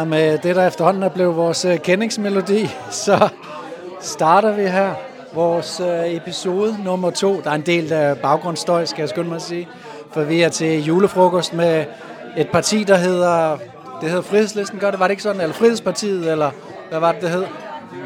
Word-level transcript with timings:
Ja, 0.00 0.04
med 0.04 0.38
det, 0.38 0.56
der 0.56 0.66
efterhånden 0.66 1.02
er 1.02 1.08
blevet 1.08 1.36
vores 1.36 1.64
øh, 1.64 1.78
kendingsmelodi, 1.78 2.70
så 2.90 3.28
starter 4.00 4.52
vi 4.52 4.62
her 4.62 4.94
vores 5.34 5.80
øh, 5.80 6.14
episode 6.14 6.76
nummer 6.84 7.10
to. 7.10 7.40
Der 7.44 7.50
er 7.50 7.54
en 7.54 7.66
del 7.66 7.92
af 7.92 8.18
baggrundsstøj, 8.18 8.84
skal 8.84 9.02
jeg 9.02 9.08
skynde 9.08 9.28
mig 9.28 9.36
at 9.36 9.42
sige, 9.42 9.68
for 10.12 10.22
vi 10.22 10.42
er 10.42 10.48
til 10.48 10.84
julefrokost 10.84 11.54
med 11.54 11.84
et 12.36 12.48
parti, 12.48 12.84
der 12.84 12.96
hedder, 12.96 13.58
det 14.00 14.08
hedder 14.08 14.22
Frihedslisten, 14.22 14.78
gør 14.78 14.90
det? 14.90 15.00
Var 15.00 15.06
det 15.06 15.12
ikke 15.12 15.22
sådan? 15.22 15.40
Eller 15.40 15.54
Frihedspartiet, 15.54 16.30
eller 16.32 16.50
hvad 16.90 17.00
var 17.00 17.12
det, 17.12 17.22
det 17.22 17.30
hed? 17.30 17.44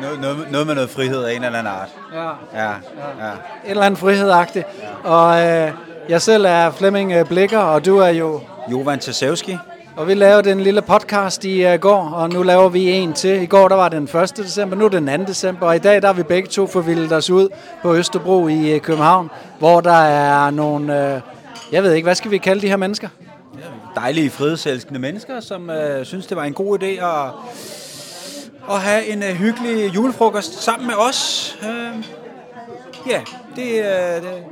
Noget, 0.02 0.20
noget, 0.20 0.36
noget 0.50 0.66
med 0.66 0.74
noget 0.74 0.90
frihed 0.90 1.24
af 1.24 1.34
en 1.34 1.44
eller 1.44 1.58
anden 1.58 1.72
art. 1.80 1.88
Ja, 2.14 2.28
Ja, 2.64 2.70
ja. 3.26 3.30
en 3.64 3.70
eller 3.70 3.82
anden 3.82 3.96
frihedsagtig. 3.96 4.64
Og 5.04 5.46
øh, 5.46 5.70
jeg 6.08 6.22
selv 6.22 6.44
er 6.48 6.70
Flemming 6.70 7.12
øh, 7.12 7.26
Blikker, 7.26 7.58
og 7.58 7.84
du 7.84 7.98
er 7.98 8.08
jo 8.08 8.40
Jovan 8.72 8.98
Tasevski. 8.98 9.58
Og 9.96 10.08
vi 10.08 10.14
lavede 10.14 10.52
en 10.52 10.60
lille 10.60 10.82
podcast 10.82 11.44
i 11.44 11.66
uh, 11.66 11.80
går, 11.80 12.10
og 12.10 12.30
nu 12.30 12.42
laver 12.42 12.68
vi 12.68 12.90
en 12.90 13.12
til. 13.12 13.42
I 13.42 13.46
går 13.46 13.68
der 13.68 13.76
var 13.76 13.88
den 13.88 14.04
1. 14.04 14.36
december, 14.36 14.76
nu 14.76 14.84
er 14.84 14.88
det 14.88 15.02
den 15.02 15.20
2. 15.20 15.24
december, 15.24 15.66
og 15.66 15.76
i 15.76 15.78
dag 15.78 16.02
der 16.02 16.08
er 16.08 16.12
vi 16.12 16.22
begge 16.22 16.48
to 16.48 16.66
forvildet 16.66 17.12
os 17.12 17.30
ud 17.30 17.48
på 17.82 17.94
Østerbro 17.94 18.48
i 18.48 18.74
uh, 18.74 18.80
København, 18.80 19.30
hvor 19.58 19.80
der 19.80 19.92
er 19.92 20.50
nogle, 20.50 21.14
uh, 21.16 21.20
jeg 21.72 21.82
ved 21.82 21.92
ikke, 21.92 22.06
hvad 22.06 22.14
skal 22.14 22.30
vi 22.30 22.38
kalde 22.38 22.62
de 22.62 22.68
her 22.68 22.76
mennesker? 22.76 23.08
Dejlige, 23.94 24.30
fredselskende 24.30 25.00
mennesker, 25.00 25.40
som 25.40 25.70
øh, 25.70 26.04
synes, 26.04 26.26
det 26.26 26.36
var 26.36 26.44
en 26.44 26.54
god 26.54 26.82
idé 26.82 26.86
at, 26.86 27.32
at 28.70 28.80
have 28.80 29.06
en 29.06 29.22
øh, 29.22 29.28
hyggelig 29.28 29.94
julefrokost 29.94 30.62
sammen 30.62 30.86
med 30.86 30.94
os. 30.94 31.58
Øh, 31.62 32.04
ja, 33.10 33.20
det, 33.56 33.78
øh, 33.78 34.22
det, 34.22 34.44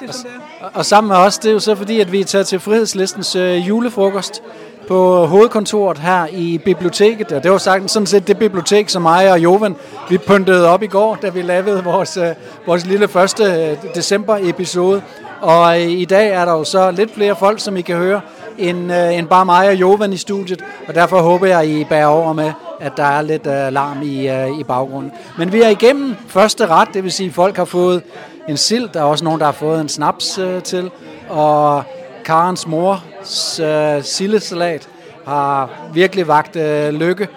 det 0.00 0.08
er 0.08 0.12
sådan, 0.12 0.30
det 0.30 0.40
er. 0.60 0.64
Og, 0.64 0.70
og 0.74 0.86
sammen 0.86 1.08
med 1.08 1.16
os, 1.16 1.38
det 1.38 1.48
er 1.48 1.52
jo 1.52 1.58
så 1.60 1.74
fordi, 1.74 2.00
at 2.00 2.12
vi 2.12 2.20
er 2.20 2.24
taget 2.24 2.46
til 2.46 2.60
Frihedslistens 2.60 3.36
øh, 3.36 3.68
julefrokost 3.68 4.42
på 4.88 5.22
øh, 5.22 5.28
hovedkontoret 5.28 5.98
her 5.98 6.26
i 6.26 6.58
biblioteket. 6.64 7.32
Og 7.32 7.42
det 7.42 7.50
var 7.50 7.58
sagt, 7.58 7.90
sådan 7.90 8.06
set 8.06 8.28
det 8.28 8.38
bibliotek, 8.38 8.88
som 8.88 9.02
mig 9.02 9.32
og 9.32 9.42
Joven, 9.42 9.76
vi 10.08 10.18
pyntede 10.18 10.68
op 10.68 10.82
i 10.82 10.86
går, 10.86 11.18
da 11.22 11.28
vi 11.28 11.42
lavede 11.42 11.84
vores, 11.84 12.16
øh, 12.16 12.28
vores 12.66 12.86
lille 12.86 13.08
første 13.08 13.44
øh, 13.44 13.94
december-episode. 13.94 15.02
Og 15.40 15.80
øh, 15.80 15.90
i 15.90 16.04
dag 16.04 16.30
er 16.30 16.44
der 16.44 16.52
jo 16.52 16.64
så 16.64 16.90
lidt 16.90 17.14
flere 17.14 17.36
folk, 17.36 17.60
som 17.60 17.76
I 17.76 17.80
kan 17.80 17.96
høre, 17.96 18.20
end, 18.58 18.92
øh, 18.92 19.18
end 19.18 19.26
bare 19.26 19.44
mig 19.44 19.68
og 19.68 19.74
Joven 19.74 20.12
i 20.12 20.16
studiet. 20.16 20.64
Og 20.88 20.94
derfor 20.94 21.20
håber 21.20 21.46
jeg, 21.46 21.68
I 21.68 21.84
bærer 21.84 22.06
over 22.06 22.32
med, 22.32 22.52
at 22.80 22.92
der 22.96 23.04
er 23.04 23.22
lidt 23.22 23.46
øh, 23.46 23.66
uh, 23.66 23.72
larm 23.72 24.02
i, 24.02 24.30
uh, 24.30 24.60
i 24.60 24.64
baggrunden. 24.64 25.12
Men 25.38 25.52
vi 25.52 25.62
er 25.62 25.68
igennem 25.68 26.16
første 26.26 26.66
ret, 26.66 26.88
det 26.94 27.04
vil 27.04 27.12
sige, 27.12 27.28
at 27.28 27.34
folk 27.34 27.56
har 27.56 27.64
fået 27.64 28.02
en 28.50 28.56
sild. 28.56 28.88
Der 28.88 29.00
er 29.00 29.04
også 29.04 29.24
nogen, 29.24 29.40
der 29.40 29.46
har 29.46 29.52
fået 29.52 29.80
en 29.80 29.88
snaps 29.88 30.38
uh, 30.38 30.62
til. 30.62 30.90
Og 31.28 31.84
Karens 32.24 32.66
mors 32.66 33.60
uh, 33.60 34.04
sildesalat 34.04 34.88
har 35.26 35.70
virkelig 35.94 36.28
vagt 36.28 36.56
uh, 36.56 36.88
lykke. 36.88 37.28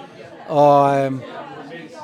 Og, 0.47 1.06
uh, 1.08 1.14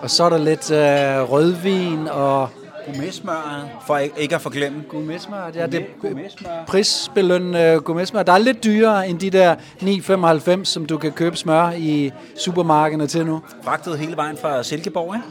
og 0.02 0.10
så 0.10 0.24
er 0.24 0.30
der 0.30 0.38
lidt 0.38 0.72
uh, 0.72 1.32
rødvin 1.32 2.08
og 2.08 2.50
Gourmetsmøren, 2.86 3.68
for 3.88 3.98
ikke, 3.98 4.22
ikke 4.22 4.36
at 4.36 4.42
forglemme. 4.42 4.84
gourmetsmør. 4.90 5.52
Ja, 5.56 5.66
det 5.66 5.80
er 5.80 5.84
Gourmetsmør. 6.02 6.50
prisbelønnet 6.68 7.76
uh, 7.78 7.84
gourmetsmør. 7.84 8.24
Der 8.24 8.34
er 8.34 8.38
lidt 8.38 8.64
dyrere 8.64 9.10
end 9.10 9.20
de 9.20 9.30
der 9.30 9.56
9,95, 10.60 10.64
som 10.64 10.86
du 10.86 10.98
kan 10.98 11.12
købe 11.12 11.38
smør 11.38 11.72
i 11.78 12.12
supermarkederne 12.38 13.08
til 13.08 13.26
nu. 13.26 13.42
Fragtet 13.64 14.00
hele 14.00 14.16
vejen 14.18 14.38
fra 14.38 14.64
Silkeborg, 14.64 15.16
ikke? 15.16 15.28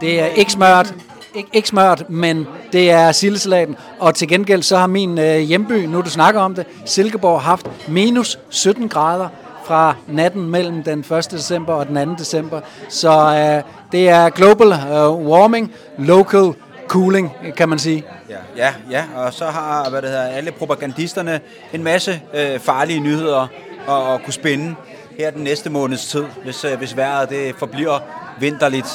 Det 0.00 0.20
er 0.20 0.26
ikke 0.26 0.52
smørt, 0.52 0.94
ikke, 1.34 1.48
ikke 1.52 1.68
smørt, 1.68 2.10
men 2.10 2.46
det 2.72 2.90
er 2.90 3.12
sildesalaten. 3.12 3.76
Og 3.98 4.14
til 4.14 4.28
gengæld 4.28 4.62
så 4.62 4.76
har 4.76 4.86
min 4.86 5.18
øh, 5.18 5.38
hjemby, 5.38 5.72
nu 5.72 6.00
du 6.00 6.10
snakker 6.10 6.40
om 6.40 6.54
det, 6.54 6.66
Silkeborg 6.84 7.42
haft 7.42 7.70
minus 7.88 8.38
17 8.50 8.88
grader 8.88 9.28
fra 9.64 9.94
natten 10.08 10.50
mellem 10.50 10.82
den 10.82 11.00
1. 11.00 11.30
december 11.30 11.72
og 11.72 11.86
den 11.88 12.08
2. 12.08 12.14
december. 12.18 12.60
Så 12.88 13.10
øh, 13.10 13.72
det 13.92 14.08
er 14.08 14.28
global 14.28 14.72
øh, 14.72 15.26
warming, 15.26 15.72
local 15.98 16.52
cooling, 16.88 17.32
kan 17.56 17.68
man 17.68 17.78
sige. 17.78 18.04
Ja, 18.30 18.36
ja, 18.56 18.74
ja, 18.90 19.04
og 19.16 19.32
så 19.32 19.44
har 19.44 19.90
hvad 19.90 20.02
det 20.02 20.10
hedder, 20.10 20.26
alle 20.26 20.52
propagandisterne 20.52 21.40
en 21.72 21.82
masse 21.82 22.20
øh, 22.34 22.60
farlige 22.60 23.00
nyheder 23.00 23.40
at, 23.88 24.14
at 24.14 24.24
kunne 24.24 24.32
spænde 24.32 24.74
her 25.18 25.30
den 25.30 25.44
næste 25.44 25.70
måneds 25.70 26.06
tid, 26.06 26.24
hvis, 26.44 26.64
øh, 26.64 26.78
hvis 26.78 26.96
vejret 26.96 27.30
det 27.30 27.54
forbliver 27.58 27.98
vinterligt. 28.40 28.88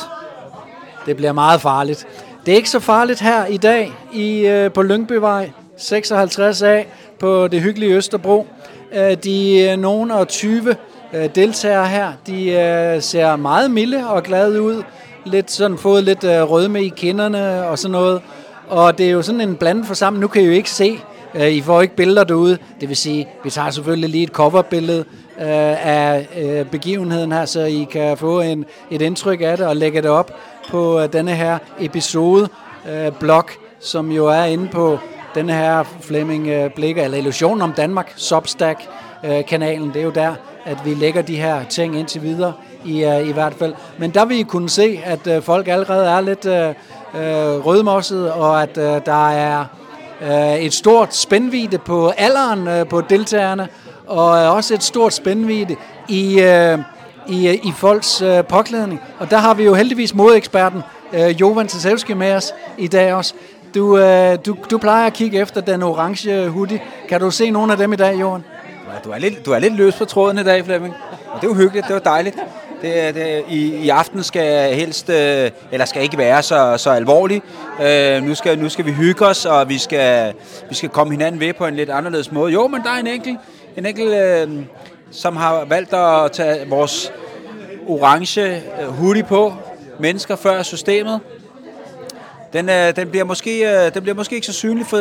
Det 1.06 1.16
bliver 1.16 1.32
meget 1.32 1.62
farligt. 1.62 2.08
Det 2.48 2.54
er 2.54 2.58
ikke 2.58 2.70
så 2.70 2.80
farligt 2.80 3.22
her 3.22 3.46
i 3.46 3.58
dag 3.58 3.94
i, 4.14 4.40
øh, 4.40 4.72
på 4.72 4.82
Lyngbyvej 4.84 5.52
56A 5.78 6.86
på 7.20 7.48
det 7.48 7.62
hyggelige 7.62 7.94
Østerbro. 7.94 8.48
Øh, 8.94 9.18
de 9.24 9.70
øh, 9.70 9.78
nogle 9.78 10.16
og 10.16 10.28
20 10.28 10.76
øh, 11.14 11.30
deltagere 11.36 11.88
her, 11.88 12.12
de 12.28 12.52
øh, 12.52 13.02
ser 13.02 13.36
meget 13.36 13.72
milde 13.72 14.10
og 14.10 14.24
glade 14.24 14.62
ud. 14.62 14.84
Lidt 15.26 15.52
sådan 15.52 15.78
fået 15.78 16.04
lidt 16.04 16.24
øh, 16.24 16.42
rødme 16.42 16.84
i 16.84 16.90
kinderne 16.90 17.68
og 17.68 17.80
sådan 17.80 17.92
noget. 17.92 18.22
Og 18.68 18.98
det 18.98 19.06
er 19.06 19.12
jo 19.12 19.22
sådan 19.22 19.42
en 19.42 19.56
blandet 19.56 19.86
forsamling. 19.86 20.22
Nu 20.22 20.28
kan 20.28 20.42
I 20.42 20.46
jo 20.46 20.52
ikke 20.52 20.72
se, 20.72 21.00
øh, 21.36 21.52
I 21.52 21.62
får 21.62 21.82
ikke 21.82 21.96
billeder 21.96 22.24
derude. 22.24 22.58
Det 22.82 22.90
vil 22.90 22.98
sige, 22.98 23.28
vi 23.44 23.50
tager 23.50 23.70
selvfølgelig 23.70 24.10
lige 24.10 24.24
et 24.24 24.30
coverbillede 24.30 25.06
øh, 25.40 25.88
af 25.88 26.28
øh, 26.38 26.66
begivenheden 26.66 27.32
her, 27.32 27.46
så 27.46 27.62
I 27.64 27.88
kan 27.92 28.18
få 28.18 28.42
en, 28.42 28.66
et 28.92 29.02
indtryk 29.02 29.42
af 29.42 29.58
det 29.58 29.68
og 29.68 29.76
lægge 29.76 30.02
det 30.02 30.10
op 30.10 30.32
på 30.70 31.00
øh, 31.00 31.14
denne 31.14 31.32
her 31.32 31.58
episode 31.80 32.50
øh, 32.90 33.12
blog, 33.20 33.46
som 33.80 34.12
jo 34.12 34.28
er 34.28 34.44
inde 34.44 34.68
på 34.68 35.00
denne 35.36 35.54
her 35.54 35.84
Flemming 36.02 36.48
øh, 36.48 36.72
Blikker, 36.72 37.04
eller 37.04 37.18
Illusionen 37.18 37.62
om 37.62 37.74
Danmark, 37.74 38.14
Substack 38.16 38.82
øh, 39.24 39.46
kanalen. 39.46 39.88
Det 39.88 40.00
er 40.00 40.04
jo 40.04 40.10
der, 40.10 40.36
at 40.66 40.78
vi 40.86 40.94
lægger 40.94 41.22
de 41.22 41.36
her 41.36 41.64
ting 41.64 42.00
indtil 42.00 42.22
videre 42.22 42.54
i, 42.86 43.04
øh, 43.04 43.30
i 43.30 43.32
hvert 43.32 43.54
fald. 43.54 43.74
Men 43.98 44.12
der 44.12 44.26
vil 44.26 44.40
I 44.40 44.44
kunne 44.44 44.70
se, 44.70 45.02
at 45.04 45.28
øh, 45.28 45.42
folk 45.42 45.68
allerede 45.68 46.10
er 46.10 46.22
lidt 46.22 46.46
øh, 46.46 46.70
øh, 47.16 47.66
rødmosset, 47.66 48.32
og 48.32 48.62
at 48.62 48.78
øh, 48.78 49.02
der 49.06 49.30
er 49.30 49.66
øh, 50.22 50.60
et 50.60 50.74
stort 50.74 51.16
spændvide 51.16 51.78
på 51.78 52.08
alderen 52.18 52.68
øh, 52.68 52.88
på 52.88 53.02
deltagerne, 53.02 53.68
og 54.08 54.38
øh, 54.38 54.56
også 54.56 54.74
et 54.74 54.84
stort 54.84 55.14
spændvide 55.14 55.76
i, 56.08 56.42
øh, 56.42 56.80
i, 57.28 57.48
øh, 57.48 57.54
i 57.54 57.72
folks 57.78 58.22
øh, 58.22 58.44
påklædning. 58.44 59.02
Og 59.20 59.32
der 59.32 59.38
har 59.38 59.54
vi 59.54 59.64
jo 59.64 59.74
heldigvis 59.74 60.14
modeksperten 60.14 60.82
øh, 61.14 61.42
Jovan 61.42 61.68
Tasevski 61.68 62.14
med 62.14 62.34
os 62.34 62.54
i 62.78 62.88
dag 62.88 63.14
også. 63.14 63.34
Du, 63.76 63.98
øh, 63.98 64.38
du, 64.46 64.58
du 64.72 64.78
plejer 64.78 65.08
at 65.08 65.14
kigge 65.14 65.40
efter 65.40 65.62
den 65.62 65.84
orange 65.84 66.48
hoodie. 66.50 66.82
Kan 67.10 67.20
du 67.20 67.32
se 67.32 67.50
nogle 67.50 67.72
af 67.72 67.78
dem 67.78 67.94
i 67.94 67.96
dag, 67.96 68.20
Johan? 68.20 68.44
Ja, 68.94 69.00
Du 69.04 69.10
er 69.10 69.18
lidt, 69.18 69.46
du 69.46 69.52
er 69.52 69.60
lidt 69.60 69.76
løs 69.76 69.96
på 69.96 70.06
tråden 70.06 70.38
i 70.38 70.44
dag, 70.44 70.66
Flemming. 70.66 70.94
Og 71.34 71.42
det 71.42 71.48
er 71.48 71.52
jo 71.52 71.56
hyggeligt, 71.56 71.88
det 71.88 71.94
var 71.94 72.00
dejligt. 72.00 72.36
Det, 72.82 73.16
det, 73.16 73.44
i, 73.50 73.76
I 73.76 73.90
aften 73.90 74.24
skal 74.24 74.76
helst, 74.76 75.10
øh, 75.10 75.52
eller 75.72 75.86
skal 75.86 76.04
ikke 76.04 76.18
være 76.18 76.44
så, 76.44 76.76
så 76.78 76.90
alvorlig. 76.90 77.42
Øh, 77.84 78.24
nu, 78.24 78.36
skal, 78.36 78.60
nu 78.60 78.70
skal 78.70 78.86
vi 78.86 78.92
hygge 78.92 79.26
os, 79.26 79.46
og 79.46 79.70
vi 79.70 79.78
skal, 79.78 80.34
vi 80.70 80.76
skal 80.76 80.90
komme 80.90 81.14
hinanden 81.14 81.42
ved 81.42 81.54
på 81.54 81.66
en 81.66 81.76
lidt 81.76 81.90
anderledes 81.90 82.32
måde. 82.32 82.54
Jo, 82.54 82.68
men 82.68 82.82
der 82.84 82.90
er 82.90 83.00
en 83.00 83.08
enkelt, 83.08 83.38
en 83.78 83.86
enkelt 83.86 84.14
øh, 84.14 84.50
som 85.12 85.36
har 85.36 85.66
valgt 85.66 85.94
at 85.94 86.32
tage 86.32 86.70
vores 86.70 87.12
orange 87.88 88.42
øh, 88.82 88.88
hoodie 88.88 89.24
på. 89.24 89.54
Mennesker 90.00 90.36
før 90.36 90.64
systemet. 90.64 91.20
Den, 92.54 92.70
øh, 92.70 92.96
den, 92.96 93.10
bliver 93.10 93.26
måske, 93.26 93.86
øh, 93.86 93.94
den 93.94 94.02
bliver 94.02 94.16
måske 94.16 94.36
ikke 94.36 94.48
så 94.48 94.54
synlig 94.54 94.86
for, 94.86 94.98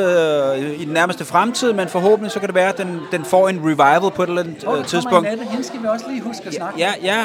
øh, 0.53 0.81
i 0.81 0.85
den 0.85 0.93
nærmeste 0.95 1.25
fremtid, 1.25 1.73
men 1.73 1.89
forhåbentlig 1.89 2.31
så 2.33 2.39
kan 2.41 2.47
det 2.47 2.55
være, 2.55 2.69
at 2.69 2.79
den, 2.79 3.01
den 3.13 3.25
får 3.25 3.49
en 3.49 3.61
revival 3.65 4.11
på 4.11 4.23
et 4.23 4.29
eller 4.29 4.43
andet 4.43 4.65
øh, 4.79 4.85
tidspunkt. 4.87 5.29
Hende 5.29 5.65
skal 5.65 5.83
vi 5.83 5.87
også 5.87 6.05
lige 6.09 6.21
huske 6.23 6.43
at 6.47 6.55
snakke 6.55 6.79
Ja, 6.79 6.93
ja. 7.03 7.25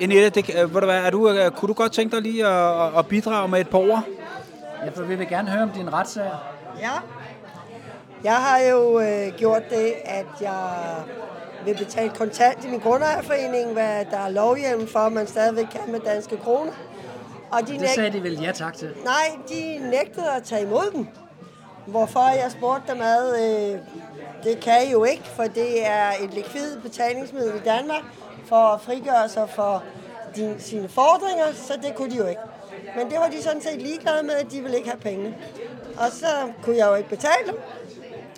Enette, 0.00 0.30
det, 0.42 0.54
øh, 0.62 0.74
du 0.74 0.84
hvad, 0.84 0.96
er 0.98 1.10
du, 1.10 1.28
øh, 1.30 1.50
kunne 1.50 1.66
du 1.68 1.72
godt 1.72 1.92
tænke 1.92 2.16
dig 2.16 2.22
lige 2.22 2.46
at, 2.46 2.82
at- 2.86 2.98
at 2.98 3.06
bidrage 3.06 3.48
med 3.48 3.60
et 3.60 3.68
par 3.68 3.78
ord? 3.78 4.02
Ja, 4.84 4.90
for 4.96 5.02
vi 5.02 5.14
vil 5.14 5.28
gerne 5.28 5.48
høre 5.50 5.62
om 5.62 5.70
din 5.70 5.92
retssag. 5.92 6.30
Ja. 6.80 6.90
Jeg 8.24 8.34
har 8.34 8.58
jo 8.70 9.00
øh, 9.00 9.32
gjort 9.38 9.70
det, 9.70 9.92
at 10.04 10.26
jeg 10.40 10.58
vil 11.64 11.76
betale 11.76 12.10
kontant 12.10 12.64
i 12.64 12.68
min 12.68 12.80
grundejerforening, 12.80 13.72
hvad 13.72 14.04
der 14.10 14.18
er 14.18 14.28
lovhjelm 14.28 14.88
for, 14.88 14.98
at 14.98 15.12
man 15.12 15.26
stadigvæk 15.26 15.66
kan 15.70 15.92
med 15.92 16.00
danske 16.00 16.36
kroner. 16.36 16.72
Og 17.50 17.60
de, 17.66 17.72
Det 17.72 17.80
næg- 17.80 17.90
sagde 17.94 18.10
de 18.12 18.22
vel 18.22 18.40
ja 18.42 18.52
tak 18.52 18.74
til. 18.76 18.90
nej, 19.04 19.36
de 19.48 19.78
nægtede 19.90 20.30
at 20.36 20.42
tage 20.42 20.62
imod 20.62 20.90
dem. 20.94 21.06
Hvorfor 21.86 22.28
jeg 22.28 22.50
spurgte 22.50 22.92
dem 22.92 23.00
ad, 23.02 23.34
øh, 23.42 23.78
det 24.44 24.60
kan 24.60 24.86
I 24.86 24.90
jo 24.90 25.04
ikke, 25.04 25.22
for 25.36 25.42
det 25.42 25.86
er 25.86 26.10
et 26.22 26.34
likvid 26.34 26.76
betalingsmiddel 26.80 27.56
i 27.56 27.64
Danmark 27.64 28.02
for 28.46 28.56
at 28.56 28.80
frigøre 28.80 29.28
sig 29.28 29.48
for 29.48 29.82
din, 30.36 30.54
sine 30.58 30.88
fordringer, 30.88 31.44
så 31.54 31.78
det 31.82 31.94
kunne 31.94 32.10
de 32.10 32.16
jo 32.16 32.26
ikke. 32.26 32.40
Men 32.96 33.10
det 33.10 33.18
var 33.18 33.28
de 33.28 33.42
sådan 33.42 33.60
set 33.62 33.82
ligeglade 33.82 34.22
med, 34.22 34.34
at 34.34 34.46
de 34.52 34.60
ville 34.60 34.76
ikke 34.76 34.88
have 34.88 35.00
pengene. 35.00 35.34
Og 35.96 36.06
så 36.12 36.26
kunne 36.62 36.76
jeg 36.76 36.86
jo 36.86 36.94
ikke 36.94 37.08
betale 37.08 37.46
dem, 37.46 37.58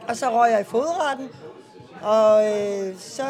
og 0.08 0.16
så 0.16 0.30
røg 0.30 0.50
jeg 0.52 0.60
i 0.60 0.64
fodretten. 0.64 1.28
Og 2.02 2.46
øh, 2.46 2.98
så 2.98 3.22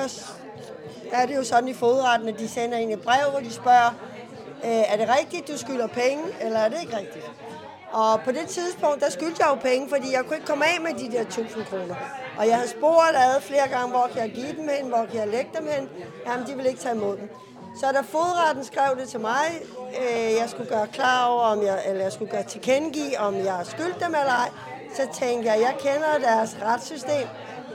er 1.13 1.27
det 1.27 1.37
jo 1.37 1.45
sådan 1.45 1.69
i 1.69 1.75
fodretten, 1.75 2.29
at 2.29 2.39
de 2.39 2.49
sender 2.49 2.79
en 2.79 2.91
et 2.91 3.01
brev, 3.01 3.31
hvor 3.31 3.41
de 3.41 3.53
spørger, 3.53 3.91
øh, 4.65 4.93
er 4.93 4.97
det 4.97 5.09
rigtigt, 5.19 5.49
du 5.49 5.59
skylder 5.59 5.87
penge, 5.87 6.23
eller 6.41 6.59
er 6.59 6.69
det 6.69 6.81
ikke 6.81 6.97
rigtigt? 6.97 7.31
Og 7.93 8.21
på 8.25 8.33
det 8.33 8.47
tidspunkt, 8.49 9.01
der 9.01 9.11
skyldte 9.11 9.37
jeg 9.41 9.49
jo 9.51 9.55
penge, 9.55 9.89
fordi 9.89 10.13
jeg 10.13 10.25
kunne 10.25 10.37
ikke 10.37 10.47
komme 10.47 10.65
af 10.65 10.81
med 10.81 10.95
de 10.95 11.17
der 11.17 11.21
1000 11.21 11.65
kroner. 11.65 11.95
Og 12.39 12.47
jeg 12.47 12.55
havde 12.57 12.69
spurgt 12.69 13.17
ad 13.17 13.41
flere 13.41 13.69
gange, 13.69 13.91
hvor 13.91 14.09
kan 14.13 14.23
jeg 14.23 14.31
give 14.31 14.53
dem 14.57 14.69
hen, 14.69 14.89
hvor 14.89 15.05
kan 15.11 15.21
jeg 15.21 15.29
lægge 15.29 15.51
dem 15.59 15.67
hen. 15.67 15.89
Jamen, 16.27 16.47
de 16.47 16.53
ville 16.55 16.69
ikke 16.69 16.81
tage 16.81 16.95
imod 16.95 17.17
dem. 17.17 17.31
Så 17.81 17.87
da 17.93 18.01
fodretten 18.01 18.65
skrev 18.65 18.97
det 19.01 19.09
til 19.09 19.21
mig, 19.21 19.47
øh, 20.01 20.33
jeg 20.41 20.47
skulle 20.51 20.69
gøre 20.69 20.87
klar 20.87 21.27
over, 21.27 21.43
om 21.43 21.63
jeg, 21.63 21.79
eller 21.87 22.03
jeg 22.03 22.13
skulle 22.13 22.31
gøre 22.31 22.43
tilkendegive, 22.43 23.19
om 23.19 23.35
jeg 23.37 23.61
skyldte 23.65 24.01
dem 24.05 24.15
eller 24.15 24.37
ej, 24.45 24.51
så 24.95 25.03
tænkte 25.13 25.51
jeg, 25.51 25.61
jeg 25.61 25.75
kender 25.79 26.29
deres 26.29 26.57
retssystem. 26.63 27.27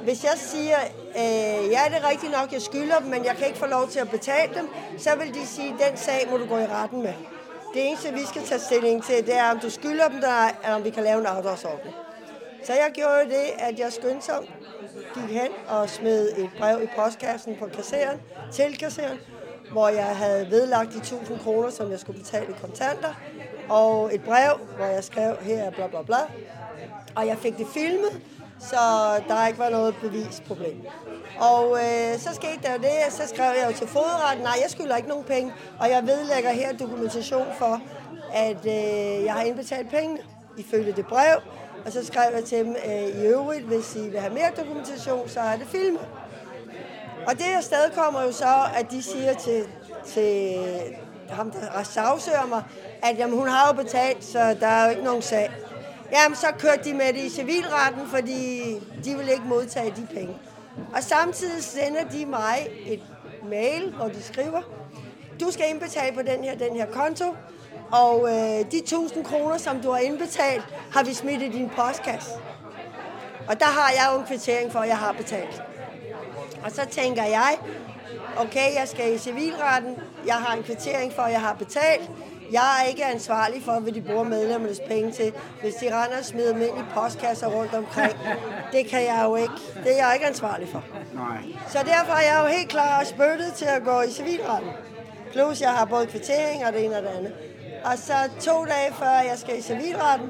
Hvis 0.07 0.23
jeg 0.23 0.33
siger, 0.37 0.77
øh, 1.21 1.71
ja, 1.71 1.81
det 1.89 1.97
er 2.03 2.09
rigtigt 2.09 2.31
nok, 2.31 2.53
jeg 2.53 2.61
skylder 2.61 2.99
dem, 2.99 3.07
men 3.07 3.25
jeg 3.25 3.35
kan 3.35 3.47
ikke 3.47 3.59
få 3.59 3.65
lov 3.65 3.87
til 3.87 3.99
at 3.99 4.09
betale 4.09 4.55
dem, 4.55 4.67
så 4.97 5.09
vil 5.15 5.33
de 5.33 5.47
sige, 5.47 5.69
den 5.69 5.97
sag 5.97 6.27
må 6.31 6.37
du 6.37 6.45
gå 6.45 6.57
i 6.57 6.65
retten 6.65 7.01
med. 7.01 7.13
Det 7.73 7.87
eneste, 7.87 8.13
vi 8.13 8.25
skal 8.25 8.41
tage 8.43 8.59
stilling 8.59 9.03
til, 9.03 9.25
det 9.25 9.35
er, 9.37 9.51
om 9.51 9.59
du 9.59 9.69
skylder 9.69 10.07
dem 10.09 10.21
der, 10.21 10.49
eller 10.63 10.75
om 10.75 10.83
vi 10.83 10.89
kan 10.89 11.03
lave 11.03 11.19
en 11.19 11.25
afdragsordning. 11.25 11.95
Så 12.63 12.73
jeg 12.73 12.91
gjorde 12.93 13.25
det, 13.25 13.47
at 13.59 13.79
jeg 13.79 13.93
skyndsomt 13.93 14.49
gik 15.13 15.37
hen 15.37 15.51
og 15.67 15.89
smed 15.89 16.29
et 16.37 16.49
brev 16.59 16.83
i 16.83 16.87
postkassen 16.97 17.55
på 17.59 17.65
kasseren, 17.75 18.21
til 18.51 18.77
kasseren, 18.77 19.17
hvor 19.71 19.89
jeg 19.89 20.15
havde 20.15 20.47
vedlagt 20.49 20.93
de 20.93 20.97
1000 20.97 21.39
kroner, 21.39 21.69
som 21.69 21.91
jeg 21.91 21.99
skulle 21.99 22.19
betale 22.19 22.45
i 22.49 22.55
kontanter, 22.61 23.13
og 23.69 24.15
et 24.15 24.23
brev, 24.23 24.59
hvor 24.75 24.85
jeg 24.85 25.03
skrev, 25.03 25.37
her 25.41 25.63
er 25.63 25.71
bla 25.71 25.87
bla 25.87 26.01
bla. 26.01 26.21
Og 27.15 27.27
jeg 27.27 27.37
fik 27.37 27.57
det 27.57 27.67
filmet, 27.73 28.21
så 28.59 28.75
der 29.27 29.33
har 29.33 29.47
ikke 29.47 29.59
været 29.59 29.71
noget 29.71 29.95
bevisproblem. 30.01 30.81
Og 31.39 31.77
øh, 31.77 32.19
så 32.19 32.29
skete 32.33 32.59
der 32.63 32.77
det, 32.77 33.13
så 33.13 33.23
skrev 33.27 33.51
jeg 33.61 33.71
jo 33.71 33.77
til 33.77 33.87
fodretten, 33.87 34.43
nej, 34.43 34.53
jeg 34.61 34.69
skylder 34.69 34.95
ikke 34.95 35.09
nogen 35.09 35.23
penge, 35.23 35.53
og 35.79 35.89
jeg 35.89 36.03
vedlægger 36.07 36.49
her 36.49 36.77
dokumentation 36.77 37.47
for, 37.57 37.81
at 38.33 38.65
øh, 38.65 39.25
jeg 39.25 39.33
har 39.33 39.41
indbetalt 39.41 39.89
pengene 39.89 40.19
ifølge 40.57 40.91
det 40.91 41.05
brev, 41.05 41.41
og 41.85 41.91
så 41.91 42.05
skrev 42.05 42.33
jeg 42.35 42.43
til 42.43 42.57
dem, 42.57 42.75
øh, 42.85 43.23
i 43.23 43.27
øvrigt, 43.27 43.63
hvis 43.65 43.95
I 43.95 44.09
vil 44.09 44.19
have 44.19 44.33
mere 44.33 44.51
dokumentation, 44.57 45.29
så 45.29 45.39
er 45.39 45.57
det 45.57 45.67
filmet. 45.67 46.07
Og 47.27 47.33
det 47.33 47.45
afsted 47.57 47.95
kommer 47.95 48.21
jo 48.21 48.31
så, 48.31 48.55
at 48.75 48.91
de 48.91 49.03
siger 49.03 49.33
til, 49.33 49.63
til 50.05 50.55
ham, 51.29 51.51
der 51.51 51.83
sagsøger 51.83 52.45
mig, 52.45 52.63
at 53.03 53.17
jamen, 53.17 53.37
hun 53.37 53.47
har 53.47 53.67
jo 53.67 53.83
betalt, 53.83 54.25
så 54.25 54.55
der 54.59 54.67
er 54.67 54.83
jo 54.83 54.89
ikke 54.89 55.03
nogen 55.03 55.21
sag. 55.21 55.51
Jamen, 56.11 56.35
så 56.35 56.47
kørte 56.59 56.83
de 56.83 56.93
med 56.93 57.13
det 57.13 57.19
i 57.19 57.29
civilretten, 57.29 58.07
fordi 58.07 58.73
de 59.03 59.15
ville 59.15 59.31
ikke 59.31 59.45
modtage 59.45 59.93
de 59.97 60.07
penge. 60.13 60.37
Og 60.95 61.03
samtidig 61.03 61.63
sender 61.63 62.03
de 62.03 62.25
mig 62.25 62.67
et 62.85 63.01
mail, 63.49 63.93
hvor 63.95 64.07
de 64.07 64.23
skriver, 64.23 64.61
du 65.39 65.51
skal 65.51 65.65
indbetale 65.69 66.15
på 66.15 66.21
den 66.21 66.43
her, 66.43 66.55
den 66.57 66.75
her 66.75 66.85
konto, 66.85 67.35
og 67.91 68.29
øh, 68.29 68.71
de 68.71 68.77
1000 68.77 69.25
kroner, 69.25 69.57
som 69.57 69.81
du 69.81 69.91
har 69.91 69.99
indbetalt, 69.99 70.63
har 70.91 71.03
vi 71.03 71.13
smidt 71.13 71.41
i 71.41 71.49
din 71.49 71.69
postkasse. 71.69 72.31
Og 73.47 73.59
der 73.59 73.65
har 73.65 73.89
jeg 73.89 74.09
jo 74.13 74.19
en 74.19 74.25
kvittering 74.25 74.71
for, 74.71 74.79
at 74.79 74.87
jeg 74.87 74.97
har 74.97 75.11
betalt. 75.11 75.61
Og 76.63 76.71
så 76.71 76.85
tænker 76.91 77.23
jeg, 77.23 77.57
okay, 78.37 78.75
jeg 78.75 78.87
skal 78.87 79.15
i 79.15 79.17
civilretten, 79.17 79.95
jeg 80.25 80.35
har 80.35 80.57
en 80.57 80.63
kvittering 80.63 81.13
for, 81.13 81.21
at 81.21 81.31
jeg 81.31 81.41
har 81.41 81.53
betalt, 81.53 82.09
jeg 82.51 82.81
er 82.81 82.89
ikke 82.89 83.05
ansvarlig 83.05 83.63
for, 83.63 83.79
hvad 83.79 83.91
de 83.91 84.01
bruger 84.01 84.23
medlemmernes 84.23 84.81
penge 84.87 85.11
til. 85.11 85.33
Hvis 85.61 85.73
de 85.73 85.85
render 85.85 86.17
og 86.17 86.25
smider 86.25 86.53
dem 86.53 86.61
ind 86.61 86.77
i 86.79 86.83
postkasser 86.93 87.47
rundt 87.47 87.73
omkring, 87.73 88.13
det 88.71 88.87
kan 88.87 89.01
jeg 89.01 89.21
jo 89.23 89.35
ikke. 89.35 89.53
Det 89.83 89.91
er 89.99 90.05
jeg 90.05 90.11
ikke 90.13 90.27
ansvarlig 90.27 90.69
for. 90.69 90.83
Nej. 91.13 91.37
Så 91.67 91.77
derfor 91.77 92.13
er 92.13 92.21
jeg 92.21 92.39
jo 92.43 92.57
helt 92.57 92.69
klar 92.69 92.99
og 92.99 93.07
spyttet 93.07 93.53
til 93.55 93.65
at 93.65 93.83
gå 93.83 94.01
i 94.01 94.11
civilretten. 94.11 94.69
Plus 95.31 95.61
jeg 95.61 95.69
har 95.71 95.85
både 95.85 96.07
kvittering 96.07 96.65
og 96.65 96.73
det 96.73 96.85
ene 96.85 96.95
og 96.97 97.01
det 97.01 97.09
andet. 97.09 97.33
Og 97.85 97.97
så 97.97 98.13
to 98.39 98.65
dage 98.65 98.93
før 98.93 99.05
jeg 99.29 99.37
skal 99.37 99.59
i 99.59 99.61
civilretten, 99.61 100.29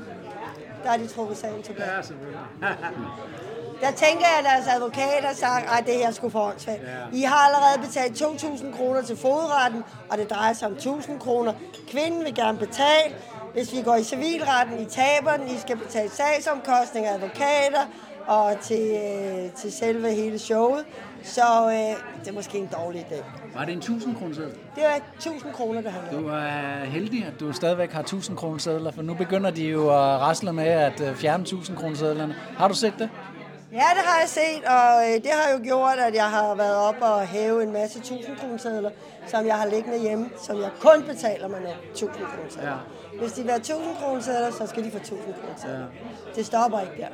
der 0.84 0.92
er 0.92 0.98
de 0.98 1.08
trukket 1.08 1.38
sagen 1.38 1.64
tilbage. 1.64 1.96
Ja, 1.96 2.02
selvfølgelig. 2.02 2.40
Der 3.82 3.92
tænker 3.92 4.26
jeg, 4.32 4.38
at 4.40 4.46
deres 4.46 4.76
advokat 4.76 5.24
har 5.24 5.34
sagt, 5.34 5.66
at 5.80 5.86
det 5.86 5.94
her 5.94 6.12
skulle 6.12 6.32
for 6.32 6.42
åndssvagt. 6.50 6.82
I 7.14 7.22
har 7.22 7.36
allerede 7.48 7.88
betalt 7.88 8.22
2.000 8.22 8.78
kroner 8.78 9.02
til 9.02 9.18
fodretten, 9.18 9.84
og 10.10 10.18
det 10.18 10.30
drejer 10.30 10.54
sig 10.54 10.68
om 10.68 10.74
1.000 10.74 11.20
kroner. 11.20 11.54
Kvinden 11.92 12.24
vil 12.26 12.36
gerne 12.36 12.58
betale. 12.58 13.16
Hvis 13.54 13.74
vi 13.74 13.82
går 13.82 13.96
i 13.96 14.04
civilretten, 14.04 14.80
I 14.80 14.86
taber 14.86 15.38
den, 15.38 15.48
I 15.48 15.58
skal 15.60 15.78
betale 15.78 16.10
sagsomkostninger, 16.10 17.14
advokater 17.14 17.86
og 18.28 18.56
til, 18.62 18.92
øh, 18.92 19.52
til 19.52 19.72
selve 19.72 20.12
hele 20.14 20.40
showet. 20.40 20.86
Så 21.24 21.42
øh, 21.66 22.20
det 22.20 22.28
er 22.28 22.34
måske 22.34 22.58
en 22.58 22.70
dårlig 22.74 23.06
idé. 23.12 23.24
Var 23.58 23.66
det 23.66 23.72
en 23.72 23.78
1000 23.78 24.16
kroner 24.16 24.36
seddel? 24.36 24.52
Det 24.76 24.84
var 24.84 25.00
1000 25.16 25.54
kroner, 25.54 25.82
det 25.82 25.92
handler 25.92 26.18
om. 26.18 26.24
Du 26.24 26.30
er 26.30 26.86
heldig, 26.86 27.26
at 27.26 27.40
du 27.40 27.54
stadigvæk 27.54 27.92
har 27.92 28.00
1000 28.00 28.38
kroner 28.38 28.58
sedler, 28.58 28.92
for 28.92 29.02
nu 29.02 29.14
begynder 29.14 29.50
de 29.50 29.64
jo 29.64 29.90
at 29.90 29.96
rasle 29.96 30.54
med 30.54 30.66
at 30.66 31.02
øh, 31.02 31.16
fjerne 31.16 31.42
1000 31.42 31.78
kroner 31.78 31.96
sedlerne. 31.96 32.36
Har 32.58 32.68
du 32.68 32.74
set 32.74 32.94
det? 33.00 33.10
Ja, 33.72 33.88
det 33.98 34.04
har 34.06 34.20
jeg 34.20 34.30
set, 34.30 34.64
og 34.66 35.08
øh, 35.08 35.14
det 35.24 35.32
har 35.32 35.52
jo 35.54 35.60
gjort, 35.64 35.98
at 36.00 36.16
jeg 36.16 36.30
har 36.30 36.56
været 36.56 36.76
op 36.76 36.96
og 37.02 37.28
hæve 37.28 37.64
en 37.64 37.74
masse 37.74 38.00
1000 38.00 38.38
kroner 38.38 38.90
som 39.28 39.46
jeg 39.46 39.56
har 39.56 39.66
liggende 39.66 40.00
hjemme, 40.00 40.30
som 40.42 40.62
jeg 40.62 40.70
kun 40.80 41.04
betaler 41.04 41.48
med 41.48 41.60
nu, 41.60 41.70
1000 41.92 42.12
kroner 42.12 42.70
ja. 42.70 42.76
Hvis 43.20 43.32
de 43.34 43.42
vil 43.42 43.52
have 43.52 43.60
1000 43.60 43.96
kroner 44.02 44.22
så 44.52 44.68
skal 44.68 44.84
de 44.84 44.92
få 44.92 44.98
1000 44.98 45.20
kroner 45.34 45.80
ja. 45.80 45.86
Det 46.36 46.46
stopper 46.46 46.80
ikke 46.80 46.94
der. 46.98 47.08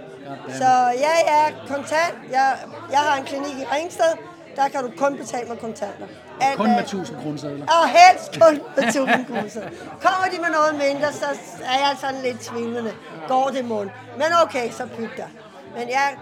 Ja, 0.50 0.58
så 0.58 0.70
ja, 1.06 1.14
jeg 1.30 1.48
er 1.48 1.68
kontant. 1.68 2.16
Jeg, 2.32 2.58
jeg 2.92 3.00
har 3.00 3.18
en 3.18 3.26
klinik 3.26 3.56
i 3.60 3.66
Ringsted, 3.76 4.14
der 4.56 4.68
kan 4.70 4.84
du 4.84 4.92
kun 4.98 5.18
betale 5.18 5.50
med 5.50 5.58
kontanter. 5.58 6.08
At, 6.42 6.58
kun 6.58 6.70
med 6.70 6.80
1000 6.80 7.18
kroner? 7.22 7.66
Og 7.78 7.84
helst 7.98 8.40
kun 8.42 8.62
med 8.76 8.84
1000 8.84 9.26
kroner 9.26 9.70
Kommer 10.06 10.26
de 10.34 10.38
med 10.42 10.52
noget 10.60 10.74
mindre, 10.86 11.14
så 11.14 11.26
er 11.74 11.78
jeg 11.86 11.96
sådan 12.02 12.22
lidt 12.22 12.40
tvivlende. 12.40 12.94
Går 13.28 13.50
det 13.54 13.66
mund. 13.66 13.90
Men 14.18 14.28
okay, 14.44 14.72
så 14.72 14.88
pyt 14.98 15.10
der. 15.18 15.28
Men 15.78 15.90
jeg 15.90 16.18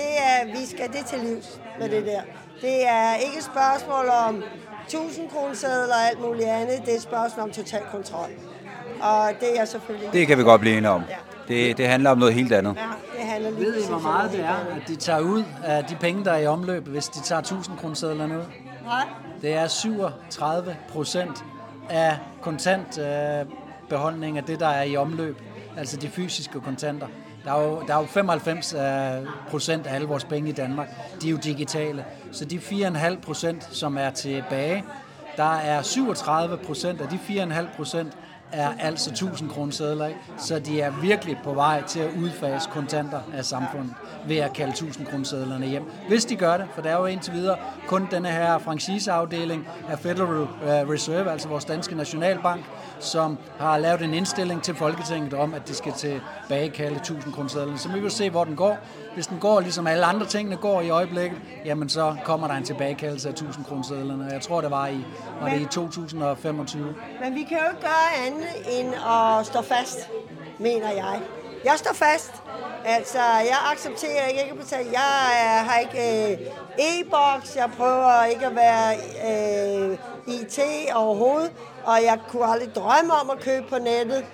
det 0.00 0.12
er, 0.30 0.60
vi 0.60 0.66
skal 0.66 0.88
det 0.92 1.06
til 1.06 1.18
livs 1.18 1.60
med 1.80 1.88
det 1.88 2.06
der. 2.06 2.20
Det 2.60 2.88
er 2.88 3.14
ikke 3.14 3.38
et 3.38 3.44
spørgsmål 3.44 4.06
om 4.28 4.42
1000 4.86 5.28
kroner 5.30 5.54
sædler 5.54 5.94
og 5.94 6.08
alt 6.10 6.20
muligt 6.20 6.48
andet. 6.48 6.80
Det 6.84 6.92
er 6.92 6.96
et 6.96 7.02
spørgsmål 7.02 7.42
om 7.44 7.50
total 7.50 7.82
kontrol. 7.92 8.30
Og 9.00 9.30
det 9.40 9.60
er 9.60 9.64
selvfølgelig... 9.64 10.12
Det 10.12 10.26
kan 10.26 10.38
vi 10.38 10.42
godt 10.42 10.60
blive 10.60 10.76
enige 10.76 10.90
om. 10.90 11.02
Ja. 11.08 11.16
Det, 11.48 11.78
det 11.78 11.88
handler 11.88 12.10
om 12.10 12.18
noget 12.18 12.34
helt 12.34 12.52
andet. 12.52 12.76
Ja, 12.76 12.82
det 13.20 13.28
handler 13.28 13.50
lige 13.50 13.64
Ved 13.66 13.84
I, 13.84 13.88
hvor 13.88 13.98
meget 13.98 14.32
det 14.32 14.40
er, 14.40 14.54
at 14.76 14.88
de 14.88 14.96
tager 14.96 15.20
ud 15.20 15.44
af 15.64 15.84
de 15.84 15.96
penge, 15.96 16.24
der 16.24 16.32
er 16.32 16.38
i 16.38 16.46
omløb, 16.46 16.86
hvis 16.88 17.08
de 17.08 17.20
tager 17.20 17.40
1000 17.40 17.76
kroner 17.78 17.94
sædlerne 17.94 18.38
ud? 18.38 18.44
Nej. 18.84 19.04
Det 19.42 19.54
er 19.54 19.66
37 19.66 20.76
procent 20.88 21.44
af 21.90 22.18
kontantbeholdning 22.42 24.38
af 24.38 24.44
det, 24.44 24.60
der 24.60 24.68
er 24.68 24.82
i 24.82 24.96
omløb. 24.96 25.36
Altså 25.76 25.96
de 25.96 26.08
fysiske 26.08 26.60
kontanter. 26.60 27.06
Der 27.48 27.54
er 27.54 27.62
jo, 27.62 27.82
der 27.86 27.94
er 27.94 27.98
jo 27.98 28.06
95 28.06 28.74
øh, 28.74 28.80
procent 29.50 29.86
af 29.86 29.94
alle 29.94 30.06
vores 30.06 30.24
penge 30.24 30.48
i 30.48 30.52
Danmark, 30.52 30.88
de 31.22 31.26
er 31.26 31.30
jo 31.30 31.36
digitale. 31.36 32.04
Så 32.32 32.44
de 32.44 32.56
4,5 32.58 33.20
procent, 33.20 33.68
som 33.72 33.98
er 33.98 34.10
tilbage, 34.10 34.84
der 35.36 35.54
er 35.56 35.82
37 35.82 36.56
procent 36.56 37.00
af 37.00 37.08
de 37.08 37.18
4,5 37.28 37.76
procent, 37.76 38.12
er 38.52 38.72
altså 38.80 39.10
1000 39.10 39.50
kroner 39.50 39.72
sædler, 39.72 40.08
så 40.38 40.58
de 40.58 40.80
er 40.80 40.90
virkelig 40.90 41.38
på 41.44 41.54
vej 41.54 41.82
til 41.82 42.00
at 42.00 42.10
udfase 42.18 42.68
kontanter 42.70 43.20
af 43.34 43.44
samfundet 43.44 43.94
ved 44.26 44.36
at 44.36 44.52
kalde 44.52 44.70
1000 44.70 45.06
kroner 45.06 45.24
sædlerne 45.24 45.66
hjem. 45.66 45.82
Hvis 46.08 46.24
de 46.24 46.36
gør 46.36 46.56
det, 46.56 46.66
for 46.74 46.82
der 46.82 46.90
er 46.90 46.98
jo 46.98 47.06
indtil 47.06 47.32
videre 47.32 47.56
kun 47.86 48.08
denne 48.10 48.28
her 48.28 48.58
franchiseafdeling 48.58 49.68
af 49.88 49.98
Federal 49.98 50.42
øh, 50.42 50.90
Reserve, 50.90 51.30
altså 51.30 51.48
vores 51.48 51.64
danske 51.64 51.94
nationalbank, 51.94 52.64
som 53.00 53.38
har 53.58 53.78
lavet 53.78 54.02
en 54.02 54.14
indstilling 54.14 54.62
til 54.62 54.74
Folketinget 54.74 55.34
om, 55.34 55.54
at 55.54 55.68
de 55.68 55.74
skal 55.74 55.92
tilbagekalde 55.92 56.96
1000 56.96 57.32
kroner 57.32 57.48
sædlerne. 57.48 57.78
Så 57.78 57.88
vi 57.88 58.00
vil 58.00 58.10
se, 58.10 58.30
hvor 58.30 58.44
den 58.44 58.56
går. 58.56 58.78
Hvis 59.14 59.26
den 59.26 59.38
går, 59.38 59.60
ligesom 59.60 59.86
alle 59.86 60.04
andre 60.04 60.26
tingene 60.26 60.56
går 60.56 60.80
i 60.80 60.90
øjeblikket, 60.90 61.38
jamen 61.64 61.88
så 61.88 62.16
kommer 62.24 62.46
der 62.46 62.54
en 62.54 62.64
tilbagekaldelse 62.64 63.28
af 63.28 63.32
1000 63.32 63.64
kroner 63.64 63.82
sædlerne. 63.82 64.24
Jeg 64.32 64.40
tror, 64.40 64.60
det 64.60 64.70
var 64.70 64.86
i, 64.86 65.04
var 65.40 65.48
det 65.48 65.60
i 65.60 65.64
2025. 65.64 66.94
Men 67.24 67.34
vi 67.34 67.42
kan 67.42 67.58
jo 67.58 67.64
ikke 67.70 67.80
gøre 67.80 68.26
andet 68.26 68.37
end 68.70 68.94
at 68.94 69.46
stå 69.46 69.62
fast, 69.62 70.08
mener 70.58 70.90
jeg. 70.90 71.20
Jeg 71.64 71.74
står 71.76 71.92
fast. 71.92 72.32
Altså, 72.84 73.18
jeg 73.18 73.58
accepterer 73.72 74.26
ikke, 74.26 74.40
ikke 74.40 74.52
at 74.52 74.58
betale. 74.58 74.88
Jeg 74.92 75.28
er, 75.44 75.62
har 75.62 75.78
ikke 75.78 76.32
øh, 76.32 76.38
e-boks, 76.78 77.56
jeg 77.56 77.70
prøver 77.76 78.24
ikke 78.24 78.46
at 78.46 78.56
være 78.56 78.94
øh, 79.28 79.98
IT 80.26 80.58
overhovedet, 80.94 81.52
og 81.84 82.02
jeg 82.02 82.18
kunne 82.28 82.46
aldrig 82.46 82.74
drømme 82.74 83.12
om 83.22 83.30
at 83.30 83.40
købe 83.40 83.66
på 83.68 83.78
nettet. 83.78 84.24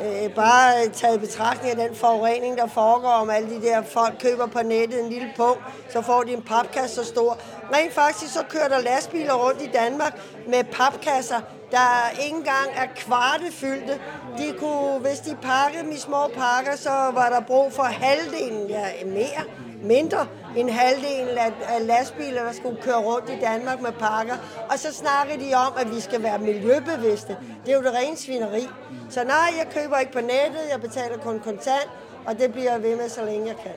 Øh, 0.00 0.34
bare 0.34 0.88
taget 0.88 1.20
betragtning 1.20 1.80
af 1.80 1.88
den 1.88 1.96
forurening, 1.96 2.58
der 2.58 2.66
foregår 2.66 3.08
om 3.08 3.30
alle 3.30 3.50
de 3.50 3.62
der 3.62 3.82
folk 3.82 4.14
køber 4.20 4.46
på 4.46 4.62
nettet 4.62 5.04
en 5.04 5.08
lille 5.10 5.32
punkt, 5.36 5.60
så 5.90 6.02
får 6.02 6.22
de 6.22 6.32
en 6.32 6.42
papkasse 6.42 6.96
så 6.96 7.04
stor. 7.04 7.38
Rent 7.74 7.92
faktisk 7.92 8.32
så 8.32 8.44
kører 8.48 8.68
der 8.68 8.80
lastbiler 8.80 9.34
rundt 9.34 9.62
i 9.62 9.70
Danmark 9.74 10.20
med 10.48 10.64
papkasser, 10.64 11.40
der 11.72 12.22
ikke 12.24 12.36
engang 12.36 12.68
er 12.76 12.86
kvartefyldte. 12.96 13.94
De 14.38 14.54
kunne, 14.58 14.98
hvis 15.00 15.18
de 15.18 15.36
pakkede 15.42 15.82
dem 15.82 15.92
i 15.92 15.98
små 15.98 16.22
pakker, 16.36 16.76
så 16.76 16.90
var 16.90 17.28
der 17.34 17.40
brug 17.40 17.72
for 17.72 17.82
halvdelen 17.82 18.68
ja, 18.68 18.84
mere. 19.06 19.44
mindre 19.82 20.26
end 20.56 20.70
halvdelen 20.70 21.38
af, 21.38 21.52
af 21.68 21.86
lastbiler, 21.86 22.42
der 22.44 22.52
skulle 22.52 22.76
køre 22.82 22.96
rundt 22.96 23.30
i 23.30 23.38
Danmark 23.40 23.80
med 23.82 23.92
pakker. 23.92 24.34
Og 24.70 24.78
så 24.78 24.92
snakker 24.92 25.36
de 25.36 25.54
om, 25.54 25.72
at 25.78 25.94
vi 25.94 26.00
skal 26.00 26.22
være 26.22 26.38
miljøbevidste. 26.38 27.36
Det 27.66 27.72
er 27.72 27.76
jo 27.76 27.82
det 27.82 27.92
rene 27.94 28.16
svineri. 28.16 28.66
Så 29.10 29.24
nej, 29.24 29.54
jeg 29.58 29.66
køber 29.82 29.98
ikke 29.98 30.12
på 30.12 30.20
nettet, 30.20 30.62
jeg 30.72 30.80
betaler 30.80 31.18
kun 31.18 31.38
kontant, 31.38 31.88
og 32.26 32.38
det 32.38 32.52
bliver 32.52 32.72
jeg 32.72 32.82
ved 32.82 32.96
med, 32.96 33.08
så 33.08 33.24
længe 33.24 33.46
jeg 33.46 33.56
kan. 33.62 33.72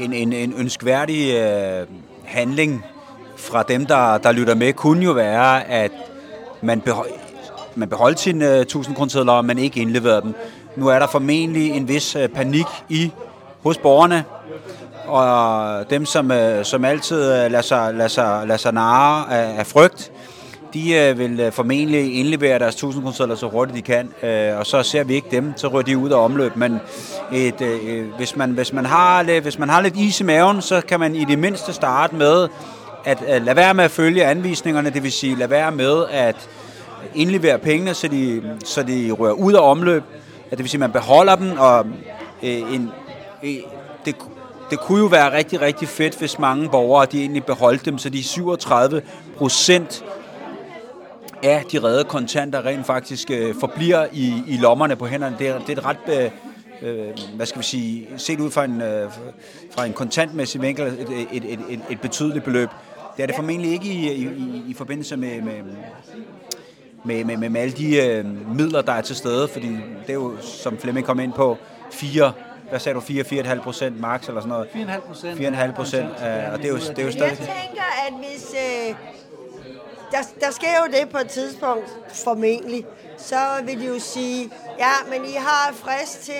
En, 0.00 0.12
en, 0.12 0.32
en 0.32 0.54
ønskværdig 0.58 1.34
øh, 1.34 1.86
handling 2.24 2.84
fra 3.36 3.62
dem, 3.62 3.86
der, 3.86 4.18
der 4.18 4.32
lytter 4.32 4.54
med, 4.54 4.72
kunne 4.72 5.04
jo 5.04 5.12
være, 5.12 5.68
at 5.68 5.92
man, 6.62 6.80
behold, 6.80 7.10
man 7.74 7.88
beholdt 7.88 8.20
sine 8.20 8.54
øh, 8.54 8.60
1000 8.60 8.96
kroner 8.96 9.42
men 9.42 9.58
ikke 9.58 9.80
indleverede 9.80 10.22
dem. 10.22 10.34
Nu 10.76 10.88
er 10.88 10.98
der 10.98 11.06
formentlig 11.06 11.70
en 11.70 11.88
vis 11.88 12.16
øh, 12.16 12.28
panik 12.28 12.66
i 12.88 13.12
hos 13.62 13.78
borgerne, 13.78 14.24
og 15.06 15.90
dem, 15.90 16.06
som, 16.06 16.30
øh, 16.30 16.64
som 16.64 16.84
altid 16.84 17.22
øh, 17.22 17.50
lader 17.50 17.62
sig, 17.62 17.94
lader 17.94 18.08
sig, 18.08 18.46
lader 18.46 18.58
sig 18.58 18.72
narre 18.72 19.32
af, 19.32 19.58
af 19.58 19.66
frygt, 19.66 20.12
de 20.74 20.94
øh, 20.94 21.18
vil 21.18 21.52
formentlig 21.52 22.18
indlevere 22.18 22.58
deres 22.58 22.74
1000 22.74 23.04
kroner 23.04 23.34
så 23.34 23.48
hurtigt 23.48 23.76
de 23.76 23.82
kan, 23.82 24.12
og 24.58 24.66
så 24.66 24.82
ser 24.82 25.04
vi 25.04 25.14
ikke 25.14 25.28
dem, 25.30 25.52
så 25.56 25.68
rører 25.68 25.82
de 25.82 25.98
ud 25.98 26.10
af 26.10 26.24
omløb. 26.24 26.56
Men 26.56 26.80
et, 27.32 27.60
øh, 27.60 28.06
hvis, 28.16 28.36
man, 28.36 28.50
hvis, 28.50 28.72
man 28.72 28.86
har 28.86 29.40
hvis 29.40 29.58
man 29.58 29.68
har 29.68 29.80
lidt 29.80 29.96
is 29.96 30.20
i 30.20 30.24
maven, 30.24 30.62
så 30.62 30.80
kan 30.88 31.00
man 31.00 31.14
i 31.14 31.24
det 31.24 31.38
mindste 31.38 31.72
starte 31.72 32.14
med 32.14 32.48
at 33.04 33.22
øh, 33.22 33.28
at 33.28 33.42
lade 33.42 33.56
være 33.56 33.74
med 33.74 33.84
at 33.84 33.90
følge 33.90 34.24
anvisningerne, 34.24 34.90
det 34.90 35.02
vil 35.02 35.12
sige 35.12 35.36
lade 35.36 35.50
være 35.50 35.72
med 35.72 36.04
at 36.10 36.48
indlevere 37.14 37.58
pengene, 37.58 37.94
så 37.94 38.08
de, 38.08 38.42
så 38.64 38.82
de 38.82 39.10
rører 39.10 39.32
ud 39.32 39.52
af 39.52 39.70
omløb. 39.70 40.02
At 40.50 40.58
Det 40.58 40.58
vil 40.58 40.68
sige, 40.68 40.78
at 40.78 40.80
man 40.80 40.92
beholder 40.92 41.36
dem, 41.36 41.58
og 41.58 41.86
øh, 42.42 42.74
en, 42.74 42.90
øh, 43.42 43.54
det, 44.04 44.16
det 44.70 44.80
kunne 44.80 44.98
jo 44.98 45.06
være 45.06 45.36
rigtig, 45.36 45.60
rigtig 45.60 45.88
fedt, 45.88 46.18
hvis 46.18 46.38
mange 46.38 46.68
borgere 46.68 47.06
de 47.12 47.20
egentlig 47.20 47.44
beholdt 47.44 47.84
dem, 47.84 47.98
så 47.98 48.10
de 48.10 48.24
37 48.24 49.02
procent 49.36 50.04
af 51.42 51.64
de 51.72 51.78
redde 51.78 52.04
kontanter 52.04 52.66
rent 52.66 52.86
faktisk 52.86 53.30
øh, 53.30 53.54
forbliver 53.60 54.06
i, 54.12 54.42
i 54.46 54.56
lommerne 54.56 54.96
på 54.96 55.06
hænderne. 55.06 55.36
Det 55.38 55.48
er, 55.48 55.58
det 55.58 55.68
er 55.68 55.72
et 55.72 55.84
ret, 55.84 56.30
øh, 56.82 56.90
øh, 56.90 57.08
hvad 57.34 57.46
skal 57.46 57.58
vi 57.58 57.64
sige, 57.64 58.08
set 58.16 58.40
ud 58.40 58.50
fra 58.50 58.64
en, 58.64 58.82
øh, 58.82 59.10
fra 59.70 59.84
en 59.86 59.92
kontantmæssig 59.92 60.62
vinkel, 60.62 60.86
et, 60.86 61.08
et, 61.32 61.52
et, 61.52 61.60
et, 61.68 61.80
et 61.90 62.00
betydeligt 62.00 62.44
beløb. 62.44 62.68
Det 63.16 63.22
er 63.22 63.26
det 63.26 63.36
formentlig 63.36 63.72
ikke 63.72 63.86
i, 63.86 64.12
i, 64.12 64.28
i, 64.28 64.64
i 64.68 64.74
forbindelse 64.74 65.16
med, 65.16 65.42
med, 65.42 65.62
med, 67.04 67.24
med, 67.24 67.36
med, 67.36 67.48
med 67.48 67.60
alle 67.60 67.76
de 67.76 68.06
øh, 68.06 68.56
midler, 68.56 68.82
der 68.82 68.92
er 68.92 69.00
til 69.00 69.16
stede, 69.16 69.48
fordi 69.48 69.68
det 70.06 70.10
er 70.10 70.14
jo, 70.14 70.36
som 70.40 70.78
Flemming 70.78 71.06
kom 71.06 71.20
ind 71.20 71.32
på, 71.32 71.56
fire 71.90 72.32
hvad 72.70 72.80
sagde 72.80 72.94
du, 72.94 73.00
4-4,5 73.00 73.62
procent 73.62 74.00
max 74.00 74.28
eller 74.28 74.40
sådan 74.40 74.48
noget? 74.48 74.68
4,5 74.68 75.00
procent. 75.00 75.40
4,5 75.40 75.72
procent, 75.72 76.10
og 76.52 76.58
det 76.58 76.64
er 76.64 76.68
jo, 76.68 76.76
det 76.76 76.98
er 76.98 77.04
jo 77.04 77.10
stadig... 77.10 77.20
Jeg 77.20 77.36
tænker, 77.38 77.82
at 78.06 78.14
hvis... 78.18 78.54
Øh, 78.54 78.94
der, 80.10 80.18
der 80.40 80.50
sker 80.50 80.68
jo 80.84 80.92
det 81.00 81.08
på 81.08 81.18
et 81.18 81.28
tidspunkt, 81.28 81.98
formentlig, 82.24 82.86
så 83.18 83.36
vil 83.64 83.80
de 83.80 83.86
jo 83.86 83.98
sige, 83.98 84.50
ja, 84.78 84.92
men 85.10 85.24
I 85.24 85.34
har 85.38 85.72
frist 85.74 86.24
til 86.24 86.34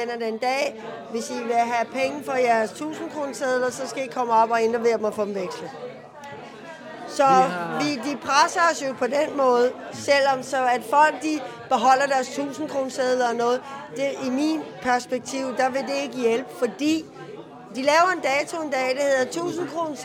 den 0.00 0.10
og 0.14 0.20
den 0.20 0.38
dag. 0.38 0.82
Hvis 1.10 1.30
I 1.30 1.34
vil 1.34 1.54
have 1.54 1.86
penge 1.92 2.24
for 2.24 2.32
jeres 2.32 2.70
1000 2.70 3.10
kroner 3.10 3.32
sædler, 3.32 3.70
så 3.70 3.88
skal 3.88 4.04
I 4.04 4.06
komme 4.06 4.32
op 4.32 4.50
og 4.50 4.62
indlevere 4.62 4.96
dem 4.96 5.04
og 5.04 5.14
få 5.14 5.24
dem 5.24 5.34
vekslet. 5.34 5.70
Så 7.20 7.50
vi, 7.80 7.90
de 8.10 8.16
presser 8.16 8.60
os 8.72 8.82
jo 8.82 8.92
på 8.98 9.06
den 9.06 9.36
måde, 9.36 9.72
selvom 9.92 10.42
så 10.42 10.66
at 10.66 10.82
folk 10.90 11.22
de 11.22 11.40
beholder 11.68 12.06
deres 12.06 12.28
1000 12.28 12.68
kroner 12.68 13.28
og 13.28 13.34
noget, 13.34 13.60
det, 13.96 14.10
i 14.26 14.30
min 14.30 14.60
perspektiv, 14.82 15.56
der 15.56 15.70
vil 15.70 15.82
det 15.82 16.02
ikke 16.02 16.16
hjælpe, 16.16 16.48
fordi 16.58 17.04
de 17.74 17.82
laver 17.82 18.10
en 18.12 18.20
dato 18.20 18.62
en 18.62 18.70
dag, 18.70 18.88
det 18.88 19.02
hedder 19.02 19.22
1000 19.22 19.68
kroner 19.68 19.96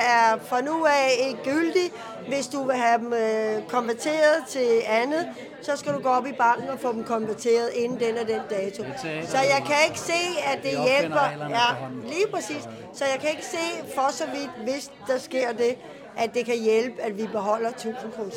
er 0.00 0.38
fra 0.48 0.60
nu 0.60 0.84
af 0.84 1.10
ikke 1.20 1.38
gyldige. 1.44 1.90
Hvis 2.28 2.46
du 2.46 2.64
vil 2.64 2.76
have 2.76 2.98
dem 2.98 3.12
øh, 3.12 3.68
konverteret 3.68 4.44
til 4.48 4.68
andet, 4.88 5.28
så 5.62 5.76
skal 5.76 5.92
du 5.92 5.98
gå 5.98 6.08
op 6.08 6.26
i 6.26 6.32
banken 6.32 6.68
og 6.68 6.78
få 6.78 6.92
dem 6.92 7.04
konverteret 7.04 7.70
inden 7.74 8.00
den 8.00 8.18
og 8.18 8.28
den 8.28 8.40
dato. 8.50 8.84
Så 9.26 9.36
jeg 9.36 9.62
kan 9.66 9.76
ikke 9.86 10.00
se, 10.00 10.22
at 10.44 10.58
det 10.62 10.70
hjælper. 10.70 11.48
Ja, 11.48 11.88
lige 12.06 12.26
præcis. 12.32 12.68
Så 12.94 13.04
jeg 13.04 13.18
kan 13.20 13.30
ikke 13.30 13.46
se 13.46 13.92
for 13.94 14.12
så 14.12 14.24
vidt, 14.34 14.50
hvis 14.64 14.90
der 15.06 15.18
sker 15.18 15.52
det, 15.52 15.76
at 16.18 16.34
det 16.34 16.46
kan 16.46 16.58
hjælpe, 16.58 17.02
at 17.02 17.18
vi 17.18 17.26
beholder 17.32 17.68
1000 17.68 18.12
kroner. 18.16 18.30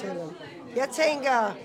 Jeg 0.76 0.88
tænker, 0.94 1.56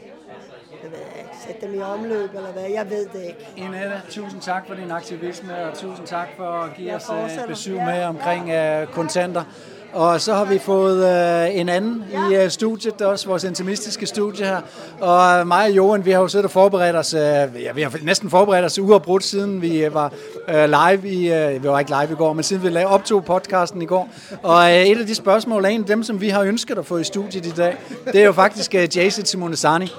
jeg 0.83 0.91
ved 0.91 0.99
ikke, 1.19 1.31
sætte 1.47 1.67
dem 1.67 1.75
i 1.75 1.83
omløb, 1.83 2.35
eller 2.35 2.53
hvad, 2.53 2.63
jeg 2.71 2.91
ved 2.91 3.07
det 3.07 3.23
ikke. 3.23 3.49
Inette, 3.57 4.03
tusind 4.11 4.41
tak 4.41 4.67
for 4.67 4.75
din 4.75 4.91
aktivisme, 4.91 5.57
og 5.65 5.75
tusind 5.79 6.07
tak 6.07 6.29
for 6.37 6.45
at 6.51 6.75
give 6.77 6.89
Jeg 6.89 6.97
os 6.97 7.11
øh, 7.11 7.43
et 7.43 7.49
besøg 7.49 7.75
Ja, 7.77 7.85
med 7.85 8.05
omkring 8.05 8.51
øh, 8.51 8.87
kontanter. 8.87 9.45
Og 9.93 10.21
så 10.21 10.35
har 10.35 10.45
vi 10.45 10.59
fået 10.59 11.07
øh, 11.07 11.61
en 11.61 11.69
anden 11.69 12.05
i 12.31 12.35
øh, 12.35 12.51
studiet, 12.51 12.99
det 12.99 13.05
er 13.05 13.09
også 13.09 13.29
vores 13.29 13.45
intimistiske 13.45 14.07
studie 14.07 14.47
her. 14.47 14.61
Og 15.01 15.41
øh, 15.41 15.47
mig 15.47 15.65
og 15.65 15.71
Johan, 15.71 16.05
vi 16.05 16.11
har 16.11 16.21
jo 16.21 16.29
siddet 16.29 16.45
og 16.45 16.51
forberedt 16.51 16.97
os, 16.97 17.15
øh, 17.15 17.21
ja, 17.21 17.73
vi 17.75 17.83
har 17.83 17.99
næsten 18.03 18.31
forberedt 18.31 18.65
os 18.65 18.79
uafbrudt, 18.79 19.25
siden 19.25 19.63
vi 19.63 19.85
øh, 19.85 19.95
var 19.95 20.13
øh, 20.49 20.65
live 20.65 21.09
i, 21.09 21.33
øh, 21.33 21.63
vi 21.63 21.69
var 21.69 21.79
ikke 21.79 21.91
live 21.91 22.13
i 22.13 22.15
går, 22.15 22.33
men 22.33 22.43
siden 22.43 22.63
vi 22.63 22.69
lavede 22.69 22.91
optog 22.91 23.25
podcasten 23.25 23.83
i 23.83 23.87
går. 23.87 24.09
Og 24.43 24.71
øh, 24.71 24.87
et 24.87 24.99
af 24.99 25.07
de 25.07 25.15
spørgsmål 25.15 25.65
er 25.65 25.69
en 25.69 25.81
af 25.81 25.87
dem, 25.87 26.03
som 26.03 26.21
vi 26.21 26.29
har 26.29 26.43
ønsket 26.43 26.79
at 26.79 26.87
få 26.87 26.99
i 26.99 27.05
studiet 27.05 27.47
i 27.47 27.51
dag, 27.51 27.77
det 28.13 28.21
er 28.21 28.25
jo 28.25 28.33
faktisk 28.33 28.75
øh, 28.75 28.97
Jason 28.97 29.25
Simonesani. 29.25 29.93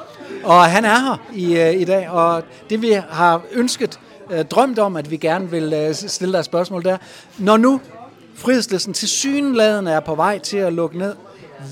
Og 0.44 0.66
han 0.66 0.86
er 0.86 1.00
her 1.00 1.18
i, 1.34 1.58
øh, 1.58 1.82
i 1.82 1.84
dag, 1.84 2.10
og 2.10 2.44
det 2.70 2.82
vi 2.82 3.00
har 3.10 3.42
ønsket, 3.52 4.00
øh, 4.32 4.46
drømt 4.46 4.80
om, 4.80 4.96
at 4.96 5.12
vi 5.12 5.18
gerne 5.18 5.52
vil 5.52 5.74
øh, 5.74 5.94
stille 5.94 6.34
dig 6.34 6.40
et 6.40 6.46
spørgsmål 6.46 6.84
der. 6.84 6.98
Når 7.38 7.58
nu 7.58 7.82
frihedslisten 8.38 8.94
til 8.94 9.10
synladen 9.10 9.88
er 9.88 10.00
på 10.00 10.16
vej 10.16 10.40
til 10.40 10.58
at 10.58 10.74
lukke 10.74 10.98
ned, 10.98 11.16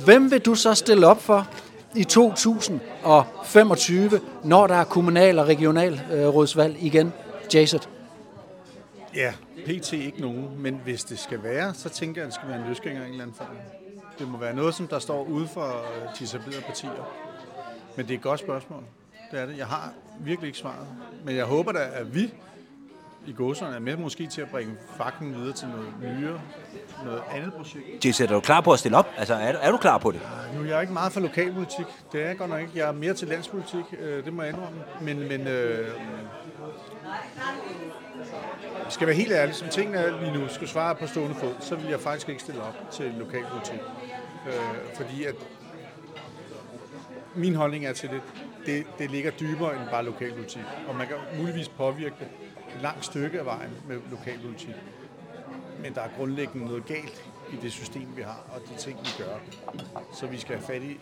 hvem 0.05 0.31
vil 0.31 0.39
du 0.39 0.55
så 0.55 0.73
stille 0.73 1.07
op 1.07 1.21
for 1.21 1.47
i 1.95 2.03
2025, 2.03 4.21
når 4.43 4.67
der 4.67 4.75
er 4.75 4.83
kommunal- 4.83 5.39
og 5.39 5.47
regionalrådsvalg 5.47 6.77
igen? 6.79 7.13
Jason? 7.53 7.79
Ja, 9.15 9.33
PT 9.65 9.93
ikke 9.93 10.21
nogen, 10.21 10.49
men 10.57 10.79
hvis 10.83 11.03
det 11.03 11.19
skal 11.19 11.43
være, 11.43 11.73
så 11.73 11.89
tænker 11.89 12.21
jeg, 12.21 12.27
at 12.27 12.29
det 12.31 12.35
skal 12.35 12.49
være 12.49 12.59
en 12.59 12.65
løsgænger 12.67 13.01
af 13.01 13.05
en 13.05 13.11
eller 13.11 13.23
anden 13.23 13.37
form. 13.37 13.47
Det 14.19 14.27
må 14.27 14.37
være 14.37 14.55
noget, 14.55 14.75
som 14.75 14.87
der 14.87 14.99
står 14.99 15.23
ude 15.23 15.47
for 15.47 15.65
øh, 15.65 16.19
de 16.19 16.23
etablerede 16.23 16.61
partier. 16.61 16.91
Men 17.95 18.05
det 18.05 18.13
er 18.13 18.17
et 18.17 18.23
godt 18.23 18.39
spørgsmål. 18.39 18.83
Det 19.31 19.39
er 19.39 19.45
det. 19.45 19.57
Jeg 19.57 19.67
har 19.67 19.93
virkelig 20.19 20.47
ikke 20.47 20.59
svaret. 20.59 20.87
Men 21.25 21.35
jeg 21.35 21.45
håber 21.45 21.71
da, 21.71 21.79
at 21.93 22.15
vi 22.15 22.33
i 23.27 23.33
godserne 23.33 23.75
er 23.75 23.79
med 23.79 23.97
måske 23.97 24.27
til 24.27 24.41
at 24.41 24.49
bringe 24.49 24.73
fakten 24.97 25.35
videre 25.35 25.53
til 25.53 25.67
noget 25.67 25.87
nyere, 26.01 26.41
noget 27.05 27.21
andet 27.31 27.53
projekt. 27.53 28.05
Jesse, 28.05 28.23
er 28.23 28.27
du 28.27 28.39
klar 28.39 28.61
på 28.61 28.71
at 28.71 28.79
stille 28.79 28.97
op? 28.97 29.07
Altså, 29.17 29.33
er 29.33 29.51
du, 29.51 29.57
er 29.61 29.71
du 29.71 29.77
klar 29.77 29.97
på 29.97 30.11
det? 30.11 30.21
Nu 30.55 30.61
er 30.61 30.65
jeg 30.65 30.81
ikke 30.81 30.93
meget 30.93 31.13
for 31.13 31.19
lokalpolitik. 31.19 31.85
Det 32.11 32.21
er 32.21 32.27
jeg 32.27 32.37
godt 32.37 32.49
nok 32.49 32.61
ikke. 32.61 32.71
Jeg 32.75 32.87
er 32.87 32.91
mere 32.91 33.13
til 33.13 33.27
landspolitik, 33.27 33.85
øh, 33.99 34.25
det 34.25 34.33
må 34.33 34.41
jeg 34.41 34.51
indrømme. 34.51 34.79
Men, 35.01 35.19
men 35.27 35.47
øh, 35.47 35.87
skal 38.89 39.07
være 39.07 39.15
helt 39.15 39.31
ærlig, 39.31 39.55
som 39.55 39.69
tingene 39.69 39.97
er 39.97 40.21
lige 40.21 40.33
nu, 40.33 40.47
skal 40.47 40.67
svare 40.67 40.95
på 40.95 41.07
stående 41.07 41.35
fod, 41.35 41.53
så 41.59 41.75
vil 41.75 41.89
jeg 41.89 41.99
faktisk 41.99 42.29
ikke 42.29 42.41
stille 42.41 42.61
op 42.61 42.91
til 42.91 43.13
lokalpolitik. 43.19 43.79
Øh, 44.47 44.53
fordi 44.95 45.23
at 45.23 45.35
min 47.35 47.55
holdning 47.55 47.85
er 47.85 47.93
til 47.93 48.09
det, 48.09 48.21
det, 48.65 48.85
det 48.99 49.11
ligger 49.11 49.31
dybere 49.31 49.75
end 49.75 49.89
bare 49.91 50.05
lokalpolitik. 50.05 50.63
Og 50.87 50.95
man 50.95 51.07
kan 51.07 51.15
muligvis 51.39 51.69
påvirke 51.69 52.15
det 52.19 52.27
et 52.75 52.81
langt 52.81 53.05
stykke 53.05 53.39
af 53.39 53.45
vejen 53.45 53.71
med 53.87 53.97
lokalpolitik. 54.11 54.75
Men 55.83 55.93
der 55.93 56.01
er 56.01 56.09
grundlæggende 56.17 56.67
noget 56.67 56.85
galt 56.85 57.23
i 57.53 57.55
det 57.61 57.71
system, 57.71 58.07
vi 58.15 58.21
har, 58.21 58.45
og 58.55 58.61
de 58.69 58.81
ting, 58.81 58.99
vi 59.03 59.23
gør. 59.23 59.35
Så 60.13 60.27
vi 60.27 60.37
skal 60.37 60.55
have 60.55 60.67
fat 60.67 60.81
i 60.81 60.99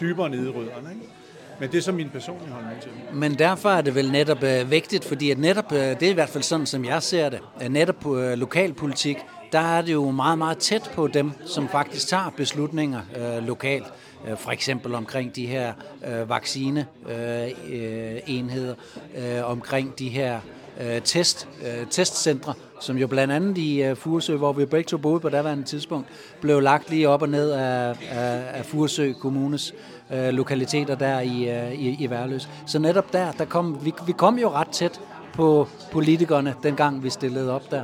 dybere 0.00 0.30
nede 0.30 0.50
i 0.50 0.52
rødderne. 0.52 0.90
Ikke? 0.90 1.12
Men 1.60 1.70
det 1.70 1.78
er 1.78 1.82
så 1.82 1.92
min 1.92 2.10
personlige 2.10 2.50
holdning 2.50 2.80
til 2.80 2.90
det. 2.90 3.16
Men 3.16 3.34
derfor 3.34 3.70
er 3.70 3.80
det 3.80 3.94
vel 3.94 4.12
netop 4.12 4.42
øh, 4.42 4.70
vigtigt, 4.70 5.04
fordi 5.04 5.30
at 5.30 5.38
netop, 5.38 5.72
øh, 5.72 5.78
det 5.78 6.02
er 6.02 6.10
i 6.10 6.14
hvert 6.14 6.28
fald 6.28 6.42
sådan, 6.42 6.66
som 6.66 6.84
jeg 6.84 7.02
ser 7.02 7.28
det, 7.28 7.40
at 7.60 7.72
netop 7.72 7.96
på 8.00 8.18
øh, 8.18 8.38
lokalpolitik, 8.38 9.16
der 9.54 9.60
er 9.60 9.82
det 9.82 9.92
jo 9.92 10.10
meget, 10.10 10.38
meget 10.38 10.58
tæt 10.58 10.90
på 10.94 11.06
dem, 11.06 11.32
som 11.46 11.68
faktisk 11.68 12.08
tager 12.08 12.30
beslutninger 12.36 13.00
øh, 13.16 13.46
lokalt. 13.46 13.86
Øh, 14.28 14.36
for 14.36 14.50
eksempel 14.50 14.94
omkring 14.94 15.36
de 15.36 15.46
her 15.46 15.72
øh, 16.06 16.28
vaccineenheder, 16.28 17.44
øh, 17.68 18.20
enheder, 18.26 18.74
øh, 19.16 19.50
omkring 19.50 19.98
de 19.98 20.08
her 20.08 20.40
øh, 20.80 21.02
test, 21.02 21.48
øh, 21.62 21.86
testcentre, 21.90 22.54
som 22.80 22.96
jo 22.98 23.06
blandt 23.06 23.34
andet 23.34 23.58
i 23.58 23.82
øh, 23.82 23.96
Furesø, 23.96 24.36
hvor 24.36 24.52
vi 24.52 24.64
begge 24.64 24.88
to 24.88 24.96
boede 24.96 25.20
på 25.20 25.28
daværende 25.28 25.64
tidspunkt, 25.64 26.08
blev 26.40 26.60
lagt 26.60 26.90
lige 26.90 27.08
op 27.08 27.22
og 27.22 27.28
ned 27.28 27.50
af, 27.50 27.96
af, 28.10 28.42
af 28.58 28.66
Furesø 28.66 29.12
Kommunes 29.12 29.74
øh, 30.12 30.28
lokaliteter 30.28 30.94
der 30.94 31.20
i, 31.20 31.50
øh, 31.50 31.72
i, 31.72 31.96
i 32.04 32.10
Værløs. 32.10 32.48
Så 32.66 32.78
netop 32.78 33.12
der, 33.12 33.32
der 33.32 33.44
kom, 33.44 33.84
vi, 33.84 33.92
vi 34.06 34.12
kom 34.12 34.38
jo 34.38 34.50
ret 34.50 34.68
tæt 34.68 35.00
på 35.34 35.68
politikerne, 35.92 36.54
dengang 36.62 37.02
vi 37.02 37.10
stillede 37.10 37.52
op 37.52 37.70
der. 37.70 37.82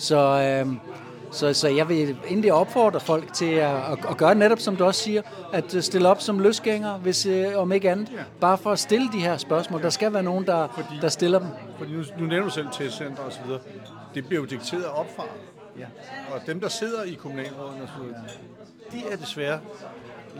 Så, 0.00 0.18
øh, 0.18 0.76
så, 1.30 1.52
så 1.52 1.68
jeg 1.68 1.88
vil 1.88 2.16
egentlig 2.28 2.52
opfordre 2.52 3.00
folk 3.00 3.32
til 3.32 3.52
at, 3.54 3.76
at, 3.76 3.98
at 4.10 4.16
gøre 4.16 4.34
netop, 4.34 4.58
som 4.58 4.76
du 4.76 4.84
også 4.84 5.00
siger, 5.00 5.22
at 5.52 5.74
øh, 5.74 5.82
stille 5.82 6.08
op 6.08 6.20
som 6.20 6.38
løsgængere, 6.38 6.98
hvis 6.98 7.26
øh, 7.26 7.58
om 7.58 7.72
ikke 7.72 7.90
andet. 7.90 8.26
Bare 8.40 8.58
for 8.58 8.72
at 8.72 8.78
stille 8.78 9.08
de 9.12 9.18
her 9.20 9.36
spørgsmål. 9.36 9.82
Der 9.82 9.90
skal 9.90 10.12
være 10.12 10.22
nogen, 10.22 10.46
der, 10.46 10.86
der 11.00 11.08
stiller 11.08 11.38
dem. 11.38 11.48
Fordi 11.78 11.92
nu, 11.92 12.02
nu 12.18 12.26
nævner 12.26 12.44
du 12.44 12.50
selv 12.50 12.66
testcenter 12.72 13.22
og 13.22 13.32
så 13.32 13.38
videre. 13.46 13.60
det 14.14 14.26
bliver 14.26 14.40
jo 14.40 14.46
dikteret 14.46 14.86
opfra. 14.86 15.24
Ja. 15.78 15.86
Og 16.34 16.40
dem, 16.46 16.60
der 16.60 16.68
sidder 16.68 17.02
i 17.02 17.14
kommunalrådene, 17.14 17.88
de 18.92 19.02
er 19.12 19.16
desværre 19.16 19.60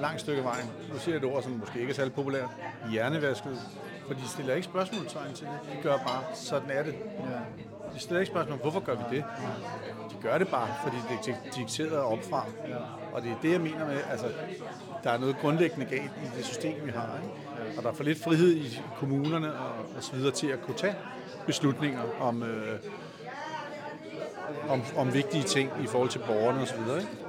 langt 0.01 0.21
stykke 0.21 0.45
vejen. 0.45 0.67
Nu 0.93 0.99
siger 0.99 1.15
jeg 1.15 1.27
et 1.27 1.35
ord, 1.35 1.43
som 1.43 1.53
måske 1.53 1.81
ikke 1.81 1.91
er 1.91 1.95
særlig 1.95 2.13
populært. 2.13 2.49
Hjernevasket. 2.91 3.59
For 4.07 4.15
de 4.15 4.29
stiller 4.29 4.55
ikke 4.55 4.65
spørgsmålstegn 4.65 5.35
til 5.35 5.47
det. 5.47 5.77
De 5.77 5.83
gør 5.83 5.97
bare, 5.97 6.23
sådan 6.35 6.71
er 6.71 6.83
det. 6.83 6.95
Ja. 7.19 7.39
De 7.95 8.01
stiller 8.01 8.21
ikke 8.21 8.31
spørgsmål, 8.31 8.59
hvorfor 8.59 8.81
gør 8.81 8.95
vi 8.95 9.17
det? 9.17 9.25
De 10.11 10.15
gør 10.23 10.39
det 10.39 10.49
bare, 10.49 10.69
fordi 10.83 10.97
det 11.11 11.35
er 11.35 11.51
dikteret 11.57 11.99
opfra. 11.99 12.47
Og 13.13 13.23
det 13.23 13.31
er 13.31 13.37
det, 13.43 13.53
jeg 13.53 13.61
mener 13.61 13.87
med, 13.87 13.99
altså, 14.11 14.27
der 15.05 15.11
er 15.11 15.19
noget 15.19 15.37
grundlæggende 15.41 15.87
galt 15.87 16.11
i 16.25 16.37
det 16.37 16.45
system, 16.45 16.75
vi 16.85 16.91
har. 16.91 17.19
Ikke? 17.23 17.77
Og 17.77 17.83
der 17.83 17.91
er 17.91 17.95
for 17.95 18.05
lidt 18.05 18.23
frihed 18.23 18.57
i 18.57 18.81
kommunerne 18.97 19.53
og, 19.53 19.73
og 19.97 20.03
så 20.03 20.17
videre 20.17 20.33
til 20.33 20.47
at 20.47 20.63
kunne 20.63 20.77
tage 20.77 20.95
beslutninger 21.47 22.03
om, 22.21 22.43
øh, 22.43 22.79
om, 24.69 24.83
om 24.97 25.15
vigtige 25.15 25.43
ting 25.43 25.71
i 25.83 25.87
forhold 25.87 26.11
til 26.11 26.19
borgerne 26.19 26.61
osv. 26.61 26.81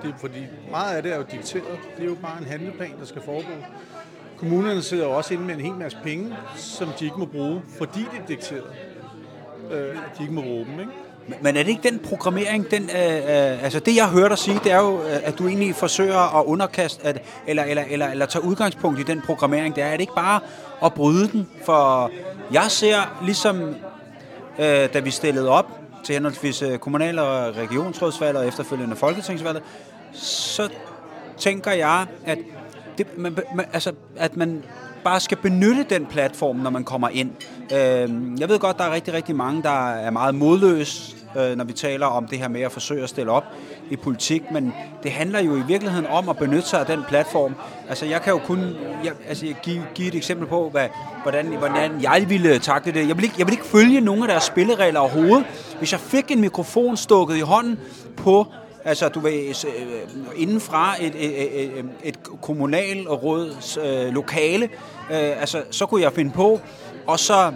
Det 0.01 0.09
er, 0.09 0.17
fordi 0.17 0.45
meget 0.71 0.95
af 0.95 1.03
det 1.03 1.13
er 1.13 1.17
jo 1.17 1.25
dikteret. 1.31 1.79
Det 1.97 2.03
er 2.03 2.09
jo 2.09 2.17
bare 2.21 2.37
en 2.37 2.45
handleplan, 2.45 2.99
der 2.99 3.05
skal 3.05 3.21
foregå. 3.21 3.51
Kommunerne 4.37 4.81
sidder 4.81 5.05
jo 5.05 5.11
også 5.11 5.33
inde 5.33 5.45
med 5.45 5.55
en 5.55 5.61
hel 5.61 5.73
masse 5.73 5.97
penge, 6.03 6.35
som 6.55 6.89
de 6.99 7.05
ikke 7.05 7.17
må 7.17 7.25
bruge, 7.25 7.61
fordi 7.77 7.99
det 7.99 8.19
er 8.21 8.25
dikteret 8.27 8.90
øh, 9.71 9.95
de 10.17 10.21
ikke 10.21 10.33
må 10.33 10.41
råbe 10.41 10.71
dem. 10.71 10.79
Ikke? 10.79 10.91
Men 11.41 11.57
er 11.57 11.63
det 11.63 11.69
ikke 11.69 11.89
den 11.89 11.99
programmering, 11.99 12.71
den, 12.71 12.83
øh, 12.83 13.15
øh, 13.15 13.63
altså 13.63 13.79
det 13.79 13.95
jeg 13.95 14.09
hører 14.09 14.27
dig 14.27 14.37
sige, 14.37 14.59
det 14.63 14.71
er 14.71 14.79
jo, 14.79 15.01
øh, 15.01 15.19
at 15.23 15.39
du 15.39 15.47
egentlig 15.47 15.75
forsøger 15.75 16.39
at 16.39 16.45
underkaste, 16.45 17.03
at, 17.07 17.21
eller, 17.47 17.63
eller, 17.63 17.83
eller, 17.89 18.07
eller 18.07 18.25
tage 18.25 18.45
udgangspunkt 18.45 18.99
i 18.99 19.03
den 19.03 19.21
programmering, 19.21 19.75
det 19.75 19.83
er, 19.83 19.87
er 19.87 19.91
det 19.91 20.01
ikke 20.01 20.15
bare 20.15 20.39
at 20.85 20.93
bryde 20.93 21.27
den, 21.27 21.49
for 21.65 22.11
jeg 22.51 22.65
ser 22.67 23.21
ligesom, 23.25 23.75
øh, 24.59 24.93
da 24.93 24.99
vi 24.99 25.11
stillede 25.11 25.49
op 25.49 25.71
til 26.03 26.13
henholdsvis 26.13 26.61
øh, 26.61 26.77
kommunal- 26.77 27.19
og 27.19 27.55
regionsrådsvalg 27.57 28.37
og 28.37 28.47
efterfølgende 28.47 28.95
folketingsvalget, 28.95 29.63
så 30.13 30.69
tænker 31.37 31.71
jeg, 31.71 32.05
at 32.25 32.37
det, 32.97 33.17
man, 33.17 33.37
man, 33.55 33.65
altså, 33.73 33.93
at 34.17 34.37
man 34.37 34.63
bare 35.03 35.19
skal 35.19 35.37
benytte 35.37 35.85
den 35.89 36.05
platform, 36.05 36.55
når 36.55 36.69
man 36.69 36.83
kommer 36.83 37.09
ind. 37.09 37.31
Øhm, 37.73 38.37
jeg 38.39 38.49
ved 38.49 38.59
godt, 38.59 38.77
der 38.77 38.83
er 38.83 38.93
rigtig, 38.93 39.13
rigtig 39.13 39.35
mange, 39.35 39.63
der 39.63 39.89
er 39.89 40.11
meget 40.11 40.35
modløse, 40.35 41.15
øh, 41.37 41.57
når 41.57 41.63
vi 41.63 41.73
taler 41.73 42.05
om 42.05 42.27
det 42.27 42.39
her 42.39 42.47
med 42.47 42.61
at 42.61 42.71
forsøge 42.71 43.03
at 43.03 43.09
stille 43.09 43.31
op 43.31 43.43
i 43.89 43.95
politik, 43.95 44.51
men 44.51 44.73
det 45.03 45.11
handler 45.11 45.39
jo 45.39 45.55
i 45.55 45.61
virkeligheden 45.67 46.07
om 46.07 46.29
at 46.29 46.37
benytte 46.37 46.67
sig 46.67 46.79
af 46.79 46.85
den 46.85 47.03
platform. 47.07 47.55
Altså, 47.89 48.05
jeg 48.05 48.21
kan 48.21 48.33
jo 48.33 48.39
kun 48.39 48.59
jeg, 49.03 49.13
altså, 49.27 49.45
jeg 49.45 49.55
give, 49.63 49.83
give 49.95 50.07
et 50.07 50.15
eksempel 50.15 50.47
på, 50.47 50.69
hvad, 50.69 50.87
hvordan, 51.23 51.45
hvordan 51.45 52.01
jeg 52.01 52.25
ville 52.29 52.59
takle 52.59 52.91
det. 52.91 53.07
Jeg 53.07 53.17
vil, 53.17 53.23
ikke, 53.23 53.35
jeg 53.37 53.47
vil 53.47 53.53
ikke 53.53 53.65
følge 53.65 54.01
nogen 54.01 54.21
af 54.21 54.27
deres 54.27 54.43
spilleregler 54.43 54.99
overhovedet. 54.99 55.45
Hvis 55.77 55.91
jeg 55.91 55.99
fik 55.99 56.31
en 56.31 56.41
mikrofon 56.41 56.97
stukket 56.97 57.37
i 57.37 57.41
hånden 57.41 57.79
på 58.17 58.47
Altså, 58.85 59.09
du 59.09 59.19
ved, 59.19 59.65
øh, 59.65 60.41
indenfra 60.41 60.95
et, 60.99 61.15
et, 61.15 61.79
et, 61.79 61.85
et 62.03 62.19
kommunalråds 62.41 63.77
øh, 63.77 64.13
lokale, 64.13 64.65
øh, 65.11 65.41
altså, 65.41 65.63
så 65.71 65.85
kunne 65.85 66.01
jeg 66.01 66.13
finde 66.13 66.31
på, 66.31 66.59
og 67.07 67.19
så 67.19 67.53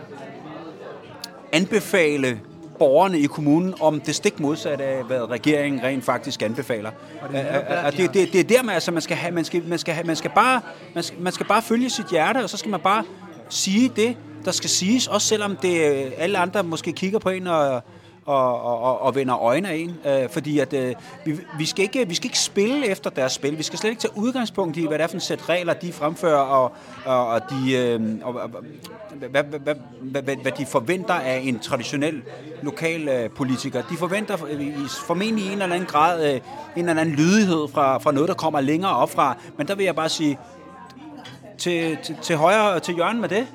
anbefale 1.52 2.40
borgerne 2.80 3.20
i 3.20 3.26
kommunen 3.26 3.74
om 3.80 4.02
det 4.02 4.16
stik 4.16 4.40
modsatte 4.40 4.84
af, 4.84 5.04
hvad 5.04 5.30
regeringen 5.30 5.84
rent 5.84 6.06
faktisk 6.06 6.42
anbefaler. 6.42 6.92
Og 7.22 7.32
det, 7.32 7.46
er, 7.50 7.90
det, 7.92 8.14
det, 8.14 8.34
det 8.34 8.40
er 8.40 8.44
der, 8.44 8.64
man, 8.64 8.74
altså, 8.74 8.92
man 8.92 9.02
skal 9.02 9.18
have, 9.18 9.34
man 9.34 9.46
skal, 9.46 9.64
man 9.68 9.80
skal, 9.80 9.94
have, 9.94 10.08
man 10.08 10.16
skal 10.16 10.32
bare, 10.36 10.62
man 10.94 11.04
skal, 11.04 11.22
man 11.22 11.34
skal 11.34 11.46
bare 11.46 11.62
følge 11.62 11.90
sit 11.90 12.06
hjerte, 12.12 12.38
og 12.38 12.50
så 12.50 12.58
skal 12.58 12.72
man 12.72 12.80
bare 12.80 13.04
sige 13.50 13.92
det, 13.96 14.18
der 14.46 14.52
skal 14.52 14.70
siges, 14.70 15.08
også 15.08 15.28
selvom 15.28 15.56
det 15.56 15.82
alle 16.18 16.38
andre 16.38 16.64
måske 16.64 16.94
kigger 16.94 17.20
på 17.20 17.30
en 17.30 17.48
og, 17.48 17.84
og, 18.26 18.62
og, 18.62 19.02
og 19.02 19.16
vender 19.16 19.42
øjne 19.42 19.70
af 19.70 19.76
en. 19.76 19.98
Øh, 20.06 20.30
fordi 20.30 20.60
at, 20.60 20.74
øh, 20.74 20.96
vi, 21.26 21.40
vi, 21.58 21.66
skal 21.66 21.84
ikke, 21.84 22.08
vi 22.08 22.16
skal 22.16 22.26
ikke 22.26 22.40
spille 22.40 22.88
efter 22.88 23.10
deres 23.10 23.32
spil. 23.32 23.58
Vi 23.58 23.64
skal 23.64 23.80
slet 23.80 23.90
ikke 23.90 24.02
tage 24.02 24.18
udgangspunkt 24.18 24.78
i, 24.78 24.88
hvad 24.88 24.98
det 24.98 25.04
er 25.04 25.08
for 25.08 25.14
en 25.14 25.20
sæt 25.20 25.50
regler, 25.50 25.74
de 25.74 25.94
fremfører, 25.94 26.40
og, 26.40 26.72
og, 27.06 27.28
og, 27.28 27.42
de, 27.50 27.74
øh, 27.74 28.02
og, 28.24 28.34
og 28.34 28.50
hvad, 29.30 29.44
hvad, 29.44 29.60
hvad, 29.60 29.76
hvad, 30.22 30.36
hvad 30.36 30.52
de 30.52 30.66
forventer 30.66 31.14
af 31.14 31.42
en 31.44 31.60
traditionel 31.60 32.22
lokal 32.62 33.08
øh, 33.08 33.30
politiker. 33.30 33.82
De 33.82 33.98
forventer 33.98 34.38
formentlig 35.08 35.46
i 35.46 35.48
en 35.48 35.62
eller 35.62 35.76
anden 35.76 35.88
grad 35.88 36.34
øh, 36.34 36.42
en 36.76 36.90
eller 36.90 37.02
anden 37.02 37.16
lydighed 37.16 37.68
fra, 37.74 37.98
fra 37.98 38.12
noget, 38.12 38.28
der 38.28 38.36
kommer 38.36 38.62
længere 38.62 38.96
op 38.96 39.12
fra. 39.12 39.38
Men 39.58 39.68
der 39.68 39.76
vil 39.76 39.86
jeg 39.86 39.96
bare 39.96 40.10
sige, 40.10 40.40
til, 41.58 41.98
til, 42.04 42.18
til 42.22 42.36
højre 42.36 42.80
til 42.80 42.96
hjørne 42.96 43.22
med 43.22 43.30
det, 43.30 43.48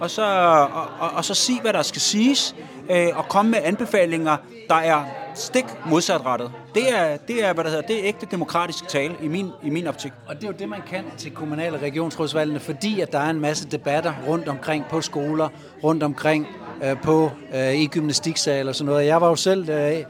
og 0.00 0.10
så, 0.10 0.24
og, 0.72 0.88
og, 1.00 1.10
og 1.16 1.24
så 1.24 1.34
sige, 1.34 1.60
hvad 1.60 1.72
der 1.72 1.82
skal 1.82 2.00
siges, 2.00 2.54
øh, 2.90 3.08
og 3.14 3.28
komme 3.28 3.50
med 3.50 3.58
anbefalinger, 3.64 4.36
der 4.68 4.74
er 4.74 5.04
stik 5.34 5.64
modsatrettet. 5.86 6.50
Det 6.74 6.98
er, 6.98 7.16
det 7.16 7.44
er, 7.44 7.52
hvad 7.52 7.64
der 7.64 7.70
hedder, 7.70 7.86
det 7.86 7.98
er 7.98 8.08
ægte 8.08 8.26
demokratisk 8.30 8.88
tale 8.88 9.14
i 9.22 9.28
min, 9.28 9.50
i 9.62 9.70
min 9.70 9.86
optik. 9.86 10.12
Og 10.26 10.34
det 10.34 10.44
er 10.44 10.48
jo 10.48 10.54
det, 10.58 10.68
man 10.68 10.80
kan 10.90 11.04
til 11.18 11.30
kommunale 11.30 11.78
regionsrådsvalgene, 11.78 12.60
fordi 12.60 13.00
at 13.00 13.12
der 13.12 13.18
er 13.18 13.30
en 13.30 13.40
masse 13.40 13.68
debatter 13.68 14.12
rundt 14.28 14.48
omkring 14.48 14.84
på 14.90 15.00
skoler, 15.00 15.48
rundt 15.84 16.02
omkring 16.02 16.48
øh, 16.84 17.00
på 17.02 17.30
øh, 17.54 17.74
i 17.74 17.86
gymnastiksal 17.86 18.68
og 18.68 18.74
sådan 18.74 18.92
noget. 18.92 19.06
Jeg 19.06 19.20
var 19.20 19.28
jo 19.28 19.36
selv 19.36 19.70
øh, 19.70 20.02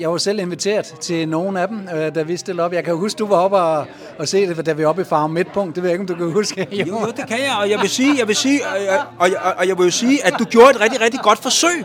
jeg 0.00 0.10
var 0.10 0.18
selv 0.18 0.38
inviteret 0.38 0.84
til 0.84 1.28
nogle 1.28 1.60
af 1.60 1.68
dem, 1.68 1.88
øh, 1.94 2.14
da 2.14 2.22
vi 2.22 2.36
stillede 2.36 2.64
op. 2.64 2.72
Jeg 2.72 2.84
kan 2.84 2.96
huske, 2.96 3.18
du 3.18 3.26
var 3.26 3.36
oppe 3.36 3.56
og, 3.56 3.86
og 4.18 4.28
se 4.28 4.46
det, 4.46 4.66
da 4.66 4.72
vi 4.72 4.82
var 4.82 4.88
oppe 4.88 5.02
i 5.02 5.04
Farm 5.04 5.30
Midtpunkt. 5.30 5.74
Det 5.74 5.82
ved 5.82 5.90
jeg 5.90 6.00
ikke, 6.00 6.12
om 6.12 6.18
du 6.18 6.24
kan 6.24 6.32
huske. 6.32 6.68
Jo, 6.72 6.86
jo, 6.86 7.06
det 7.16 7.26
kan 7.28 7.38
jeg, 7.38 7.56
og 7.60 7.70
jeg 7.70 7.80
vil 7.80 7.90
sige, 7.90 8.18
jeg 8.18 8.28
vil 8.28 8.36
sige, 8.36 8.60
og, 8.66 8.98
og, 9.18 9.28
og, 9.44 9.54
og 9.58 9.68
jeg 9.68 9.78
vil 9.78 9.84
jo 9.84 9.90
sige, 9.90 10.26
at 10.26 10.34
du 10.38 10.44
gjorde 10.44 10.70
et 10.70 10.80
rigtig, 10.80 11.00
rigtig 11.00 11.20
godt 11.20 11.38
forsøg 11.38 11.84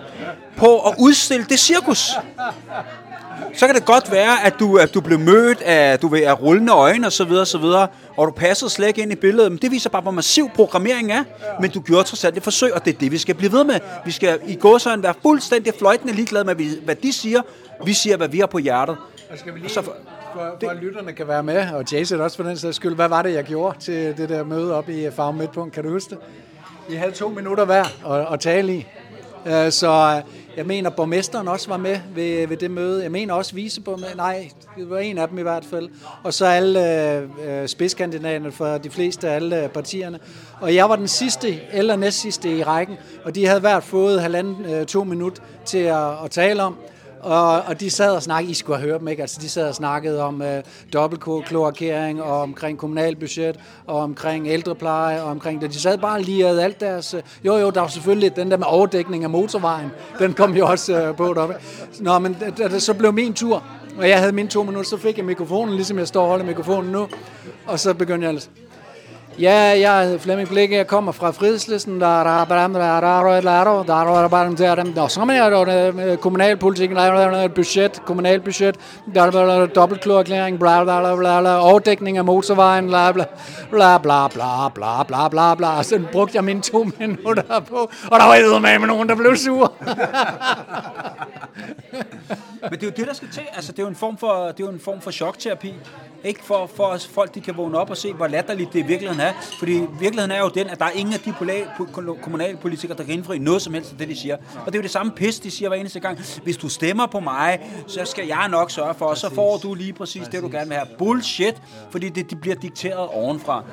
på 0.58 0.80
at 0.80 0.96
udstille 1.00 1.46
det 1.50 1.60
cirkus. 1.60 2.12
Så 3.54 3.66
kan 3.66 3.76
det 3.76 3.86
godt 3.86 4.12
være, 4.12 4.46
at 4.46 4.54
du, 4.60 4.78
at 4.78 4.94
du 4.94 5.02
blev 5.02 5.20
mødt 5.20 5.62
af, 5.62 6.00
du 6.00 6.08
ved, 6.08 6.24
af 6.24 6.42
rullende 6.42 6.74
øjne 6.74 7.08
og 7.08 7.14
så 7.14 7.24
videre, 7.24 7.42
og 7.42 7.48
så 7.48 7.58
videre, 7.58 7.88
og 8.18 8.28
du 8.28 8.32
passede 8.32 8.70
slet 8.70 8.88
ikke 8.88 9.02
ind 9.02 9.12
i 9.12 9.16
billedet. 9.16 9.52
Men 9.52 9.60
det 9.62 9.72
viser 9.72 9.90
bare, 9.90 10.02
hvor 10.02 10.12
massiv 10.12 10.50
programmering 10.56 11.12
er. 11.12 11.24
Men 11.62 11.72
du 11.72 11.80
gjorde 11.80 12.04
trods 12.04 12.24
alt 12.24 12.38
et 12.38 12.44
forsøg, 12.44 12.74
og 12.74 12.86
det 12.86 12.94
er 12.94 12.98
det, 12.98 13.12
vi 13.12 13.18
skal 13.18 13.36
blive 13.36 13.52
ved 13.52 13.64
med. 13.64 13.80
Vi 14.06 14.12
skal 14.12 14.40
i 14.48 14.56
gåsøjne 14.56 15.04
være 15.04 15.14
fuldstændig 15.22 15.74
fløjtende 15.80 16.14
ligeglade 16.14 16.46
med, 16.46 16.56
hvad 16.86 16.96
de 16.96 17.14
siger, 17.14 17.42
vi 17.86 17.94
siger, 17.94 18.18
hvad 18.18 18.28
vi 18.28 18.40
har 18.40 18.48
på 18.48 18.58
hjertet. 18.58 18.98
Og 19.32 19.38
skal 19.38 19.54
vi 19.54 19.60
lige, 19.60 19.70
så 19.70 19.82
for, 19.82 19.96
for, 20.34 20.58
for 20.64 20.70
at 20.70 20.78
lytterne 20.78 21.14
kan 21.14 21.28
være 21.28 21.44
med, 21.44 21.72
og 21.72 21.84
Jason 21.92 22.22
også 22.22 22.38
for 22.38 22.44
den 22.44 22.58
sags 22.58 22.76
skyld, 22.76 22.96
hvad 22.96 23.08
var 23.08 23.22
det, 23.22 23.34
jeg 23.34 23.44
gjorde 23.44 23.80
til 23.80 24.18
det 24.18 24.30
der 24.30 24.44
møde 24.44 24.76
op 24.76 24.90
i 24.90 25.12
Farm 25.12 25.36
Midtpunkt? 25.36 25.74
Kan 25.74 25.84
du 25.84 25.90
huske 25.90 26.10
det? 26.10 26.18
Vi 26.90 26.96
havde 26.96 27.12
to 27.12 27.30
minutter 27.30 27.66
hver 27.66 27.84
at, 28.14 28.34
at 28.34 28.40
tale 28.40 28.76
i. 28.76 28.88
Øh, 29.46 29.72
så 29.72 30.16
øh, 30.18 30.34
jeg 30.58 30.66
mener, 30.66 30.90
borgmesteren 30.90 31.48
også 31.48 31.70
var 31.70 31.78
med 31.78 32.00
ved, 32.16 32.48
ved 32.48 32.58
det 32.58 32.72
møde. 32.72 33.04
Jeg 33.04 33.12
mener 33.12 33.34
også 33.34 33.56
viceborgmesteren. 33.56 34.18
Nej, 34.18 34.50
det 34.78 34.90
var 34.90 34.98
en 34.98 35.18
af 35.18 35.28
dem 35.28 35.40
i 35.40 35.42
hvert 35.42 35.66
fald. 35.66 35.90
Og 36.24 36.34
så 36.34 36.46
alle 36.46 37.12
øh, 37.14 37.24
øh 37.24 37.68
spidskandidaterne 37.68 38.52
for 38.52 38.78
de 38.78 38.90
fleste 38.90 39.30
af 39.30 39.36
alle 39.36 39.64
øh, 39.64 39.70
partierne. 39.70 40.20
Og 40.62 40.76
jeg 40.76 40.90
var 40.90 40.96
den 40.96 41.08
sidste, 41.08 41.60
eller 41.74 41.96
næstsidste 41.96 42.58
i 42.58 42.64
rækken. 42.64 42.98
Og 43.24 43.36
de 43.36 43.46
havde 43.46 43.60
hvert 43.60 43.84
fået 43.84 44.22
halvanden, 44.22 44.66
øh, 44.66 44.86
to 44.86 45.04
minutter 45.04 45.44
til 45.66 45.78
at, 45.78 46.24
at 46.24 46.32
tale 46.32 46.64
om. 46.64 46.78
Og, 47.22 47.62
og 47.62 47.80
de 47.80 47.90
sad 47.90 48.16
og 48.16 48.24
snakkede, 48.24 48.52
I 48.52 48.54
skulle 48.54 48.80
have 48.80 48.90
hørt 48.90 49.00
dem, 49.00 49.08
ikke? 49.08 49.22
Altså, 49.22 49.38
de 49.42 49.50
sad 49.50 49.68
og 49.68 49.76
snakkede 49.76 50.22
om 50.22 50.42
øh, 50.42 50.64
dobbeltkloakering, 50.94 52.22
og 52.22 52.42
omkring 52.42 52.78
kommunalbudget, 52.78 53.60
og 53.88 53.96
omkring 53.96 54.48
ældrepleje, 54.48 55.22
og 55.22 55.30
omkring 55.30 55.62
det. 55.62 55.74
De 55.74 55.80
sad 55.80 55.98
bare 55.98 56.22
lige 56.22 56.48
og 56.48 56.64
alt 56.64 56.80
deres... 56.80 57.14
Øh, 57.14 57.22
jo, 57.46 57.58
jo, 57.58 57.70
der 57.70 57.82
var 57.82 57.88
selvfølgelig 57.88 58.36
den 58.36 58.52
der 58.52 58.58
med 58.58 58.68
overdækning 58.70 59.24
af 59.24 59.30
motorvejen. 59.30 59.92
Den 60.20 60.34
kom 60.34 60.54
jo 60.54 60.68
også 60.68 61.02
øh, 61.02 61.16
på 61.16 61.34
deroppe. 61.34 61.56
Nå, 62.00 62.20
men 62.20 62.38
da, 62.58 62.68
da, 62.68 62.80
så 62.80 62.94
blev 62.94 63.14
min 63.14 63.34
tur, 63.34 63.64
og 63.98 64.10
jeg 64.10 64.20
havde 64.20 64.32
mine 64.32 64.50
to 64.50 64.64
minutter, 64.64 64.90
så 64.90 64.98
fik 64.98 65.18
jeg 65.18 65.26
mikrofonen, 65.26 65.76
ligesom 65.76 66.00
jeg 66.00 66.08
står 66.08 66.22
og 66.22 66.30
holder 66.30 66.46
mikrofonen 66.46 66.92
nu. 66.92 67.08
Og 67.66 67.80
så 67.80 67.94
begyndte 67.94 68.26
jeg 68.26 68.34
altså, 68.34 68.50
Ja, 69.40 69.80
jeg 69.80 70.04
hedder 70.04 70.18
Flemming 70.20 70.50
Blikke, 70.50 70.76
jeg 70.76 70.88
kommer 70.88 71.12
fra 71.12 71.32
Frihedslisten, 71.32 72.02
der 72.02 72.22
er 72.22 72.24
der 72.24 72.46
der 72.46 72.56
er 72.56 73.00
der 73.00 74.84
der 74.96 75.08
så 75.08 75.22
er 75.22 75.66
der 75.66 76.16
kommunalpolitik, 76.16 76.90
budget, 77.56 78.02
kommunalbudget, 78.06 78.76
der 79.16 79.22
er 79.22 79.66
dobbeltklorerklæring, 79.66 80.60
bla 80.60 80.84
bla 80.84 81.16
bla 81.16 81.42
bla, 81.42 81.60
overdækning 81.60 82.18
af 82.18 82.26
motorvejen, 82.26 82.88
bla 82.88 83.12
bla 83.12 83.26
bla 83.72 83.98
bla 83.98 84.28
bla 84.28 84.70
bla 84.70 85.04
bla 85.04 85.28
bla 85.28 85.56
bla, 85.56 85.84
så 85.84 86.02
brugte 86.12 86.36
jeg 86.36 86.44
mine 86.44 86.62
to 86.62 86.88
minutter 87.00 87.60
på, 87.60 87.92
og 88.12 88.20
der 88.20 88.26
var 88.26 88.60
med 88.60 88.80
med 88.80 88.88
nogen, 88.88 89.10
der 89.10 89.16
blev 89.16 89.36
sur. 89.36 89.74
Men 92.62 92.80
det 92.80 92.84
er 92.84 92.88
jo 92.88 92.94
det, 92.98 93.08
der 93.08 93.14
skal 93.14 93.28
til. 93.34 93.44
Altså, 93.56 93.72
det 93.72 93.80
er 93.80 93.84
jo 93.84 93.90
en 93.90 93.96
form 93.96 94.18
for, 94.18 94.48
det 94.48 94.60
er 94.60 94.66
jo 94.66 94.70
en 94.70 94.80
form 94.80 95.02
for 95.02 95.12
chokterapi. 95.12 95.74
Ikke 96.24 96.44
for, 96.44 96.70
for 96.76 96.88
at 96.88 97.10
folk 97.14 97.36
de 97.36 97.42
kan 97.42 97.58
vågne 97.58 97.78
op 97.78 97.90
og 97.90 97.98
se, 97.98 98.14
hvor 98.14 98.28
latterligt 98.28 98.74
det 98.74 98.80
i 98.80 98.88
virkeligheden 98.88 99.22
er. 99.22 99.27
Fordi 99.60 99.72
virkeligheden 100.00 100.32
er 100.32 100.40
jo 100.40 100.50
den, 100.50 100.68
at 100.68 100.80
der 100.80 100.86
er 100.86 100.92
ingen 100.92 101.14
af 101.14 101.20
de 101.20 101.34
kommunalpolitikere, 102.22 102.98
der 102.98 103.04
kan 103.04 103.14
indfri 103.14 103.38
noget 103.38 103.62
som 103.62 103.74
helst 103.74 103.92
af 103.92 103.98
det, 103.98 104.08
de 104.08 104.16
siger. 104.16 104.36
Og 104.36 104.66
det 104.66 104.76
er 104.76 104.80
jo 104.80 104.84
det 104.84 104.92
samme 104.92 105.12
pis, 105.12 105.40
de 105.40 105.52
siger 105.52 105.70
hver 105.70 105.78
eneste 105.78 106.00
gang. 106.00 106.20
Hvis 106.44 106.58
du 106.58 106.70
stemmer 106.70 107.06
på 107.06 107.20
mig, 107.20 107.60
så 107.88 108.06
skal 108.06 108.28
jeg 108.28 108.48
nok 108.50 108.72
sørge 108.72 108.94
for, 108.94 109.06
og 109.06 109.18
så 109.18 109.36
får 109.36 109.58
du 109.58 109.74
lige 109.74 109.94
præcis 109.94 110.28
det, 110.28 110.44
du 110.44 110.50
gerne 110.52 110.68
vil 110.68 110.78
have. 110.78 110.88
Bullshit, 110.98 111.56
fordi 111.92 112.10
det, 112.10 112.30
det 112.30 112.42
bliver 112.42 112.56
dikteret 112.56 113.08
ovenfra. 113.08 113.64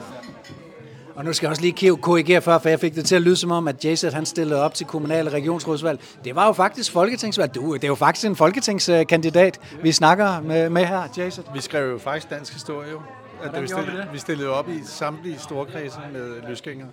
Og 1.15 1.25
nu 1.25 1.33
skal 1.33 1.47
jeg 1.47 1.51
også 1.51 1.63
lige 1.63 1.97
korrigere 1.97 2.43
før, 2.43 2.59
for 2.59 2.69
jeg 2.69 2.81
fik 2.81 2.95
det 2.95 3.05
til 3.05 3.15
at 3.15 3.23
lyde 3.23 3.37
som 3.37 3.51
om, 3.51 3.69
at 3.69 3.85
JZ 3.85 4.03
han 4.03 4.27
stillede 4.27 4.63
op 4.63 4.75
til 4.75 4.87
kommunale 4.87 5.31
regionsrådsvalg. 5.31 6.01
Det 6.25 6.35
var 6.35 6.47
jo 6.47 6.53
faktisk 6.53 6.93
folketingsvalg. 6.93 7.55
Du, 7.55 7.75
det 7.75 7.85
er 7.85 7.89
jo 7.89 7.95
faktisk 7.95 8.27
en 8.27 8.37
folketingskandidat, 8.37 9.61
vi 9.83 9.93
snakker 9.93 10.41
med, 10.41 10.71
med 10.71 10.85
her, 10.85 11.03
JZ. 11.19 11.41
Vi 11.55 11.61
skrev 11.61 11.91
jo 11.91 11.99
faktisk 11.99 12.31
dansk 12.31 12.53
historie 12.53 12.91
jo. 12.91 13.01
At 13.45 13.63
vi, 13.63 13.67
stillede, 13.67 14.09
vi, 14.13 14.19
stillede 14.19 14.49
op 14.49 14.69
i 14.69 14.81
samtlige 14.85 15.39
storkredse 15.39 15.99
med 16.13 16.49
løsgængere. 16.49 16.89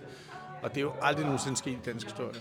Og 0.62 0.70
det 0.70 0.76
er 0.76 0.82
jo 0.82 0.92
aldrig 1.02 1.24
nogensinde 1.24 1.56
sket 1.56 1.70
i 1.70 1.78
dansk 1.84 2.06
historie. 2.06 2.40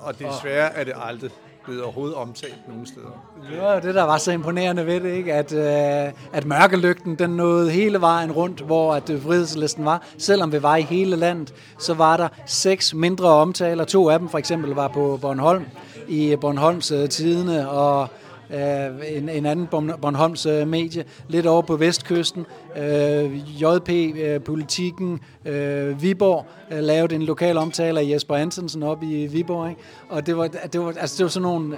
Og 0.00 0.18
desværre 0.18 0.74
er 0.74 0.84
det 0.84 0.92
aldrig 0.96 1.30
blevet 1.64 1.82
overhovedet 1.82 2.16
omtalt 2.16 2.68
nogen 2.68 2.86
steder. 2.86 3.24
Det 3.50 3.60
var 3.60 3.80
det, 3.80 3.94
der 3.94 4.02
var 4.02 4.18
så 4.18 4.32
imponerende 4.32 4.86
ved 4.86 5.00
det, 5.00 5.10
ikke? 5.10 5.34
At, 5.34 5.52
øh, 5.52 6.12
at 6.32 6.46
mørkelygten 6.46 7.14
den 7.14 7.30
nåede 7.30 7.70
hele 7.70 8.00
vejen 8.00 8.32
rundt, 8.32 8.60
hvor 8.60 8.94
at 8.94 9.10
øh, 9.10 9.22
frihedslisten 9.22 9.84
var. 9.84 10.02
Selvom 10.18 10.52
vi 10.52 10.62
var 10.62 10.76
i 10.76 10.82
hele 10.82 11.16
landet, 11.16 11.54
så 11.78 11.94
var 11.94 12.16
der 12.16 12.28
seks 12.46 12.94
mindre 12.94 13.28
omtaler. 13.28 13.84
To 13.84 14.10
af 14.10 14.18
dem 14.18 14.28
for 14.28 14.38
eksempel 14.38 14.70
var 14.70 14.88
på 14.88 15.18
Bornholm, 15.22 15.64
i 16.08 16.36
Bornholms 16.36 16.90
øh, 16.90 17.08
Tidene, 17.08 17.70
og 17.70 18.08
øh, 18.50 19.16
en, 19.16 19.28
en 19.28 19.46
anden 19.46 19.66
Bornholms 20.02 20.46
øh, 20.46 20.68
medie, 20.68 21.04
lidt 21.28 21.46
over 21.46 21.62
på 21.62 21.76
vestkysten. 21.76 22.46
Øh, 22.76 23.62
JP 23.62 23.90
øh, 23.90 24.40
Politikken 24.40 25.20
øh, 25.44 26.02
Viborg 26.02 26.46
øh, 26.70 26.78
lavede 26.78 27.14
en 27.14 27.22
lokal 27.22 27.56
omtale 27.56 28.00
af 28.00 28.08
Jesper 28.08 28.34
Antonsen 28.34 28.82
op 28.82 29.02
i 29.02 29.26
Viborg. 29.26 29.70
Ikke? 29.70 29.80
Og 30.08 30.26
det 30.26 30.36
var, 30.36 30.46
det, 30.46 30.80
var, 30.80 30.94
altså, 31.00 31.16
det 31.18 31.24
var 31.24 31.30
sådan 31.30 31.42
nogle, 31.42 31.76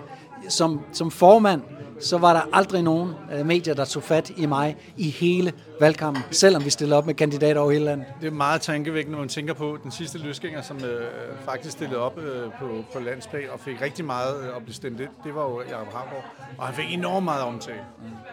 som, 0.49 0.81
som 0.93 1.11
formand 1.11 1.63
så 2.01 2.19
var 2.19 2.33
der 2.33 2.41
aldrig 2.53 2.83
nogen 2.83 3.13
øh, 3.33 3.47
medier, 3.47 3.75
der 3.75 3.85
tog 3.85 4.03
fat 4.03 4.33
i 4.37 4.47
mig 4.47 4.77
i 4.97 5.11
hele 5.11 5.53
valgkampen, 5.81 6.23
selvom 6.31 6.65
vi 6.65 6.71
stillede 6.71 6.99
op 6.99 7.07
med 7.07 7.15
kandidater 7.15 7.61
over 7.61 7.71
hele 7.71 7.85
landet. 7.85 8.07
Det 8.21 8.27
er 8.27 8.31
meget 8.31 8.61
tankevækkende, 8.61 9.13
når 9.13 9.19
man 9.19 9.29
tænker 9.29 9.55
på 9.55 9.79
den 9.83 9.91
sidste 9.91 10.19
løsgænger, 10.19 10.63
som 10.63 10.85
øh, 10.85 11.07
faktisk 11.45 11.73
stillede 11.73 11.99
op 11.99 12.19
øh, 12.19 12.43
på, 12.61 12.85
på 12.93 12.99
landsplan 13.01 13.43
og 13.53 13.61
fik 13.61 13.83
rigtig 13.83 14.05
meget 14.05 14.43
øh, 14.43 14.57
at 14.57 14.63
blive 14.63 14.75
stemt 14.75 14.99
Det, 14.99 15.09
det 15.25 15.35
var 15.35 15.43
jo 15.43 15.63
Jacob 15.63 15.93
Harborg, 15.93 16.25
og 16.59 16.67
han 16.67 16.75
fik 16.75 16.95
enormt 16.95 17.25
meget 17.25 17.43
omtale. 17.43 17.81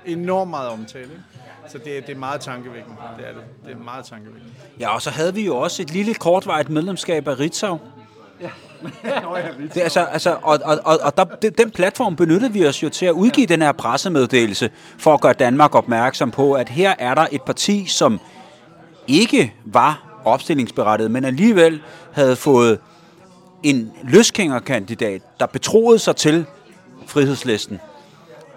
Enormt 0.06 0.50
meget 0.50 0.70
omtale. 0.70 1.04
Ikke? 1.04 1.24
Så 1.68 1.78
det, 1.78 2.08
det 2.08 2.16
er 2.16 2.20
meget 2.20 2.42
tankevækkende. 2.42 2.98
Det 3.18 3.28
er 3.28 3.34
det. 3.34 3.44
Det 3.66 3.74
er 3.74 3.84
meget 3.84 4.06
tankevækkende. 4.06 4.54
Ja, 4.80 4.96
og 4.96 5.02
så 5.02 5.10
havde 5.10 5.34
vi 5.34 5.46
jo 5.46 5.58
også 5.58 5.82
et 5.82 5.92
lille 5.92 6.14
kortvarigt 6.14 6.70
medlemskab 6.70 7.28
af 7.28 7.40
Ritzau. 7.40 7.80
Ja. 8.42 8.50
det, 9.74 9.82
altså, 9.82 10.00
altså, 10.00 10.38
og 10.42 10.60
og, 10.64 10.80
og, 10.84 11.00
og 11.02 11.18
der, 11.18 11.50
den 11.50 11.72
platform 11.72 12.16
benyttede 12.16 12.54
vi 12.54 12.68
os 12.68 12.84
jo 12.84 12.90
til 12.90 13.06
at 13.06 13.12
udgive 13.12 13.48
den 13.48 13.62
her 13.62 13.72
pressemeddelelse, 13.72 14.70
for 14.98 15.14
at 15.14 15.22
gøre 15.22 15.34
Danmark 15.34 15.76
opmærksom 15.76 16.32
på, 16.32 16.54
at 16.54 16.70
her 16.70 16.94
er 17.00 17.16
der 17.16 17.28
et 17.32 17.42
parti, 17.42 17.86
som 17.86 18.20
ikke 19.08 19.54
var 19.66 20.22
opstillingsberettiget, 20.26 21.12
men 21.12 21.26
alligevel 21.26 21.82
havde 22.14 22.36
fået 22.36 22.80
en 23.64 23.92
løskængerkandidat, 24.04 25.22
der 25.40 25.46
betroede 25.46 26.00
sig 26.00 26.16
til 26.16 26.46
frihedslisten 27.08 27.80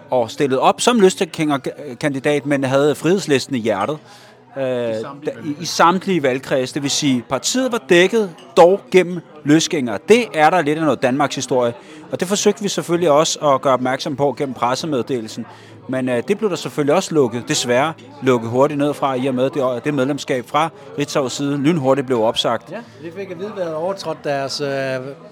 og 0.09 0.31
stillet 0.31 0.59
op 0.59 0.81
som 0.81 0.99
løskængerkandidat, 0.99 2.45
men 2.45 2.63
havde 2.63 2.95
frihedslisten 2.95 3.55
i 3.55 3.59
hjertet. 3.59 3.97
I 4.57 5.01
samtlige, 5.01 5.35
i, 5.45 5.55
i 5.61 5.65
samtlige 5.65 6.23
valgkredse. 6.23 6.73
Det 6.73 6.81
vil 6.81 6.91
sige, 6.91 7.23
partiet 7.29 7.71
var 7.71 7.81
dækket 7.89 8.35
dog 8.57 8.81
gennem 8.91 9.19
løsgængere. 9.43 9.99
Det 10.09 10.25
er 10.33 10.49
der 10.49 10.61
lidt 10.61 10.77
af 10.77 10.83
noget 10.83 11.01
Danmarks 11.01 11.35
historie. 11.35 11.73
Og 12.11 12.19
det 12.19 12.27
forsøgte 12.27 12.63
vi 12.63 12.69
selvfølgelig 12.69 13.11
også 13.11 13.39
at 13.39 13.61
gøre 13.61 13.73
opmærksom 13.73 14.15
på 14.15 14.35
gennem 14.37 14.53
pressemeddelelsen. 14.53 15.45
Men 15.89 16.09
øh, 16.09 16.23
det 16.27 16.37
blev 16.37 16.49
der 16.49 16.55
selvfølgelig 16.55 16.95
også 16.95 17.13
lukket, 17.13 17.43
desværre 17.47 17.93
lukket 18.21 18.49
hurtigt 18.49 18.77
ned 18.77 18.93
fra, 18.93 19.15
i 19.15 19.27
og 19.27 19.35
med 19.35 19.49
det, 19.49 19.83
det 19.83 19.93
medlemskab 19.93 20.47
fra 20.47 20.69
Ritzau's 20.99 21.29
side 21.29 21.57
lynhurtigt 21.57 22.07
blev 22.07 22.21
opsagt. 22.21 22.71
Ja, 22.71 22.77
vi 23.01 23.11
fik 23.15 23.31
at 23.31 23.39
vide, 23.39 23.49
hvad 23.49 23.65
der 23.65 23.73
overtrådt 23.73 24.17
deres 24.23 24.61
øh, 24.61 24.67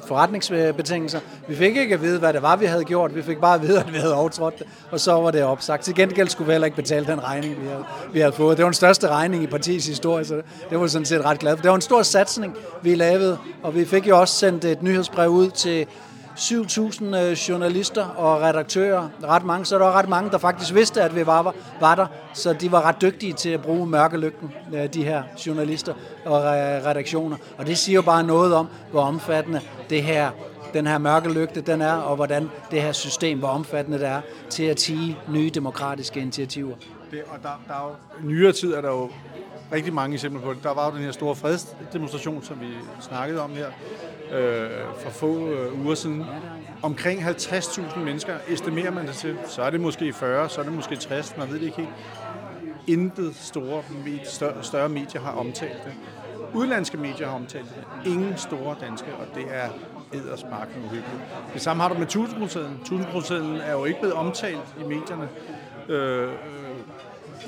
forretningsbetingelser. 0.07 1.19
Vi 1.47 1.55
fik 1.55 1.77
ikke 1.77 1.93
at 1.93 2.01
vide, 2.01 2.19
hvad 2.19 2.33
det 2.33 2.41
var, 2.41 2.55
vi 2.55 2.65
havde 2.65 2.83
gjort. 2.83 3.15
Vi 3.15 3.21
fik 3.21 3.37
bare 3.37 3.55
at 3.55 3.61
vide, 3.61 3.79
at 3.79 3.93
vi 3.93 3.97
havde 3.97 4.15
overtrådt 4.15 4.59
det, 4.59 4.67
og 4.91 4.99
så 4.99 5.13
var 5.13 5.31
det 5.31 5.43
opsagt. 5.43 5.83
Til 5.83 5.95
gengæld 5.95 6.27
skulle 6.29 6.45
vi 6.45 6.51
heller 6.51 6.65
ikke 6.65 6.75
betale 6.75 7.05
den 7.05 7.23
regning, 7.23 7.61
vi 7.61 7.67
havde, 7.67 7.83
vi 8.13 8.19
havde 8.19 8.33
fået. 8.33 8.57
Det 8.57 8.63
var 8.63 8.69
den 8.69 8.73
største 8.73 9.07
regning 9.07 9.43
i 9.43 9.47
partiets 9.47 9.87
historie, 9.87 10.25
så 10.25 10.41
det 10.69 10.79
var 10.79 10.87
sådan 10.87 11.05
set 11.05 11.25
ret 11.25 11.39
glad 11.39 11.57
for. 11.57 11.61
Det 11.61 11.69
var 11.69 11.75
en 11.75 11.81
stor 11.81 12.01
satsning, 12.01 12.55
vi 12.81 12.95
lavede, 12.95 13.37
og 13.63 13.75
vi 13.75 13.85
fik 13.85 14.07
jo 14.07 14.19
også 14.19 14.33
sendt 14.35 14.65
et 14.65 14.83
nyhedsbrev 14.83 15.29
ud 15.29 15.49
til 15.49 15.87
7.000 16.35 17.17
øh, 17.17 17.31
journalister 17.31 18.05
og 18.05 18.41
redaktører, 18.41 19.09
ret 19.23 19.45
mange, 19.45 19.65
så 19.65 19.77
der 19.77 19.85
var 19.85 19.91
ret 19.91 20.09
mange, 20.09 20.31
der 20.31 20.37
faktisk 20.37 20.73
vidste, 20.73 21.01
at 21.01 21.15
vi 21.15 21.25
var, 21.25 21.55
var 21.79 21.95
der, 21.95 22.07
så 22.33 22.53
de 22.53 22.71
var 22.71 22.81
ret 22.81 23.01
dygtige 23.01 23.33
til 23.33 23.49
at 23.49 23.61
bruge 23.61 23.87
mørkelygten, 23.87 24.53
øh, 24.73 24.93
de 24.93 25.03
her 25.03 25.23
journalister 25.45 25.93
og 26.25 26.41
redaktioner. 26.85 27.37
Og 27.57 27.67
det 27.67 27.77
siger 27.77 27.95
jo 27.95 28.01
bare 28.01 28.23
noget 28.23 28.53
om, 28.53 28.67
hvor 28.91 29.01
omfattende 29.01 29.61
det 29.89 30.03
her, 30.03 30.31
den 30.73 30.87
her 30.87 30.97
mørkelygte 30.97 31.61
den 31.61 31.81
er, 31.81 31.93
og 31.93 32.15
hvordan 32.15 32.49
det 32.71 32.81
her 32.81 32.91
system, 32.91 33.39
hvor 33.39 33.47
omfattende 33.47 33.99
det 33.99 34.07
er, 34.07 34.21
til 34.49 34.63
at 34.63 34.77
tige 34.77 35.17
nye 35.29 35.49
demokratiske 35.49 36.19
initiativer. 36.19 36.75
Det, 37.11 37.21
og 37.27 37.37
der, 37.43 37.61
der 37.67 37.73
er 37.73 37.95
jo, 38.21 38.27
nyere 38.27 38.51
tid 38.51 38.73
er 38.73 38.81
der 38.81 38.89
jo 38.89 39.09
rigtig 39.71 39.93
mange 39.93 40.13
eksempler 40.13 40.41
på 40.41 40.53
det. 40.53 40.63
Der 40.63 40.73
var 40.73 40.89
jo 40.89 40.95
den 40.95 41.03
her 41.03 41.11
store 41.11 41.35
fredsdemonstration, 41.35 42.43
som 42.43 42.61
vi 42.61 42.67
snakkede 42.99 43.41
om 43.41 43.51
her, 43.51 43.67
øh, 44.31 44.69
for 44.99 45.09
få 45.09 45.49
øh, 45.49 45.85
uger 45.85 45.95
siden. 45.95 46.25
Omkring 46.81 47.21
50.000 47.21 47.99
mennesker 47.99 48.37
estimerer 48.47 48.91
man 48.91 49.07
det 49.07 49.15
til. 49.15 49.37
Så 49.47 49.61
er 49.61 49.69
det 49.69 49.81
måske 49.81 50.13
40, 50.13 50.49
så 50.49 50.61
er 50.61 50.65
det 50.65 50.73
måske 50.73 50.95
60, 50.95 51.37
man 51.37 51.47
ved 51.47 51.59
det 51.59 51.65
ikke 51.65 51.77
helt. 51.77 51.89
Intet 52.87 53.35
store, 53.35 53.83
større, 54.23 54.63
større 54.63 54.89
medier 54.89 55.21
har 55.21 55.31
omtalt 55.31 55.83
det. 55.85 55.93
Udlandske 56.53 56.97
medier 56.97 57.27
har 57.27 57.35
omtalt 57.35 57.65
det. 57.65 58.11
Ingen 58.11 58.37
store 58.37 58.75
danske, 58.81 59.07
og 59.19 59.35
det 59.35 59.45
er 59.49 59.69
eddersparken 60.13 60.75
uhyggeligt. 60.77 61.21
Det 61.53 61.61
samme 61.61 61.83
har 61.83 61.89
du 61.89 61.99
med 61.99 62.07
Tusindprocenten. 62.07 62.79
Tusindprocenten 62.85 63.55
er 63.55 63.71
jo 63.71 63.85
ikke 63.85 63.99
blevet 63.99 64.15
omtalt 64.15 64.75
i 64.79 64.83
medierne. 64.83 65.29
Øh, 65.89 66.29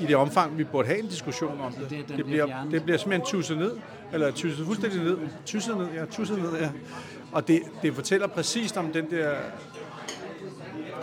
i 0.00 0.06
det 0.06 0.16
omfang, 0.16 0.58
vi 0.58 0.64
burde 0.64 0.88
have 0.88 0.98
en 0.98 1.06
diskussion 1.06 1.60
om 1.60 1.72
det. 1.72 1.90
Det, 1.90 2.16
det, 2.16 2.24
bliver, 2.24 2.46
det 2.70 2.82
bliver 2.82 2.98
simpelthen 2.98 3.26
tusset 3.26 3.58
ned, 3.58 3.76
eller 4.12 4.30
tusset 4.30 4.66
fuldstændig 4.66 5.02
ned. 5.02 5.18
Tusset 5.46 5.76
ned, 5.76 5.86
ja, 5.94 6.04
tusset 6.04 6.38
ned, 6.38 6.60
ja. 6.60 6.68
Og 7.32 7.48
det, 7.48 7.62
det 7.82 7.94
fortæller 7.94 8.26
præcist 8.26 8.76
om 8.76 8.92
den 8.92 9.10
der 9.10 9.34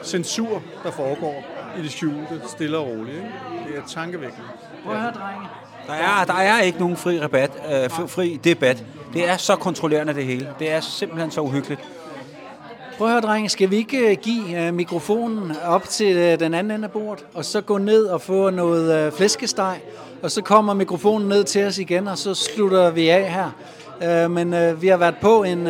censur, 0.03 0.61
der 0.83 0.91
foregår 0.91 1.43
i 1.79 1.81
det 1.81 1.91
skjulte, 1.91 2.41
stille 2.47 2.77
og 2.77 2.87
roligt. 2.87 3.15
Ikke? 3.15 3.31
Det 3.67 3.77
er 3.77 3.81
tankevækkende. 3.87 4.47
Prøv 4.83 4.93
at 4.95 5.01
høre, 5.01 5.11
drenge. 5.11 5.47
Der 5.87 5.93
er, 5.93 6.25
der 6.25 6.33
er 6.33 6.61
ikke 6.61 6.79
nogen 6.79 6.97
fri, 6.97 7.19
rabat, 7.21 7.51
øh, 7.73 8.09
fri 8.09 8.39
debat. 8.43 8.85
Det 9.13 9.29
er 9.29 9.37
så 9.37 9.55
kontrollerende 9.55 10.13
det 10.13 10.25
hele. 10.25 10.49
Det 10.59 10.71
er 10.71 10.79
simpelthen 10.79 11.31
så 11.31 11.41
uhyggeligt. 11.41 11.81
Prøv 12.97 13.07
at 13.07 13.13
høre, 13.13 13.21
drenge, 13.21 13.49
skal 13.49 13.71
vi 13.71 13.75
ikke 13.75 13.97
øh, 13.97 14.17
give 14.21 14.67
øh, 14.67 14.73
mikrofonen 14.73 15.51
op 15.65 15.83
til 15.83 16.17
øh, 16.17 16.39
den 16.39 16.53
anden 16.53 16.71
ende 16.71 16.85
af 16.85 16.91
bordet, 16.91 17.25
og 17.33 17.45
så 17.45 17.61
gå 17.61 17.77
ned 17.77 18.05
og 18.05 18.21
få 18.21 18.49
noget 18.49 19.13
flæskesteg, 19.13 19.81
og 20.23 20.31
så 20.31 20.41
kommer 20.41 20.73
mikrofonen 20.73 21.29
ned 21.29 21.43
til 21.43 21.65
os 21.65 21.77
igen, 21.77 22.07
og 22.07 22.17
så 22.17 22.33
slutter 22.33 22.91
vi 22.91 23.09
af 23.09 23.31
her. 23.31 24.27
Men 24.27 24.81
vi 24.81 24.87
har 24.87 24.97
været 24.97 25.15
på 25.21 25.43
en 25.43 25.67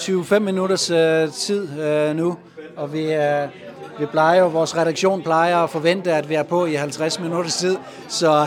25 0.00 0.40
minutters 0.40 0.86
tid 1.34 1.68
nu, 2.14 2.36
og 2.76 2.92
vi, 2.92 3.04
er 3.04 3.48
vi 3.98 4.06
plejer 4.06 4.42
vores 4.42 4.76
redaktion 4.76 5.22
plejer 5.22 5.56
at 5.56 5.70
forvente, 5.70 6.12
at 6.12 6.28
vi 6.28 6.34
er 6.34 6.42
på 6.42 6.66
i 6.66 6.74
50 6.74 7.20
minutters 7.20 7.56
tid, 7.56 7.76
så... 8.08 8.46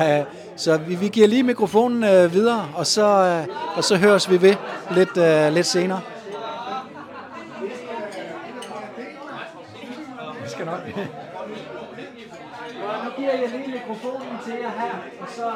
Så 0.58 0.78
vi, 0.78 0.96
vi 0.96 1.08
giver 1.08 1.28
lige 1.28 1.44
mikrofonen 1.44 2.02
videre, 2.32 2.68
og 2.76 2.88
så, 2.88 3.40
og 3.76 3.84
så 3.84 3.96
høres 3.96 4.30
vi 4.32 4.42
ved 4.42 4.56
lidt, 4.92 5.18
lidt 5.54 5.66
senere. 5.66 6.02
skal 10.56 10.66
nok. 10.66 10.82
Og 12.88 13.06
nu 13.06 13.10
giver 13.18 13.32
jeg 13.32 13.50
lige 13.50 13.68
mikrofonen 13.96 14.38
til 14.46 14.54
jer 14.62 14.70
her, 14.70 14.94
og 15.22 15.28
så, 15.30 15.48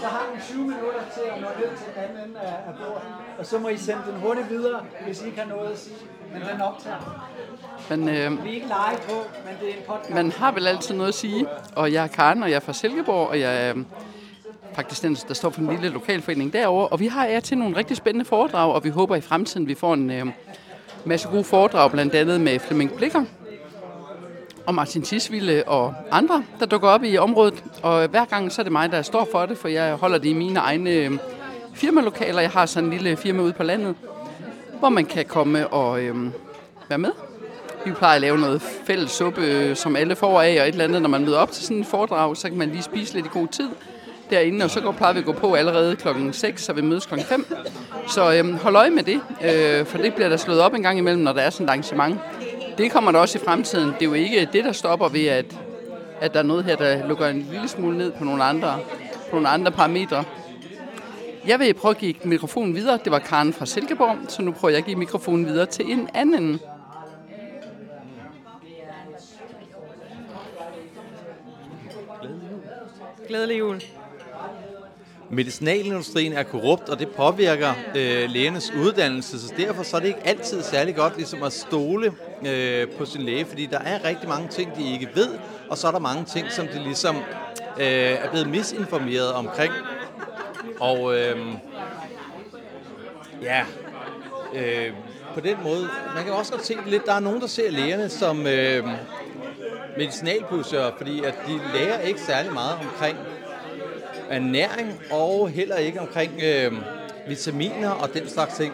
så 0.00 0.06
har 0.06 0.22
I 0.36 0.40
20 0.52 0.58
minutter 0.62 1.02
til 1.14 1.20
at 1.34 1.40
nå 1.40 1.46
ned 1.60 1.68
til 1.76 1.86
den 1.94 2.02
anden 2.04 2.28
ende 2.28 2.40
af 2.40 2.74
bordet. 2.78 3.02
Og 3.38 3.46
så 3.46 3.58
må 3.58 3.68
I 3.68 3.76
sende 3.76 4.02
den 4.10 4.20
hurtigt 4.20 4.50
videre, 4.50 4.80
hvis 5.06 5.22
I 5.22 5.26
ikke 5.26 5.40
har 5.40 5.48
noget 5.48 5.70
at 5.72 5.78
sige. 5.78 5.96
Men 6.32 6.42
den 6.52 6.60
optager. 6.60 7.28
Men, 7.90 8.08
øh, 8.08 8.44
Vi 8.44 8.50
er 8.50 8.54
ikke 8.54 8.66
live 8.66 8.98
på, 9.08 9.14
men 9.46 9.54
det 9.60 9.68
er 9.70 9.74
en 9.74 9.82
podcast. 9.86 10.14
Man 10.14 10.32
har 10.32 10.52
vel 10.52 10.66
altid 10.66 10.94
noget 10.94 11.08
at 11.08 11.14
sige. 11.14 11.46
Og 11.76 11.92
jeg 11.92 12.04
er 12.04 12.08
Karen, 12.08 12.42
og 12.42 12.50
jeg 12.50 12.56
er 12.56 12.60
fra 12.60 12.72
Silkeborg, 12.72 13.28
og 13.28 13.40
jeg 13.40 13.68
er 13.68 13.74
øh, 13.76 13.84
faktisk 14.74 15.02
den, 15.02 15.14
der 15.14 15.34
står 15.34 15.50
for 15.50 15.60
en 15.60 15.68
lille 15.70 15.88
lokalforening 15.88 16.52
derovre. 16.52 16.88
Og 16.88 17.00
vi 17.00 17.06
har 17.06 17.26
jer 17.26 17.40
til 17.40 17.58
nogle 17.58 17.76
rigtig 17.76 17.96
spændende 17.96 18.24
foredrag, 18.24 18.72
og 18.72 18.84
vi 18.84 18.88
håber 18.88 19.16
i 19.16 19.20
fremtiden, 19.20 19.68
vi 19.68 19.74
får 19.74 19.94
en 19.94 20.10
øh, 20.10 20.26
masse 21.04 21.28
gode 21.28 21.44
foredrag, 21.44 21.90
blandt 21.90 22.14
andet 22.14 22.40
med 22.40 22.58
Flemming 22.58 22.92
Blikker, 22.92 23.24
og 24.68 24.74
Martin 24.74 25.02
Tisvilde 25.02 25.62
og 25.66 25.94
andre, 26.10 26.44
der 26.60 26.66
dukker 26.66 26.88
op 26.88 27.04
i 27.04 27.18
området. 27.18 27.64
Og 27.82 28.08
hver 28.08 28.24
gang 28.24 28.52
så 28.52 28.60
er 28.60 28.62
det 28.62 28.72
mig, 28.72 28.92
der 28.92 29.02
står 29.02 29.28
for 29.32 29.46
det, 29.46 29.58
for 29.58 29.68
jeg 29.68 29.94
holder 29.94 30.18
det 30.18 30.28
i 30.28 30.32
mine 30.32 30.58
egne 30.60 30.90
øh, 30.90 31.18
firmalokaler. 31.74 32.40
Jeg 32.40 32.50
har 32.50 32.66
sådan 32.66 32.84
en 32.84 32.92
lille 32.92 33.16
firma 33.16 33.42
ude 33.42 33.52
på 33.52 33.62
landet, 33.62 33.94
hvor 34.78 34.88
man 34.88 35.04
kan 35.04 35.24
komme 35.24 35.68
og 35.68 36.02
øhm, 36.02 36.32
være 36.88 36.98
med. 36.98 37.10
Vi 37.84 37.92
plejer 37.92 38.14
at 38.14 38.20
lave 38.20 38.38
noget 38.38 38.62
fælles 38.62 39.10
suppe, 39.10 39.40
øh, 39.40 39.76
som 39.76 39.96
alle 39.96 40.16
får 40.16 40.40
af, 40.40 40.60
og 40.60 40.68
et 40.68 40.72
eller 40.72 40.84
andet, 40.84 41.02
når 41.02 41.08
man 41.08 41.24
møder 41.24 41.38
op 41.38 41.50
til 41.50 41.64
sådan 41.64 41.76
en 41.76 41.84
foredrag, 41.84 42.36
så 42.36 42.48
kan 42.48 42.58
man 42.58 42.70
lige 42.70 42.82
spise 42.82 43.14
lidt 43.14 43.26
i 43.26 43.30
god 43.32 43.48
tid. 43.48 43.68
derinde, 44.30 44.64
og 44.64 44.70
så 44.70 44.80
går, 44.80 44.92
plejer 44.92 45.12
vi 45.12 45.18
at 45.18 45.24
gå 45.24 45.32
på 45.32 45.54
allerede 45.54 45.96
klokken 45.96 46.32
6, 46.32 46.62
så 46.62 46.72
vi 46.72 46.82
mødes 46.82 47.06
klokken 47.06 47.26
5. 47.26 47.46
Så 48.08 48.34
øhm, 48.34 48.56
hold 48.56 48.76
øje 48.76 48.90
med 48.90 49.02
det, 49.02 49.20
øh, 49.44 49.86
for 49.86 49.98
det 49.98 50.14
bliver 50.14 50.28
der 50.28 50.36
slået 50.36 50.60
op 50.60 50.74
en 50.74 50.82
gang 50.82 50.98
imellem, 50.98 51.22
når 51.22 51.32
der 51.32 51.40
er 51.40 51.50
sådan 51.50 51.64
et 51.64 51.70
arrangement. 51.70 52.20
Det 52.78 52.92
kommer 52.92 53.12
der 53.12 53.18
også 53.18 53.38
i 53.38 53.44
fremtiden. 53.44 53.88
Det 53.88 54.02
er 54.02 54.06
jo 54.06 54.12
ikke 54.12 54.48
det, 54.52 54.64
der 54.64 54.72
stopper 54.72 55.08
ved, 55.08 55.26
at, 55.26 55.58
at 56.20 56.34
der 56.34 56.38
er 56.38 56.44
noget 56.44 56.64
her, 56.64 56.76
der 56.76 57.06
lukker 57.06 57.26
en 57.26 57.46
lille 57.50 57.68
smule 57.68 57.98
ned 57.98 58.12
på 58.12 58.24
nogle 58.24 58.44
andre, 58.44 58.78
på 59.30 59.36
nogle 59.36 59.48
andre 59.48 59.72
parametre. 59.72 60.24
Jeg 61.46 61.58
vil 61.58 61.74
prøve 61.74 61.90
at 61.90 61.98
give 61.98 62.14
mikrofonen 62.24 62.74
videre. 62.74 62.98
Det 63.04 63.12
var 63.12 63.18
Karen 63.18 63.52
fra 63.52 63.66
Silkeborg, 63.66 64.16
så 64.28 64.42
nu 64.42 64.52
prøver 64.52 64.70
jeg 64.70 64.78
at 64.78 64.84
give 64.84 64.96
mikrofonen 64.96 65.46
videre 65.46 65.66
til 65.66 65.92
en 65.92 66.08
anden. 66.14 66.60
Glædelig 73.28 73.58
jul. 73.58 73.82
Medicinalindustrien 75.30 76.32
er 76.32 76.42
korrupt, 76.42 76.88
og 76.88 76.98
det 76.98 77.08
påvirker 77.08 77.72
øh, 77.94 78.30
lægernes 78.30 78.72
uddannelse, 78.72 79.40
så 79.40 79.54
derfor 79.56 79.82
så 79.82 79.96
er 79.96 80.00
det 80.00 80.08
ikke 80.08 80.26
altid 80.26 80.62
særlig 80.62 80.96
godt 80.96 81.16
ligesom 81.16 81.42
at 81.42 81.52
stole 81.52 82.12
øh, 82.46 82.88
på 82.98 83.04
sin 83.04 83.22
læge, 83.22 83.44
fordi 83.44 83.66
der 83.66 83.78
er 83.78 84.04
rigtig 84.04 84.28
mange 84.28 84.48
ting, 84.48 84.76
de 84.76 84.92
ikke 84.92 85.08
ved, 85.14 85.38
og 85.70 85.78
så 85.78 85.88
er 85.88 85.92
der 85.92 85.98
mange 85.98 86.24
ting, 86.24 86.52
som 86.52 86.66
de 86.66 86.82
ligesom 86.84 87.16
øh, 87.80 87.84
er 87.84 88.30
blevet 88.30 88.48
misinformeret 88.48 89.32
omkring. 89.32 89.72
Og 90.80 91.18
øh, 91.18 91.36
ja, 93.42 93.64
øh, 94.54 94.92
på 95.34 95.40
den 95.40 95.56
måde, 95.62 95.88
man 96.14 96.24
kan 96.24 96.32
også 96.32 96.52
godt 96.52 96.66
se 96.66 96.74
det 96.74 96.86
lidt, 96.86 97.06
der 97.06 97.14
er 97.14 97.20
nogen, 97.20 97.40
der 97.40 97.46
ser 97.46 97.70
lægerne 97.70 98.08
som 98.08 98.46
øh, 98.46 98.84
medicinalpusser, 99.96 100.90
fordi 100.96 101.24
at 101.24 101.34
de 101.46 101.60
lærer 101.74 102.00
ikke 102.00 102.20
særlig 102.20 102.52
meget 102.52 102.74
omkring 102.74 103.18
ernæring, 104.30 105.00
og 105.10 105.48
heller 105.48 105.76
ikke 105.76 106.00
omkring 106.00 106.32
øh, 106.42 106.72
vitaminer 107.28 107.90
og 107.90 108.14
den 108.14 108.28
slags 108.28 108.56
ting. 108.56 108.72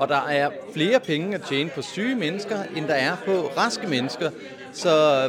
Og 0.00 0.08
der 0.08 0.26
er 0.28 0.50
flere 0.74 1.00
penge 1.00 1.34
at 1.34 1.42
tjene 1.42 1.70
på 1.70 1.82
syge 1.82 2.14
mennesker, 2.14 2.56
end 2.76 2.88
der 2.88 2.94
er 2.94 3.16
på 3.26 3.50
raske 3.56 3.86
mennesker. 3.86 4.30
Så 4.72 4.88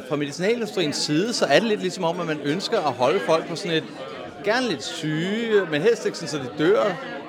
fra 0.10 0.16
medicinalindustriens 0.16 0.96
side, 0.96 1.34
så 1.34 1.46
er 1.46 1.60
det 1.60 1.68
lidt 1.68 1.82
ligesom 1.82 2.04
om, 2.04 2.20
at 2.20 2.28
man 2.28 2.40
ønsker 2.44 2.78
at 2.78 2.94
holde 2.94 3.20
folk 3.20 3.48
på 3.48 3.56
sådan 3.56 3.78
et, 3.78 3.84
gerne 4.44 4.68
lidt 4.68 4.84
syge, 4.84 5.66
men 5.72 5.82
helst 5.82 6.06
ikke 6.06 6.18
sådan, 6.18 6.30
så 6.30 6.38
de 6.38 6.64
dør, 6.64 6.84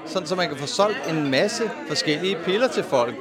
sådan 0.06 0.28
så 0.28 0.34
man 0.34 0.48
kan 0.48 0.56
få 0.56 0.66
solgt 0.66 1.10
en 1.10 1.30
masse 1.30 1.70
forskellige 1.88 2.36
piller 2.44 2.68
til 2.68 2.82
folk. 2.82 3.14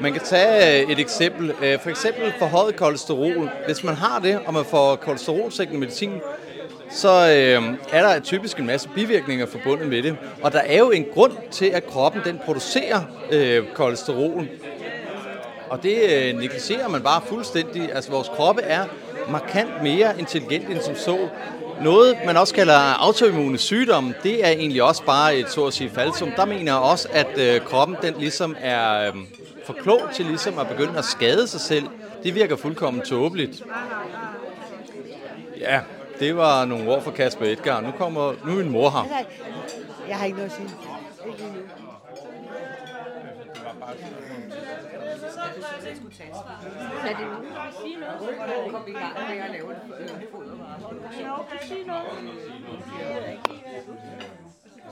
Man 0.00 0.12
kan 0.12 0.22
tage 0.22 0.82
øh, 0.82 0.90
et 0.90 0.98
eksempel. 0.98 1.52
Øh, 1.62 1.80
for 1.80 1.90
eksempel 1.90 2.32
forhøjet 2.38 2.76
kolesterol. 2.76 3.50
Hvis 3.66 3.84
man 3.84 3.94
har 3.94 4.18
det, 4.18 4.40
og 4.46 4.54
man 4.54 4.64
får 4.64 4.96
kolesterolsækkende 4.96 5.80
medicin, 5.80 6.20
så 6.94 7.08
øh, 7.08 7.74
er 7.92 8.02
der 8.02 8.20
typisk 8.20 8.58
en 8.58 8.66
masse 8.66 8.88
bivirkninger 8.94 9.46
forbundet 9.46 9.88
med 9.88 10.02
det. 10.02 10.16
Og 10.42 10.52
der 10.52 10.58
er 10.58 10.78
jo 10.78 10.90
en 10.90 11.04
grund 11.14 11.32
til, 11.50 11.66
at 11.66 11.86
kroppen 11.86 12.22
den 12.24 12.40
producerer 12.44 13.00
øh, 13.30 13.64
kolesterol. 13.74 14.48
Og 15.68 15.82
det 15.82 15.96
øh, 16.02 16.38
negligerer 16.38 16.88
man 16.88 17.02
bare 17.02 17.22
fuldstændig. 17.26 17.94
Altså 17.94 18.10
vores 18.10 18.28
kroppe 18.28 18.62
er 18.62 18.84
markant 19.30 19.82
mere 19.82 20.18
intelligent 20.18 20.68
end 20.68 20.80
som 20.80 20.96
så. 20.96 21.28
Noget, 21.82 22.16
man 22.26 22.36
også 22.36 22.54
kalder 22.54 22.78
autoimmune 22.98 23.58
sygdomme, 23.58 24.14
det 24.22 24.46
er 24.46 24.50
egentlig 24.50 24.82
også 24.82 25.04
bare 25.04 25.36
et 25.36 25.50
så 25.50 25.66
at 25.66 25.72
sige 25.72 25.90
falsum. 25.90 26.30
Der 26.36 26.44
mener 26.44 26.72
jeg 26.72 26.80
også, 26.80 27.08
at 27.12 27.38
øh, 27.38 27.60
kroppen 27.60 27.96
den 28.02 28.14
ligesom 28.18 28.56
er 28.60 29.08
øh, 29.08 29.14
for 29.66 29.72
klog 29.72 30.00
til 30.14 30.24
ligesom 30.24 30.58
at 30.58 30.68
begynde 30.68 30.98
at 30.98 31.04
skade 31.04 31.46
sig 31.46 31.60
selv. 31.60 31.84
Det 32.22 32.34
virker 32.34 32.56
fuldkommen 32.56 33.02
tåbeligt. 33.02 33.62
Ja, 35.60 35.80
det 36.22 36.36
var 36.36 36.64
nogle 36.64 36.90
ord 36.90 37.02
fra 37.02 37.10
Kasper 37.10 37.46
Edgar. 37.46 37.80
Nu 37.80 37.90
kommer 37.90 38.32
nu 38.46 38.52
er 38.52 38.56
min 38.56 38.70
mor 38.70 38.90
her. 38.90 39.24
Jeg 40.08 40.16
har 40.18 40.24
ikke 40.24 40.38
noget 40.38 40.50
at 40.50 40.56
sige. 40.56 40.68
Er 47.04 47.16
det 47.16 47.26
nu? 47.26 47.36
Sige 47.82 47.96
noget? 48.00 48.70
Kom 48.70 48.84
i 48.88 48.92
gang 48.92 49.14
med 49.28 49.38
at 49.38 49.50
lave 49.50 49.72
et 49.72 49.78
fodervare. 50.32 50.78
Jo, 51.20 51.44
sige 51.62 51.84
noget. 51.86 52.04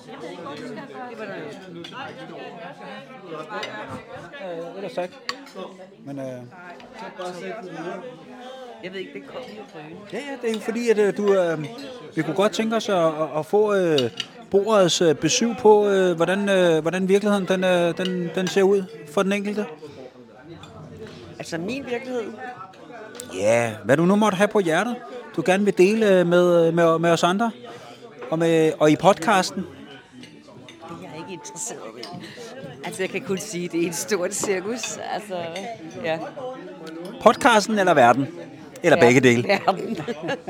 Jeg 0.09 0.17
ved 0.21 0.31
ikke, 0.31 0.43
hvor 0.43 0.51
du 0.51 0.57
skal 0.57 0.83
gøre. 1.17 1.37
Øh, 4.45 4.77
ellers 4.77 4.93
tak. 4.93 5.11
Men 6.05 6.19
øh, 6.19 6.43
Jeg 8.85 8.93
ved 8.93 9.01
ikke, 9.01 9.13
det 9.15 9.27
kommer 9.27 9.49
jo 9.59 9.63
drøne. 9.75 9.97
ja, 10.13 10.19
ja, 10.19 10.37
det 10.43 10.51
er 10.51 10.55
jo 10.55 10.61
fordi, 10.61 10.89
at 10.89 10.99
øh, 10.99 11.17
du, 11.17 11.35
øh, 11.35 11.65
vi 12.15 12.23
kunne 12.23 12.35
godt 12.35 12.53
tænke 12.53 12.77
os 12.77 12.89
at, 12.89 12.97
at, 12.97 13.29
at 13.39 13.47
få 13.47 13.75
øh, 13.75 13.99
bordets 14.51 15.01
øh, 15.01 15.15
besøg 15.15 15.55
på, 15.59 15.87
øh, 15.87 16.17
hvordan, 16.17 16.49
øh, 16.49 16.83
hvordan 16.83 17.09
virkeligheden 17.09 17.49
den, 17.49 17.65
øh, 17.65 17.97
den, 17.99 18.31
den 18.35 18.49
ser 18.49 18.63
ud 18.63 18.83
for 19.13 19.23
den 19.23 19.33
enkelte. 19.33 19.67
Altså 21.39 21.59
min 21.59 21.85
virkelighed, 21.91 22.23
Ja, 23.35 23.73
hvad 23.85 23.97
du 23.97 24.05
nu 24.05 24.17
måtte 24.17 24.37
have 24.37 24.49
på 24.49 24.61
hjertet, 24.61 24.97
du 25.37 25.43
gerne 25.47 25.65
vil 25.65 25.79
dele 25.79 26.19
øh, 26.19 26.27
med, 26.27 26.73
med, 26.73 26.99
med 26.99 27.11
os 27.11 27.23
andre, 27.23 27.51
og, 28.31 28.39
med, 28.39 28.73
og 28.79 28.91
i 28.91 28.97
podcasten. 28.97 29.63
det 29.63 29.69
er 30.91 30.95
jeg 31.03 31.19
ikke 31.19 31.33
interesseret 31.33 31.81
i. 31.99 32.03
Altså 32.85 33.03
jeg 33.03 33.11
kan 33.11 33.21
kun 33.21 33.39
sige, 33.39 33.65
at 33.65 33.73
det 33.73 33.85
er 33.85 33.89
et 33.89 33.95
stort 33.95 34.35
cirkus. 34.35 34.99
Altså, 35.15 35.37
ja. 36.05 36.19
Podcasten 37.23 37.79
eller 37.79 37.95
verden? 37.95 38.29
Eller 38.83 38.97
Ja, 38.97 39.05
begge 39.05 39.21
dele. 39.21 39.49
Verden. 39.67 39.99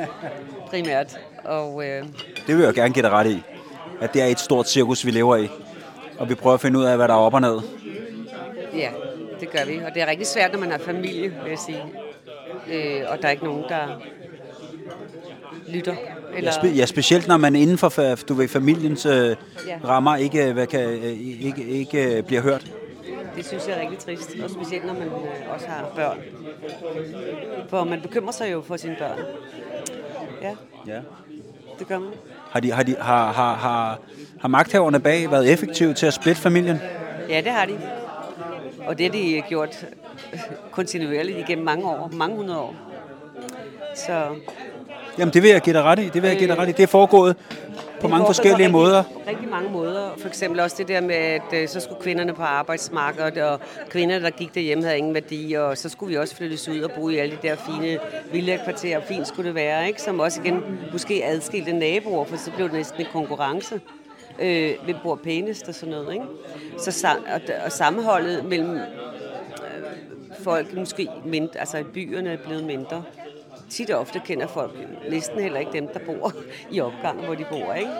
Primært. 0.70 1.18
Og 1.44 1.84
øh, 1.86 2.04
Det 2.46 2.56
vil 2.56 2.64
jeg 2.64 2.74
gerne 2.74 2.94
give 2.94 3.02
dig 3.02 3.10
ret 3.12 3.30
i. 3.30 3.42
At 4.00 4.14
det 4.14 4.22
er 4.22 4.26
et 4.26 4.40
stort 4.40 4.68
cirkus, 4.68 5.06
vi 5.06 5.10
lever 5.10 5.36
i. 5.36 5.48
Og 6.18 6.28
vi 6.28 6.34
prøver 6.34 6.54
at 6.54 6.60
finde 6.60 6.78
ud 6.78 6.84
af, 6.84 6.96
hvad 6.96 7.08
der 7.08 7.14
er 7.14 7.18
op 7.18 7.34
og 7.34 7.40
ned. 7.40 7.58
ja, 8.74 8.88
det 9.40 9.50
gør 9.50 9.64
vi. 9.66 9.76
Og 9.86 9.94
det 9.94 10.02
er 10.02 10.06
rigtig 10.06 10.26
svært, 10.26 10.52
når 10.52 10.58
man 10.60 10.70
har 10.70 10.78
familie, 10.78 11.22
vil 11.22 11.48
jeg 11.50 11.58
sige. 11.58 11.82
Øh, 12.72 13.02
og 13.08 13.18
der 13.22 13.26
er 13.28 13.30
ikke 13.30 13.44
nogen, 13.44 13.64
der 13.68 14.00
lytter. 15.68 15.94
Eller, 16.36 16.50
Ja, 16.62 16.68
spe, 16.68 16.68
ja, 16.76 16.86
specielt 16.86 17.28
når 17.28 17.36
man 17.36 17.56
inden 17.56 17.78
for 17.78 17.88
du 18.28 18.34
ved, 18.34 18.48
familiens 18.48 19.06
øh, 19.06 19.12
Ja. 19.12 19.36
rammer 19.84 20.16
ikke, 20.16 20.52
hvad 20.52 20.66
kan, 20.66 20.80
øh, 20.80 21.04
ikke, 21.46 21.64
ikke 21.68 22.16
øh, 22.16 22.22
bliver 22.22 22.42
hørt. 22.42 22.72
Det 23.36 23.46
synes 23.46 23.68
jeg 23.68 23.76
er 23.76 23.80
rigtig 23.80 23.98
trist, 23.98 24.36
og 24.44 24.50
specielt 24.50 24.86
når 24.86 24.92
man 24.94 25.02
øh, 25.02 25.54
også 25.54 25.66
har 25.68 25.86
børn. 25.96 26.18
For 27.68 27.84
man 27.84 28.00
bekymrer 28.00 28.32
sig 28.32 28.52
jo 28.52 28.62
for 28.62 28.76
sine 28.76 28.96
børn. 28.98 29.18
Ja, 30.42 30.54
Ja. 30.86 31.00
det 31.78 31.88
gør 31.88 31.98
man. 31.98 32.10
Har, 32.50 32.60
de, 32.60 32.72
har, 32.72 32.82
de, 32.82 32.96
har, 33.00 33.32
har, 33.32 33.54
har, 33.54 33.98
har 34.40 34.48
magthaverne 34.48 35.00
bag 35.00 35.30
været 35.30 35.52
effektive 35.52 35.94
til 35.94 36.06
at 36.06 36.14
splitte 36.14 36.40
familien? 36.42 36.80
Ja, 37.28 37.40
det 37.40 37.52
har 37.52 37.64
de. 37.66 37.78
Og 38.86 38.98
det 38.98 39.06
har 39.06 39.12
de 39.12 39.42
gjort 39.48 39.86
kontinuerligt 40.70 41.38
igennem 41.38 41.64
mange 41.64 41.84
år, 41.86 42.10
mange 42.12 42.36
hundrede 42.36 42.58
år. 42.60 42.74
Så 43.96 44.26
Jamen, 45.18 45.34
det 45.34 45.42
vil 45.42 45.50
jeg 45.50 45.60
give 45.60 45.74
dig 45.76 45.82
ret 45.82 45.98
i. 45.98 46.08
Det 46.08 46.22
vil 46.22 46.28
jeg 46.28 46.38
give 46.38 46.48
dig 46.50 46.58
ret 46.58 46.68
i. 46.68 46.72
Det 46.72 46.82
er 46.82 46.86
foregået 46.86 47.36
på 48.00 48.08
mange 48.08 48.26
forskellige 48.26 48.56
rigtig, 48.56 48.72
måder. 48.72 49.04
Rigtig 49.26 49.48
mange 49.48 49.70
måder. 49.70 50.10
For 50.18 50.28
eksempel 50.28 50.60
også 50.60 50.76
det 50.78 50.88
der 50.88 51.00
med, 51.00 51.14
at 51.14 51.42
øh, 51.52 51.68
så 51.68 51.80
skulle 51.80 52.02
kvinderne 52.02 52.34
på 52.34 52.42
arbejdsmarkedet, 52.42 53.42
og 53.42 53.60
kvinder, 53.88 54.18
der 54.18 54.30
gik 54.30 54.54
derhjemme, 54.54 54.84
havde 54.84 54.98
ingen 54.98 55.14
værdi, 55.14 55.52
og 55.52 55.78
så 55.78 55.88
skulle 55.88 56.10
vi 56.10 56.16
også 56.16 56.36
flyttes 56.36 56.68
ud 56.68 56.80
og 56.80 56.90
bo 56.90 57.08
i 57.08 57.16
alle 57.16 57.36
de 57.42 57.48
der 57.48 57.56
fine 57.56 57.98
villakvarterer. 58.32 59.00
Fint 59.08 59.28
skulle 59.28 59.46
det 59.46 59.54
være, 59.54 59.86
ikke? 59.86 60.02
Som 60.02 60.20
også 60.20 60.40
igen 60.44 60.62
måske 60.92 61.24
adskilte 61.24 61.72
naboer, 61.72 62.24
for 62.24 62.36
så 62.36 62.50
blev 62.50 62.66
det 62.66 62.76
næsten 62.76 63.00
en 63.00 63.06
konkurrence. 63.12 63.80
Øh, 64.38 64.70
hvem 64.84 64.96
bor 65.02 65.14
pænest 65.24 65.68
og 65.68 65.74
sådan 65.74 65.94
noget, 65.94 66.12
ikke? 66.12 66.24
Så, 66.78 67.08
og, 67.34 67.40
og 67.64 67.72
sammenholdet 67.72 68.44
mellem 68.44 68.76
øh, 68.76 68.80
folk 70.42 70.74
måske 70.76 71.08
mindre, 71.24 71.60
altså 71.60 71.78
i 71.78 71.82
byerne 71.82 72.32
er 72.32 72.36
blevet 72.36 72.64
mindre. 72.64 73.02
Tit 73.70 73.90
og 73.90 74.00
ofte 74.00 74.20
kender 74.26 74.46
folk 74.46 74.70
næsten 75.10 75.40
heller 75.42 75.58
ikke 75.60 75.72
dem, 75.72 75.88
der 75.94 75.98
bor 76.06 76.32
i 76.70 76.80
opgangen, 76.80 77.24
hvor 77.24 77.34
de 77.34 77.44
bor, 77.50 77.72
ikke? 77.74 77.90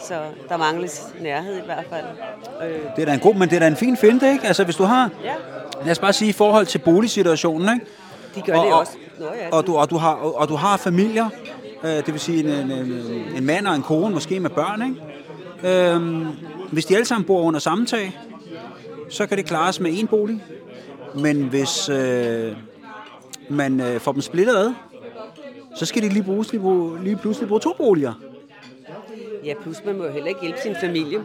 Så 0.00 0.20
der 0.48 0.56
mangles 0.56 1.06
nærhed 1.20 1.56
i 1.56 1.64
hvert 1.64 1.84
fald. 1.90 2.04
Øh, 2.68 2.78
Det 2.96 3.02
er 3.02 3.06
da 3.06 3.12
en 3.14 3.20
god, 3.20 3.34
men 3.34 3.48
det 3.48 3.56
er 3.56 3.60
da 3.60 3.66
en 3.66 3.76
fin 3.76 3.96
finte, 3.96 4.32
ikke? 4.32 4.46
Altså, 4.46 4.64
hvis 4.64 4.76
du 4.76 4.84
har, 4.84 5.10
ja, 5.24 5.34
lad 5.82 5.90
os 5.90 5.98
bare 5.98 6.12
sige, 6.12 6.28
i 6.28 6.32
forhold 6.32 6.66
til 6.66 6.78
boligsituationen, 6.78 7.74
ikke? 7.74 7.86
de 8.34 8.40
gør 8.42 8.56
Og- 8.58 8.64
det 8.64 8.72
og- 8.72 8.78
også. 8.80 8.92
Nå, 9.18 9.26
ja, 9.26 9.48
Og 9.56 9.66
du, 9.66 9.76
og 9.76 9.90
du, 9.90 9.96
har, 9.96 10.12
og, 10.12 10.34
og 10.38 10.48
du 10.48 10.54
har 10.56 10.76
familier, 10.76 11.28
øh, 11.84 11.90
det 11.90 12.06
vil 12.12 12.20
sige 12.20 12.40
en, 12.40 12.70
en, 12.70 12.70
en, 12.70 12.92
en 13.36 13.44
mand 13.46 13.66
og 13.66 13.74
en 13.74 13.82
kone, 13.82 14.14
måske 14.14 14.40
med 14.40 14.50
børn, 14.50 14.82
ikke? 15.62 15.90
Øhm, 15.92 16.26
hvis 16.72 16.86
de 16.86 16.94
alle 16.94 17.04
sammen 17.06 17.26
bor 17.26 17.42
under 17.42 17.60
samme 17.60 17.86
tag, 17.86 18.18
så 19.10 19.26
kan 19.26 19.36
det 19.38 19.46
klares 19.46 19.80
med 19.80 19.90
en 19.98 20.06
bolig. 20.06 20.42
Men 21.14 21.42
hvis 21.42 21.88
øh, 21.88 22.52
man 23.50 23.80
øh, 23.80 24.00
får 24.00 24.12
dem 24.12 24.20
splittet 24.22 24.56
ad, 24.56 24.72
så 25.76 25.86
skal 25.86 26.02
de 26.02 26.08
lige, 26.08 26.22
bruge, 26.22 26.44
lige, 26.50 26.60
bruge, 26.60 27.04
lige 27.04 27.16
pludselig 27.16 27.48
bruge 27.48 27.60
to 27.60 27.72
boliger. 27.72 28.14
Ja, 29.44 29.54
plus 29.62 29.84
man 29.84 29.96
må 29.96 30.04
jo 30.04 30.12
heller 30.12 30.28
ikke 30.28 30.40
hjælpe 30.40 30.58
sin 30.60 30.76
familie, 30.80 31.24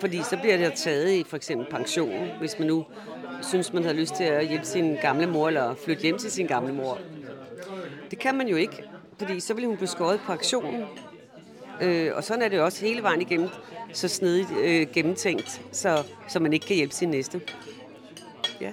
fordi 0.00 0.22
så 0.22 0.38
bliver 0.42 0.56
det 0.56 0.72
taget 0.76 1.12
i 1.12 1.24
for 1.28 1.36
eksempel 1.36 1.66
pension, 1.70 2.28
hvis 2.38 2.58
man 2.58 2.68
nu 2.68 2.84
synes, 3.42 3.72
man 3.72 3.84
har 3.84 3.92
lyst 3.92 4.14
til 4.14 4.24
at 4.24 4.48
hjælpe 4.48 4.66
sin 4.66 4.96
gamle 5.02 5.26
mor, 5.26 5.48
eller 5.48 5.74
flytte 5.84 6.02
hjem 6.02 6.18
til 6.18 6.30
sin 6.30 6.46
gamle 6.46 6.72
mor. 6.72 6.98
Det 8.10 8.18
kan 8.18 8.34
man 8.34 8.48
jo 8.48 8.56
ikke, 8.56 8.82
fordi 9.18 9.40
så 9.40 9.54
vil 9.54 9.66
hun 9.66 9.76
blive 9.76 9.88
skåret 9.88 10.20
på 10.26 10.32
aktionen, 10.32 10.84
Øh, 11.82 12.10
og 12.16 12.24
sådan 12.24 12.42
er 12.42 12.48
det 12.48 12.56
jo 12.56 12.64
også 12.64 12.84
hele 12.86 13.02
vejen 13.02 13.20
igennem, 13.20 13.48
så 13.92 14.08
snedigt 14.08 14.48
øh, 14.60 14.86
gennemtænkt, 14.92 15.60
så, 15.72 16.04
så 16.28 16.40
man 16.40 16.52
ikke 16.52 16.66
kan 16.66 16.76
hjælpe 16.76 16.94
sin 16.94 17.08
næste. 17.08 17.40
Ja. 18.60 18.72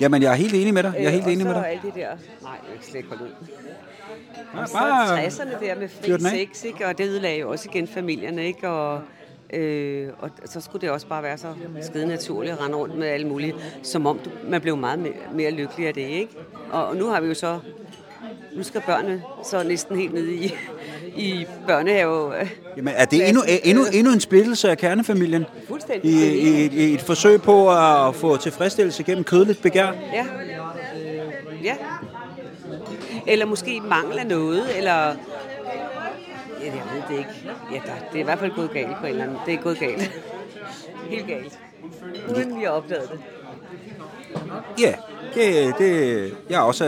Jamen, 0.00 0.22
jeg 0.22 0.30
er 0.32 0.36
helt 0.36 0.54
enig 0.54 0.74
med 0.74 0.82
dig. 0.82 0.92
Jeg 0.98 1.04
er 1.04 1.10
helt 1.10 1.26
Øh, 1.26 1.32
enig 1.32 1.46
og 1.46 1.52
med 1.52 1.60
dig. 1.62 1.70
alt 1.70 1.82
det 1.82 1.94
der... 1.94 2.08
Nej, 2.42 2.52
jeg 2.52 2.78
slet 2.82 2.94
ikke 2.94 3.08
holde 3.08 3.24
ud. 3.24 3.28
Ja, 4.54 4.60
Og 4.60 4.68
så 4.68 4.74
bare 4.74 5.26
60'erne 5.26 5.64
der 5.64 5.74
med 5.74 5.88
fri 5.88 6.46
sex, 6.46 6.64
ikke? 6.64 6.86
og 6.86 6.98
det 6.98 7.04
ødelagde 7.06 7.38
jo 7.40 7.50
også 7.50 7.68
igen 7.72 7.88
familierne, 7.88 8.46
ikke? 8.46 8.68
Og, 8.68 9.00
øh, 9.52 10.08
og 10.18 10.30
så 10.44 10.60
skulle 10.60 10.80
det 10.82 10.90
også 10.90 11.06
bare 11.06 11.22
være 11.22 11.38
så 11.38 11.54
skide 11.82 12.06
naturligt 12.06 12.52
at 12.52 12.60
rende 12.60 12.76
rundt 12.76 12.98
med 12.98 13.06
alle 13.08 13.26
mulige, 13.28 13.54
som 13.82 14.06
om 14.06 14.18
du, 14.18 14.30
man 14.48 14.60
blev 14.60 14.76
meget 14.76 14.98
mere, 14.98 15.12
mere 15.34 15.50
lykkelig 15.50 15.86
af 15.88 15.94
det, 15.94 16.00
ikke? 16.08 16.32
Og, 16.72 16.86
og 16.86 16.96
nu 16.96 17.06
har 17.06 17.20
vi 17.20 17.28
jo 17.28 17.34
så, 17.34 17.58
nu 18.56 18.62
skal 18.62 18.82
børnene 18.86 19.22
så 19.44 19.62
næsten 19.62 19.96
helt 19.96 20.14
ned 20.14 20.28
i, 20.28 20.54
i 21.16 21.46
børnehave. 21.66 22.32
Jamen, 22.76 22.94
er 22.96 23.04
det 23.04 23.28
endnu, 23.28 23.42
endnu, 23.64 23.84
endnu 23.92 24.12
en 24.12 24.20
splittelse 24.20 24.70
af 24.70 24.78
kernefamilien? 24.78 25.46
Fuldstændig. 25.68 26.10
I, 26.10 26.36
i, 26.36 26.66
i 26.66 26.94
et 26.94 27.00
forsøg 27.00 27.42
på 27.42 27.70
at 27.70 28.14
få 28.14 28.36
tilfredsstillelse 28.36 29.02
gennem 29.02 29.24
kødeligt 29.24 29.62
begær? 29.62 29.92
Ja. 30.12 30.26
Ja. 31.62 31.76
Eller 33.26 33.46
måske 33.46 33.80
mangel 33.80 34.18
af 34.18 34.26
noget, 34.26 34.76
eller... 34.78 34.92
Ja, 36.60 36.64
jeg 36.64 36.82
ved 36.94 37.02
det 37.08 37.18
ikke. 37.18 37.30
Ja, 37.72 37.76
der, 37.76 37.92
det 38.12 38.16
er 38.16 38.20
i 38.20 38.22
hvert 38.22 38.38
fald 38.38 38.52
gået 38.54 38.70
galt 38.70 38.96
på 39.00 39.06
en 39.06 39.10
eller 39.10 39.24
anden. 39.24 39.38
Det 39.46 39.54
er 39.54 39.58
gået 39.58 39.78
galt. 39.78 40.20
Helt 41.10 41.26
galt. 41.26 41.58
Uden 42.28 42.58
vi 42.58 42.64
har 42.64 42.70
opdaget 42.70 43.08
det. 43.12 43.20
Ja, 44.80 44.94
det, 45.34 45.74
det, 45.78 46.32
jeg 46.50 46.56
er 46.56 46.60
også 46.62 46.84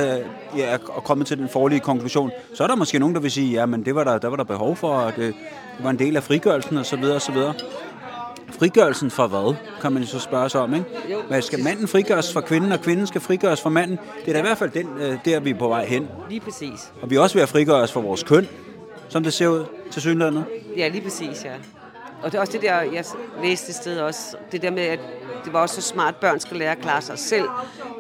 jeg 0.57 0.73
er 0.73 0.79
kommet 0.79 1.27
til 1.27 1.39
den 1.39 1.49
forlige 1.49 1.81
konklusion. 1.81 2.31
Så 2.55 2.63
er 2.63 2.67
der 2.67 2.77
måske 2.77 2.99
nogen, 2.99 3.15
der 3.15 3.21
vil 3.21 3.31
sige, 3.31 3.53
ja, 3.53 3.67
men 3.67 3.85
det 3.85 3.95
var 3.95 4.05
der, 4.05 4.19
der 4.19 4.29
var 4.29 4.37
der 4.37 4.45
behov 4.45 4.77
for, 4.77 4.89
og 4.89 5.13
det, 5.17 5.35
det 5.77 5.85
var 5.85 5.91
en 5.91 5.99
del 5.99 6.17
af 6.17 6.23
frigørelsen 6.23 6.77
og 6.77 6.87
så 6.87 6.97
videre 6.97 7.15
og 7.15 7.23
så 7.23 7.33
videre. 7.33 7.55
Frigørelsen 8.59 9.11
fra 9.11 9.27
hvad, 9.27 9.55
kan 9.81 9.93
man 9.93 10.07
så 10.07 10.21
spørge 10.21 10.49
sig 10.49 10.61
om, 10.61 10.75
ikke? 10.75 10.87
Hvad 11.29 11.43
skal 11.43 11.63
manden 11.65 11.89
frigøres 11.89 12.33
fra 12.33 12.41
kvinden, 12.41 12.73
og 12.73 12.81
kvinden 12.81 13.07
skal 13.07 13.21
frigøres 13.21 13.61
fra 13.61 13.71
manden? 13.71 13.99
Det 14.25 14.29
er 14.29 14.33
da 14.33 14.39
i 14.39 14.43
hvert 14.43 14.59
fald 14.59 14.71
den, 14.71 14.89
øh, 15.01 15.19
der, 15.25 15.41
vi 15.41 15.51
er 15.51 15.59
på 15.59 15.69
vej 15.69 15.85
hen. 15.87 16.09
Lige 16.29 16.41
præcis. 16.41 16.93
Og 17.03 17.11
vi 17.11 17.17
er 17.17 17.21
også 17.21 17.35
ved 17.35 17.43
at 17.43 17.49
frigøre 17.49 17.77
os 17.77 17.93
fra 17.93 18.01
vores 18.01 18.23
køn, 18.23 18.49
som 19.09 19.23
det 19.23 19.33
ser 19.33 19.49
ud 19.49 19.65
til 19.91 20.03
synlandet. 20.03 20.45
Ja, 20.77 20.89
lige 20.89 21.03
præcis, 21.03 21.45
ja. 21.45 21.51
Og 22.23 22.33
det 22.33 22.35
er 22.35 22.41
også 22.41 22.53
det 22.53 22.63
der, 22.63 22.81
jeg 22.81 23.05
læste 23.43 23.71
et 23.71 23.75
sted 23.75 24.01
også, 24.01 24.37
det 24.53 24.63
der 24.63 24.71
med, 24.71 24.83
at 24.83 25.01
det 25.45 25.53
var 25.53 25.61
også 25.61 25.75
så 25.75 25.83
smart, 25.83 26.15
at 26.15 26.21
børn 26.21 26.41
skal 26.41 26.57
lære 26.57 26.73
at 26.73 26.79
klare 26.79 27.03
sig 27.03 27.19
selv, 27.19 27.49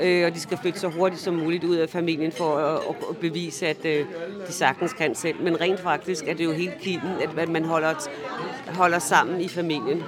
øh, 0.01 0.27
og 0.27 0.35
de 0.35 0.41
skal 0.41 0.59
flytte 0.63 0.81
så 0.81 0.89
hurtigt 0.89 1.21
som 1.23 1.35
muligt 1.35 1.65
ud 1.65 1.77
af 1.77 1.89
familien 1.89 2.33
for 2.33 2.57
at, 2.57 2.97
at, 3.11 3.17
bevise, 3.17 3.67
at 3.67 3.85
øh, 3.85 4.07
de 4.47 4.53
sagtens 4.53 4.93
kan 4.93 5.15
selv. 5.15 5.43
Men 5.43 5.61
rent 5.61 5.81
faktisk 5.81 6.25
er 6.29 6.35
det 6.35 6.45
jo 6.45 6.53
helt 6.53 6.79
kilden, 6.81 7.11
at, 7.23 7.39
at 7.39 7.49
man 7.49 7.65
holder, 7.65 8.09
holder 8.67 8.99
sammen 8.99 9.41
i 9.41 9.49
familien. 9.49 10.05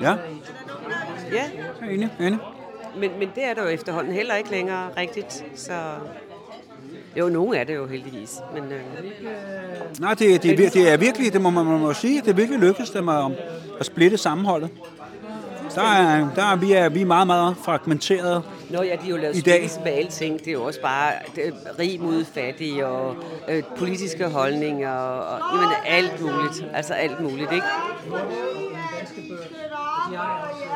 Ja, 0.00 0.16
Ja, 1.32 1.44
jeg 1.56 1.70
er 1.80 1.90
enig, 1.90 2.10
enig. 2.20 2.38
men, 2.96 3.18
men 3.18 3.30
det 3.34 3.44
er 3.44 3.54
der 3.54 3.62
jo 3.62 3.68
efterhånden 3.68 4.12
heller 4.12 4.34
ikke 4.34 4.50
længere 4.50 4.90
rigtigt, 4.96 5.44
så... 5.54 5.72
Jo, 7.16 7.28
nogen 7.28 7.54
er 7.54 7.64
det 7.64 7.74
jo 7.74 7.86
heldigvis, 7.86 8.34
men 8.54 8.64
øh, 8.64 8.80
Nej, 10.00 10.14
det, 10.14 10.42
det, 10.42 10.58
det 10.74 10.92
er 10.92 10.96
virkelig, 10.96 11.32
det 11.32 11.40
må 11.40 11.50
man, 11.50 11.64
man 11.64 11.80
må 11.80 11.92
sige, 11.92 12.20
det 12.20 12.28
er 12.28 12.34
virkelig 12.34 12.60
lykkedes 12.60 12.90
dem 12.90 13.08
at, 13.08 13.24
at 13.80 13.86
splitte 13.86 14.16
sammenholdet. 14.16 14.70
Der 15.74 15.82
er, 15.82 16.28
der 16.34 16.44
er, 16.44 16.56
vi, 16.56 16.72
er, 16.72 16.88
vi 16.88 17.00
er 17.00 17.06
meget, 17.06 17.26
meget 17.26 17.56
fragmenteret. 17.64 18.42
Nå 18.70 18.82
ja, 18.82 18.92
de 18.92 18.98
har 19.02 19.08
jo 19.10 19.16
lavet 19.16 19.36
I 19.36 19.40
dag. 19.40 19.70
med 19.84 19.92
alting. 19.92 20.38
Det 20.38 20.48
er 20.48 20.52
jo 20.52 20.64
også 20.64 20.80
bare 20.80 21.12
det, 21.36 21.54
rig 21.78 22.00
mod 22.00 22.24
fattig 22.24 22.84
og 22.84 23.16
øh, 23.48 23.62
politiske 23.76 24.28
holdninger 24.28 24.90
og, 24.90 25.38
og 25.38 25.40
jamen, 25.56 25.76
alt 25.86 26.20
muligt. 26.20 26.66
Altså 26.74 26.94
alt 26.94 27.20
muligt, 27.20 27.52
ikke? 27.52 27.66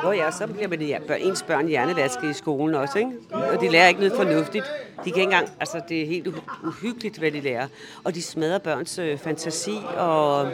Nå 0.02 0.12
ja, 0.12 0.30
så 0.30 0.46
bliver 0.46 0.68
man 0.68 0.82
ja, 0.82 0.98
bør, 1.08 1.14
ens 1.14 1.42
børn 1.42 1.68
hjernevasket 1.68 2.30
i 2.30 2.32
skolen 2.32 2.74
også, 2.74 2.98
ikke? 2.98 3.10
Og 3.32 3.60
de 3.60 3.68
lærer 3.68 3.88
ikke 3.88 4.00
noget 4.00 4.16
fornuftigt. 4.16 4.64
De 4.64 5.10
kan 5.10 5.20
ikke 5.20 5.22
engang, 5.22 5.48
altså 5.60 5.80
det 5.88 6.02
er 6.02 6.06
helt 6.06 6.26
uhy- 6.26 6.66
uhyggeligt, 6.66 7.18
hvad 7.18 7.30
de 7.30 7.40
lærer. 7.40 7.66
Og 8.04 8.14
de 8.14 8.22
smadrer 8.22 8.58
børns 8.58 8.98
øh, 8.98 9.18
fantasi 9.18 9.76
og 9.96 10.46
øh, 10.46 10.52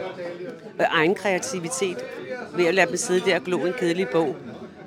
egen 0.89 1.15
kreativitet 1.15 1.97
ved 2.55 2.65
at 2.65 2.73
lade 2.75 2.87
dem 2.87 2.97
sidde 2.97 3.19
der 3.29 3.35
og 3.35 3.41
glo 3.41 3.57
en 3.65 3.73
kedelig 3.79 4.07
bog 4.09 4.35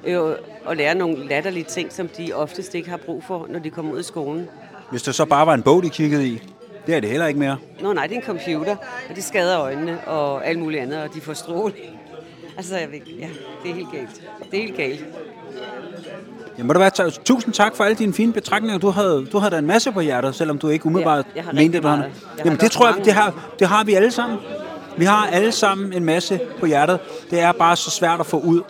øh, 0.04 0.20
og 0.64 0.76
lære 0.76 0.94
nogle 0.94 1.28
latterlige 1.28 1.64
ting, 1.64 1.92
som 1.92 2.08
de 2.08 2.32
oftest 2.32 2.74
ikke 2.74 2.90
har 2.90 2.96
brug 2.96 3.24
for, 3.24 3.46
når 3.50 3.58
de 3.58 3.70
kommer 3.70 3.92
ud 3.92 3.98
af 3.98 4.04
skolen. 4.04 4.48
Hvis 4.90 5.02
det 5.02 5.14
så 5.14 5.24
bare 5.24 5.46
var 5.46 5.54
en 5.54 5.62
bog, 5.62 5.82
de 5.82 5.90
kiggede 5.90 6.26
i, 6.26 6.42
det 6.86 6.94
er 6.94 7.00
det 7.00 7.10
heller 7.10 7.26
ikke 7.26 7.40
mere. 7.40 7.56
Nå 7.80 7.92
nej, 7.92 8.06
det 8.06 8.14
er 8.16 8.20
en 8.20 8.26
computer, 8.26 8.76
og 9.10 9.16
det 9.16 9.24
skader 9.24 9.60
øjnene 9.60 10.00
og 10.06 10.46
alt 10.46 10.58
muligt 10.58 10.82
andet, 10.82 11.02
og 11.02 11.14
de 11.14 11.20
får 11.20 11.32
stråling. 11.32 11.86
Altså, 12.56 12.76
jeg 12.76 12.92
ved, 12.92 12.98
ja, 13.18 13.28
det 13.62 13.70
er 13.70 13.74
helt 13.74 13.92
galt. 13.92 14.22
Det 14.50 14.58
er 14.58 14.62
helt 14.62 14.76
galt. 14.76 15.04
Jamen, 16.58 16.66
må 16.66 16.72
du 16.72 16.78
være, 16.78 17.10
tusind 17.10 17.54
tak 17.54 17.76
for 17.76 17.84
alle 17.84 17.96
dine 17.96 18.12
fine 18.12 18.32
betragtninger. 18.32 18.78
Du 18.78 18.90
havde, 18.90 19.26
du 19.32 19.38
havde 19.38 19.50
da 19.50 19.58
en 19.58 19.66
masse 19.66 19.92
på 19.92 20.00
hjertet, 20.00 20.34
selvom 20.34 20.58
du 20.58 20.68
ikke 20.68 20.86
umiddelbart 20.86 21.26
Ja, 21.36 21.42
mente 21.52 21.78
det. 21.78 21.84
Jeg 21.84 21.90
har 21.90 22.10
Jamen, 22.44 22.58
det 22.58 22.70
tror 22.70 22.86
jeg, 22.86 23.04
det 23.04 23.12
har, 23.12 23.54
det 23.58 23.68
har 23.68 23.84
vi 23.84 23.94
alle 23.94 24.10
sammen. 24.10 24.38
Vi 24.96 25.04
har 25.04 25.26
alle 25.26 25.52
sammen 25.52 25.92
en 25.92 26.04
masse 26.04 26.40
på 26.60 26.66
hjertet. 26.66 26.98
Det 27.30 27.40
er 27.40 27.52
bare 27.52 27.76
så 27.76 27.90
svært 27.90 28.20
at 28.20 28.26
få 28.26 28.40
ud. 28.40 28.62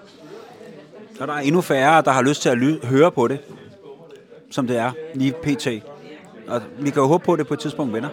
Og 1.20 1.29
der 1.29 1.35
er 1.35 1.38
endnu 1.38 1.61
færre, 1.61 2.03
der 2.03 2.11
har 2.11 2.22
lyst 2.22 2.42
til 2.42 2.48
at 2.48 2.59
ly- 2.59 2.85
høre 2.85 3.12
på 3.12 3.29
det, 3.29 3.38
som 4.51 4.66
det 4.66 4.77
er 4.77 4.92
lige 5.14 5.33
pt. 5.42 5.68
Og 6.48 6.62
vi 6.79 6.90
kan 6.90 7.03
jo 7.03 7.09
håbe 7.09 7.25
på, 7.25 7.33
at 7.33 7.38
det 7.38 7.46
på 7.46 7.55
et 7.55 7.61
tidspunkt 7.61 7.92
vender. 7.92 8.09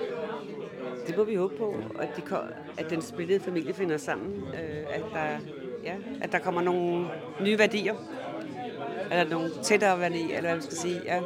Det 1.08 1.18
må 1.18 1.24
vi 1.24 1.36
håbe 1.36 1.56
på, 1.58 1.76
at, 2.00 2.08
de, 2.18 2.22
ko- 2.22 2.36
at 2.78 2.90
den 2.90 3.02
splittede 3.02 3.40
familie 3.44 3.74
finder 3.74 3.98
sammen. 3.98 4.34
Øh, 4.54 4.78
at, 4.94 5.02
der, 5.14 5.20
ja, 5.84 5.94
at 6.22 6.32
der 6.32 6.40
kommer 6.40 6.62
nogle 6.62 7.06
nye 7.42 7.60
værdier. 7.60 7.94
Eller 9.12 9.30
nogle 9.30 9.52
tættere 9.64 10.00
værdier, 10.00 10.28
eller 10.38 10.42
hvad 10.42 10.52
man 10.54 10.62
skal 10.62 10.78
sige. 10.78 11.02
Ja. 11.06 11.20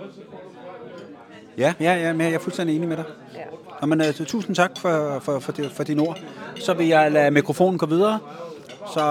Ja, 1.58 1.74
ja, 1.80 1.94
ja, 1.96 2.14
men 2.14 2.28
jeg 2.28 2.34
er 2.34 2.40
fuldstændig 2.40 2.76
enig 2.76 2.88
med 2.88 2.98
dig. 2.98 3.06
Ja. 3.36 3.40
Jamen, 3.82 4.02
uh, 4.02 4.26
tusind 4.26 4.56
tak 4.56 4.72
for, 4.78 5.20
for, 5.20 5.40
for, 5.40 5.54
for 5.72 5.84
dine 5.84 6.02
ord. 6.02 6.20
Så 6.56 6.74
vil 6.74 6.88
jeg 6.88 7.12
lade 7.12 7.32
mikrofonen 7.32 7.78
gå 7.78 7.86
videre. 7.86 8.20
Så 8.94 9.02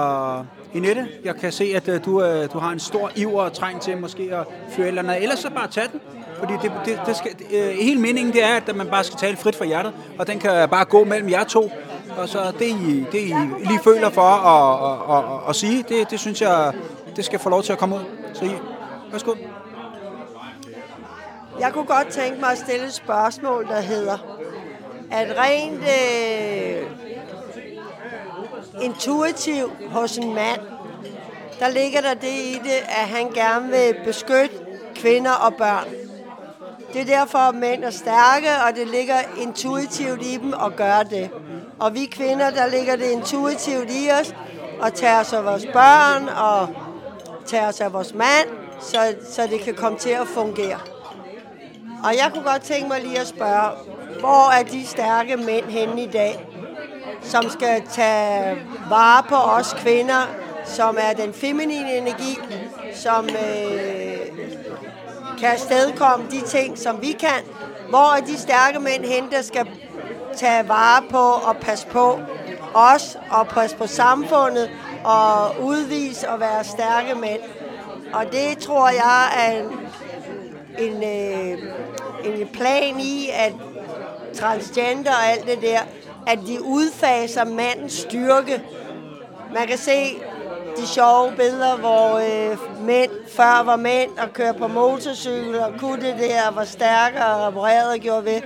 Inette, 0.73 1.07
jeg 1.23 1.35
kan 1.35 1.51
se, 1.51 1.73
at 1.75 1.87
øh, 1.87 2.05
du, 2.05 2.23
øh, 2.23 2.53
du 2.53 2.59
har 2.59 2.71
en 2.71 2.79
stor 2.79 3.11
iver 3.15 3.41
og 3.41 3.53
træng 3.53 3.81
til 3.81 3.97
måske 3.97 4.29
at 4.31 4.47
fyre 4.69 4.87
eller 4.87 5.01
andet. 5.01 5.23
Ellers 5.23 5.39
så 5.39 5.49
bare 5.49 5.67
tag 5.67 5.83
den. 5.91 6.01
Fordi 6.39 6.53
det, 6.61 6.71
det, 6.85 7.01
det 7.05 7.15
skal, 7.15 7.31
det, 7.37 7.45
øh, 7.51 7.69
hele 7.69 8.01
meningen 8.01 8.33
det 8.33 8.43
er, 8.43 8.55
at 8.55 8.75
man 8.75 8.87
bare 8.87 9.03
skal 9.03 9.17
tale 9.19 9.37
frit 9.37 9.55
fra 9.55 9.65
hjertet. 9.65 9.93
Og 10.19 10.27
den 10.27 10.39
kan 10.39 10.69
bare 10.69 10.85
gå 10.85 11.03
mellem 11.03 11.29
jer 11.29 11.43
to. 11.43 11.71
Og 12.17 12.29
så 12.29 12.51
det, 12.59 12.65
I, 12.65 13.05
det, 13.11 13.19
I 13.19 13.33
lige 13.59 13.79
føler 13.83 14.09
for 14.09 14.21
at, 14.21 15.17
at, 15.17 15.17
at, 15.17 15.49
at 15.49 15.55
sige, 15.55 15.85
det, 15.89 16.11
det 16.11 16.19
synes 16.19 16.41
jeg, 16.41 16.73
det 17.15 17.25
skal 17.25 17.39
få 17.39 17.49
lov 17.49 17.63
til 17.63 17.73
at 17.73 17.79
komme 17.79 17.95
ud. 17.95 18.01
Så 18.33 18.45
I, 18.45 18.51
værsgo. 19.11 19.33
Jeg 21.59 21.73
kunne 21.73 21.85
godt 21.85 22.07
tænke 22.07 22.39
mig 22.39 22.51
at 22.51 22.57
stille 22.57 22.85
et 22.85 22.93
spørgsmål, 22.93 23.67
der 23.67 23.81
hedder, 23.81 24.17
at 25.11 25.35
rent 25.37 25.81
øh, 25.81 27.02
intuitiv 28.81 29.71
hos 29.89 30.17
en 30.17 30.33
mand, 30.33 30.61
der 31.59 31.69
ligger 31.69 32.01
der 32.01 32.13
det 32.13 32.27
i 32.27 32.59
det, 32.63 32.79
at 32.89 33.07
han 33.07 33.31
gerne 33.31 33.67
vil 33.69 33.95
beskytte 34.05 34.55
kvinder 34.95 35.31
og 35.31 35.53
børn. 35.53 35.87
Det 36.93 37.01
er 37.01 37.05
derfor, 37.05 37.37
at 37.37 37.55
mænd 37.55 37.83
er 37.83 37.89
stærke, 37.89 38.49
og 38.67 38.75
det 38.75 38.87
ligger 38.87 39.15
intuitivt 39.41 40.25
i 40.25 40.37
dem 40.37 40.53
at 40.65 40.75
gøre 40.75 41.03
det. 41.03 41.29
Og 41.79 41.93
vi 41.93 42.05
kvinder, 42.05 42.49
der 42.49 42.67
ligger 42.67 42.95
det 42.95 43.11
intuitivt 43.11 43.91
i 43.91 44.09
os 44.21 44.35
at 44.83 44.93
tage 44.93 45.19
os 45.19 45.33
af 45.33 45.45
vores 45.45 45.65
børn 45.73 46.29
og 46.29 46.67
tage 47.45 47.67
os 47.67 47.81
af 47.81 47.93
vores 47.93 48.13
mand, 48.13 48.49
så, 48.81 49.15
så 49.31 49.47
det 49.47 49.59
kan 49.59 49.73
komme 49.73 49.97
til 49.97 50.09
at 50.09 50.27
fungere. 50.27 50.79
Og 52.03 52.15
jeg 52.15 52.31
kunne 52.33 52.43
godt 52.43 52.61
tænke 52.61 52.87
mig 52.87 53.01
lige 53.01 53.19
at 53.19 53.27
spørge, 53.27 53.71
hvor 54.19 54.51
er 54.51 54.63
de 54.63 54.87
stærke 54.87 55.37
mænd 55.37 55.65
henne 55.65 56.03
i 56.03 56.07
dag, 56.07 56.47
som 57.23 57.49
skal 57.49 57.81
tage 57.91 58.57
vare 58.89 59.23
på 59.29 59.35
os 59.35 59.75
kvinder, 59.77 60.27
som 60.65 60.97
er 60.99 61.13
den 61.13 61.33
feminine 61.33 61.97
energi, 61.97 62.39
som 62.93 63.25
øh, 63.25 64.39
kan 65.39 65.49
afstedkomme 65.49 66.25
de 66.31 66.41
ting, 66.41 66.77
som 66.77 67.01
vi 67.01 67.11
kan. 67.11 67.43
Hvor 67.89 68.15
er 68.17 68.21
de 68.21 68.37
stærke 68.37 68.79
mænd 68.79 69.05
hen, 69.05 69.31
der 69.31 69.41
skal 69.41 69.67
tage 70.35 70.67
vare 70.67 71.03
på 71.09 71.17
og 71.17 71.57
passe 71.61 71.87
på 71.87 72.19
os 72.73 73.17
og 73.29 73.47
passe 73.47 73.77
på 73.77 73.87
samfundet 73.87 74.69
og 75.03 75.63
udvise 75.63 76.29
og 76.29 76.39
være 76.39 76.63
stærke 76.63 77.15
mænd. 77.15 77.41
Og 78.13 78.25
det 78.31 78.57
tror 78.57 78.89
jeg 78.89 79.27
er 79.37 79.61
en, 79.61 79.69
en, 80.79 81.03
øh, 81.03 82.39
en 82.41 82.47
plan 82.47 82.99
i, 82.99 83.29
at 83.33 83.53
transgender 84.33 85.11
og 85.11 85.27
alt 85.27 85.45
det 85.45 85.61
der, 85.61 85.79
at 86.27 86.39
de 86.47 86.63
udfaser 86.63 87.45
mandens 87.45 87.93
styrke. 87.93 88.63
Man 89.53 89.67
kan 89.67 89.77
se 89.77 90.17
de 90.77 90.87
sjove 90.87 91.31
billeder, 91.37 91.77
hvor 91.77 92.17
øh, 92.17 92.83
mænd 92.85 93.11
før 93.27 93.63
var 93.63 93.75
mænd 93.75 94.11
og 94.17 94.33
kører 94.33 94.53
på 94.53 94.67
motorcykel 94.67 95.59
og 95.59 95.73
kunne 95.79 96.01
det 96.01 96.15
der, 96.19 96.47
og 96.49 96.55
var 96.55 96.63
stærkere 96.63 97.35
og 97.35 97.47
repareret 97.47 97.93
og 97.93 97.99
gjorde 97.99 98.25
ved. 98.25 98.41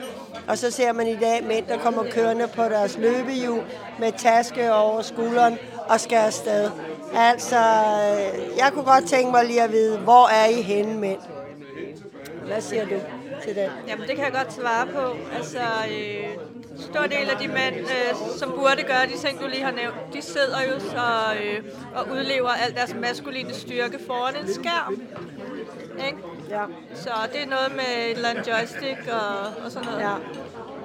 Og 0.47 0.57
så 0.57 0.71
ser 0.71 0.91
man 0.91 1.07
i 1.07 1.15
dag 1.15 1.43
mænd, 1.43 1.65
der 1.65 1.77
kommer 1.77 2.03
kørende 2.11 2.47
på 2.47 2.63
deres 2.63 2.97
løbehjul 2.97 3.61
med 3.99 4.11
taske 4.17 4.73
over 4.73 5.01
skulderen 5.01 5.57
og 5.89 5.99
skal 5.99 6.17
afsted. 6.17 6.69
Altså, 7.15 7.55
øh, 7.55 8.57
jeg 8.57 8.71
kunne 8.73 8.85
godt 8.85 9.07
tænke 9.07 9.31
mig 9.31 9.45
lige 9.45 9.61
at 9.61 9.71
vide, 9.71 9.97
hvor 9.97 10.27
er 10.27 10.45
I 10.45 10.61
henne, 10.61 10.99
mænd? 10.99 11.19
Hvad 12.45 12.61
siger 12.61 12.83
du 12.83 12.95
til 13.43 13.55
det? 13.55 13.71
Jamen, 13.87 14.07
det 14.07 14.15
kan 14.15 14.25
jeg 14.25 14.33
godt 14.33 14.53
svare 14.53 14.87
på. 14.87 15.15
Altså, 15.37 15.59
øh, 15.89 16.56
stor 16.79 17.01
del 17.01 17.29
af 17.29 17.37
de 17.41 17.47
mænd, 17.47 17.75
øh, 17.75 18.37
som 18.37 18.51
burde 18.51 18.83
gøre 18.83 19.05
de 19.05 19.17
ting, 19.27 19.41
du 19.41 19.47
lige 19.47 19.63
har 19.63 19.71
nævnt, 19.71 19.95
de 20.13 20.21
sidder 20.21 20.61
jo 20.61 20.79
så 20.79 21.07
øh, 21.41 21.63
og 21.95 22.11
udlever 22.11 22.49
al 22.49 22.75
deres 22.75 22.95
maskuline 23.01 23.53
styrke 23.53 23.99
foran 24.07 24.35
en 24.35 24.53
skærm. 24.53 25.01
Ikke? 26.07 26.17
Ja. 26.49 26.63
Så 26.95 27.09
det 27.33 27.41
er 27.41 27.47
noget 27.47 27.71
med 27.75 28.05
et 28.05 28.11
eller 28.11 28.29
andet 28.29 28.47
joystick 28.47 28.99
og, 29.11 29.65
og 29.65 29.71
sådan 29.71 29.85
noget. 29.87 30.01
Ja. 30.01 30.13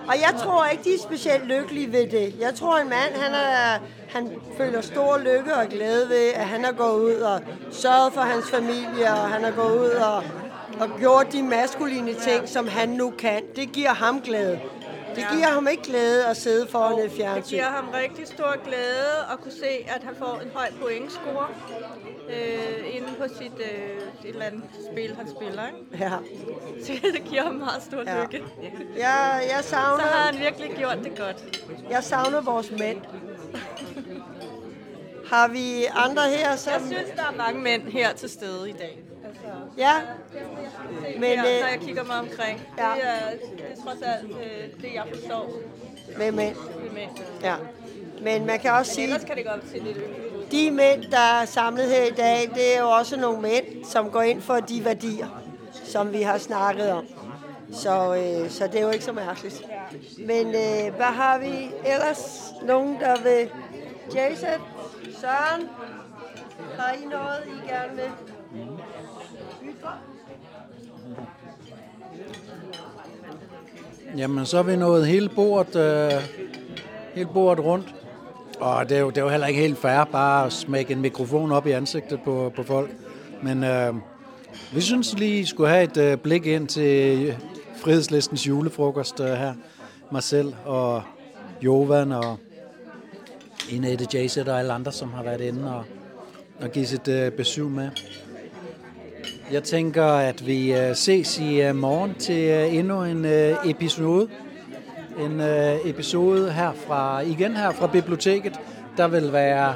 Og 0.09 0.14
jeg 0.20 0.34
tror 0.38 0.66
ikke, 0.66 0.84
de 0.84 0.95
er 0.95 0.99
specielt 0.99 1.47
lykkelige 1.47 1.93
ved 1.93 2.07
det. 2.07 2.34
Jeg 2.40 2.55
tror, 2.55 2.78
en 2.78 2.88
mand, 2.88 3.14
han, 3.14 3.34
er, 3.34 3.78
han 4.09 4.30
føler 4.57 4.80
stor 4.80 5.18
lykke 5.18 5.55
og 5.55 5.66
glæde 5.68 6.09
ved, 6.09 6.32
at 6.34 6.47
han 6.47 6.64
har 6.64 6.72
gået 6.72 7.01
ud 7.01 7.20
og 7.20 7.40
sørget 7.70 8.12
for 8.12 8.20
hans 8.20 8.51
familie, 8.51 9.11
og 9.11 9.30
han 9.30 9.45
har 9.45 9.51
gået 9.51 9.78
ud 9.78 9.90
og, 9.90 10.22
og 10.80 10.99
gjort 10.99 11.32
de 11.32 11.43
maskuline 11.43 12.14
ting, 12.14 12.49
som 12.49 12.68
han 12.68 12.88
nu 12.88 13.11
kan. 13.18 13.43
Det 13.57 13.72
giver 13.72 13.95
ham 13.95 14.20
glæde. 14.20 14.61
Det 15.16 15.24
giver 15.32 15.46
ham 15.48 15.68
ikke 15.68 15.82
glæde 15.82 16.26
at 16.26 16.36
sidde 16.36 16.66
foran 16.68 16.98
et 16.98 17.04
Det 17.04 17.12
fjernsyn. 17.12 17.50
giver 17.56 17.64
ham 17.68 17.88
rigtig 17.88 18.26
stor 18.26 18.64
glæde 18.64 19.16
at 19.32 19.40
kunne 19.40 19.52
se, 19.52 19.86
at 19.96 20.02
han 20.02 20.14
får 20.18 20.40
en 20.44 20.50
høj 20.54 20.68
pointscore 20.80 21.46
øh, 22.30 22.96
inde 22.96 23.08
på 23.18 23.24
sit 23.38 23.52
øh, 23.60 23.96
et 24.24 24.28
eller 24.28 24.44
andet 24.44 24.62
spil, 24.92 25.14
han 25.16 25.28
spiller. 25.36 25.66
Ikke? 25.66 26.04
Ja. 26.04 26.10
Så 26.84 26.92
det 27.12 27.24
giver 27.24 27.42
ham 27.42 27.54
meget 27.54 27.82
stor 27.82 28.02
Ja. 28.06 28.22
lykke. 28.22 28.44
Jeg, 28.96 29.42
jeg, 29.50 29.58
Så 29.64 29.68
savner, 29.70 30.04
har 30.04 30.32
han 30.32 30.40
virkelig 30.40 30.70
gjort 30.78 30.98
det 31.04 31.18
godt. 31.18 31.64
jeg 31.90 32.04
savner 32.04 32.40
vores 32.40 32.70
mænd. 32.70 32.98
Har 35.30 35.48
vi 35.48 35.84
andre 35.94 36.22
her, 36.22 36.48
Jeg 36.50 36.58
som... 36.58 36.72
synes, 36.86 37.10
der 37.16 37.22
er 37.22 37.36
mange 37.36 37.60
mænd 37.60 37.82
her 37.82 38.12
til 38.12 38.30
stede 38.30 38.70
i 38.70 38.72
dag. 38.72 38.98
Altså, 39.26 39.42
Ja, 39.78 39.92
men, 41.14 41.22
her, 41.22 41.38
øh, 41.38 41.60
når 41.60 41.68
jeg 41.68 41.78
kigger 41.80 42.04
mig 42.04 42.16
omkring. 42.18 42.60
ja. 42.78 42.92
Det, 42.94 43.40
det 43.58 43.61
er 43.61 43.61
trods 43.85 44.03
alt 44.03 44.30
øh, 44.30 44.83
det, 44.83 44.95
jeg 44.95 45.05
forstår 45.14 45.51
med 46.18 46.33
mænd. 46.33 46.57
mænd. 46.95 47.11
Ja. 47.43 47.55
Men 48.22 48.47
man 48.47 48.59
kan 48.61 48.72
også 48.72 48.95
sige, 48.95 49.05
Ellers 49.05 49.24
kan 49.24 49.37
det 49.37 49.45
godt 49.45 49.61
se 49.72 49.78
lidt 49.78 49.99
de 50.53 50.70
mænd, 50.70 51.05
der 51.11 51.41
er 51.41 51.45
samlet 51.45 51.89
her 51.89 52.05
i 52.05 52.11
dag, 52.11 52.51
det 52.55 52.76
er 52.76 52.80
jo 52.80 52.91
også 52.91 53.16
nogle 53.16 53.41
mænd, 53.41 53.85
som 53.85 54.11
går 54.11 54.22
ind 54.22 54.43
for 54.43 54.55
de 54.55 54.85
værdier, 54.85 55.43
som 55.72 56.12
vi 56.12 56.22
har 56.22 56.39
snakket 56.39 56.93
om. 56.93 57.05
Så, 57.72 58.14
øh, 58.14 58.51
så 58.51 58.66
det 58.66 58.76
er 58.76 58.83
jo 58.83 58.91
ikke 58.91 59.05
så 59.05 59.12
mærkeligt. 59.12 59.62
Men 60.18 60.47
øh, 60.47 60.95
hvad 60.97 61.07
har 61.07 61.39
vi 61.39 61.70
ellers? 61.85 62.53
Nogen, 62.62 63.01
der 63.01 63.22
vil... 63.22 63.51
Jason? 64.14 64.61
Søren? 65.20 65.68
Har 66.78 66.93
I 66.93 67.05
noget, 67.05 67.43
I 67.47 67.68
gerne 67.68 67.97
vil? 67.97 68.32
Jamen, 74.16 74.46
så 74.46 74.58
er 74.58 74.62
vi 74.62 74.76
nået 74.76 75.06
hele 75.06 75.28
bordet, 75.28 75.76
øh, 75.76 76.20
hele 77.14 77.28
bordet 77.34 77.64
rundt. 77.64 77.94
Og 78.60 78.88
det 78.88 78.96
er, 78.96 79.00
jo, 79.00 79.10
det 79.10 79.18
er 79.18 79.22
jo 79.22 79.28
heller 79.28 79.46
ikke 79.46 79.60
helt 79.60 79.78
fair 79.78 80.04
bare 80.04 80.46
at 80.46 80.52
smække 80.52 80.92
en 80.92 81.00
mikrofon 81.00 81.52
op 81.52 81.66
i 81.66 81.70
ansigtet 81.70 82.20
på, 82.24 82.52
på 82.56 82.62
folk. 82.62 82.90
Men 83.42 83.64
øh, 83.64 83.94
vi 84.72 84.80
synes 84.80 85.18
lige, 85.18 85.40
I 85.40 85.44
skulle 85.44 85.70
have 85.70 85.84
et 85.84 85.96
øh, 85.96 86.18
blik 86.18 86.46
ind 86.46 86.68
til 86.68 87.34
Frihedslistens 87.76 88.48
julefrokost 88.48 89.20
øh, 89.20 89.26
her. 89.26 89.54
Mig 90.12 90.22
selv 90.22 90.54
og 90.64 91.02
Jovan 91.62 92.12
og 92.12 92.36
Inette 93.70 94.06
Jayset 94.14 94.48
og 94.48 94.58
alle 94.58 94.72
andre, 94.72 94.92
som 94.92 95.12
har 95.12 95.22
været 95.22 95.40
inde 95.40 95.74
og, 95.74 95.84
og 96.60 96.70
givet 96.70 96.88
sit 96.88 97.08
øh, 97.08 97.32
besøg 97.32 97.66
med. 97.66 97.90
Jeg 99.53 99.62
tænker, 99.62 100.05
at 100.05 100.46
vi 100.46 100.72
øh, 100.72 100.96
ses 100.96 101.38
i 101.38 101.61
øh, 101.61 101.76
morgen 101.76 102.14
til 102.14 102.44
øh, 102.44 102.74
endnu 102.74 103.03
en 103.03 103.26
episode. 103.64 104.28
En 105.18 105.40
episode 105.84 106.53
her 106.53 106.72
fra, 106.86 107.20
igen 107.20 107.57
her 107.57 107.70
fra 107.70 107.86
biblioteket. 107.86 108.61
Der 108.96 109.09
vil 109.09 109.32
være 109.32 109.74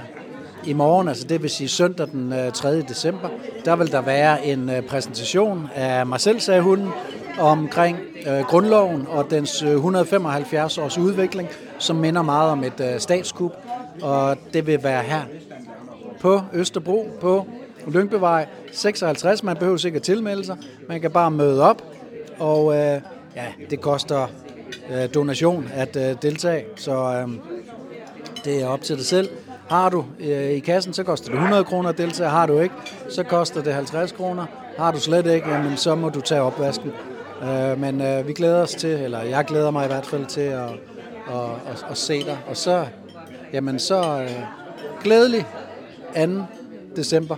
i 0.66 0.72
morgen, 0.72 1.08
altså 1.08 1.26
det 1.26 1.42
vil 1.42 1.50
sige 1.50 1.68
søndag 1.68 2.06
den 2.06 2.34
3. 2.54 2.82
december, 2.82 3.28
der 3.64 3.76
vil 3.76 3.92
der 3.92 4.00
være 4.00 4.46
en 4.46 4.70
præsentation 4.88 5.68
af 5.74 6.06
mig 6.06 6.20
selv, 6.20 6.40
sagde 6.40 6.60
hunden, 6.60 6.88
omkring 7.38 7.98
øh, 8.26 8.40
grundloven 8.40 9.06
og 9.08 9.30
dens 9.30 9.62
175 9.62 10.78
års 10.78 10.98
udvikling, 10.98 11.48
som 11.78 11.96
minder 11.96 12.22
meget 12.22 12.50
om 12.50 12.64
et 12.64 12.80
øh, 12.80 13.00
statskup. 13.00 13.52
Og 14.02 14.36
det 14.52 14.66
vil 14.66 14.82
være 14.82 15.02
her 15.02 15.22
på 16.20 16.40
Østerbro 16.52 17.08
på 17.20 17.46
Lyngbevej 17.86 18.46
56. 18.72 19.42
Man 19.42 19.56
behøver 19.56 19.76
sikkert 19.76 20.02
tilmelde 20.02 20.44
sig. 20.44 20.56
Man 20.88 21.00
kan 21.00 21.10
bare 21.10 21.30
møde 21.30 21.62
op, 21.62 21.82
og 22.38 22.74
øh, 22.74 23.00
ja, 23.36 23.46
det 23.70 23.80
koster 23.80 24.26
øh, 24.90 25.14
donation 25.14 25.68
at 25.74 25.96
øh, 25.96 26.16
deltage, 26.22 26.64
så 26.76 26.92
øh, 26.92 27.28
det 28.44 28.62
er 28.62 28.66
op 28.66 28.80
til 28.80 28.96
dig 28.96 29.04
selv. 29.06 29.28
Har 29.68 29.88
du 29.88 30.04
øh, 30.20 30.50
i 30.50 30.58
kassen, 30.58 30.92
så 30.92 31.02
koster 31.02 31.28
det 31.28 31.34
100 31.34 31.64
kroner 31.64 31.88
at 31.88 31.98
deltage. 31.98 32.30
Har 32.30 32.46
du 32.46 32.58
ikke, 32.60 32.74
så 33.08 33.22
koster 33.22 33.62
det 33.62 33.74
50 33.74 34.12
kroner. 34.12 34.46
Har 34.78 34.92
du 34.92 35.00
slet 35.00 35.26
ikke, 35.26 35.50
jamen, 35.50 35.76
så 35.76 35.94
må 35.94 36.08
du 36.08 36.20
tage 36.20 36.40
opvasken. 36.40 36.92
Øh, 37.42 37.80
men 37.80 38.00
øh, 38.00 38.28
vi 38.28 38.32
glæder 38.32 38.62
os 38.62 38.74
til, 38.74 38.90
eller 38.90 39.22
jeg 39.22 39.44
glæder 39.44 39.70
mig 39.70 39.84
i 39.84 39.88
hvert 39.88 40.06
fald 40.06 40.26
til 40.26 40.40
at, 40.40 40.70
at, 41.28 41.50
at, 41.70 41.86
at 41.90 41.96
se 41.96 42.24
dig. 42.24 42.38
Og 42.48 42.56
så, 42.56 42.86
jamen, 43.52 43.78
så 43.78 44.20
øh, 44.22 44.42
glædelig 45.02 45.46
2. 46.16 46.20
december 46.96 47.36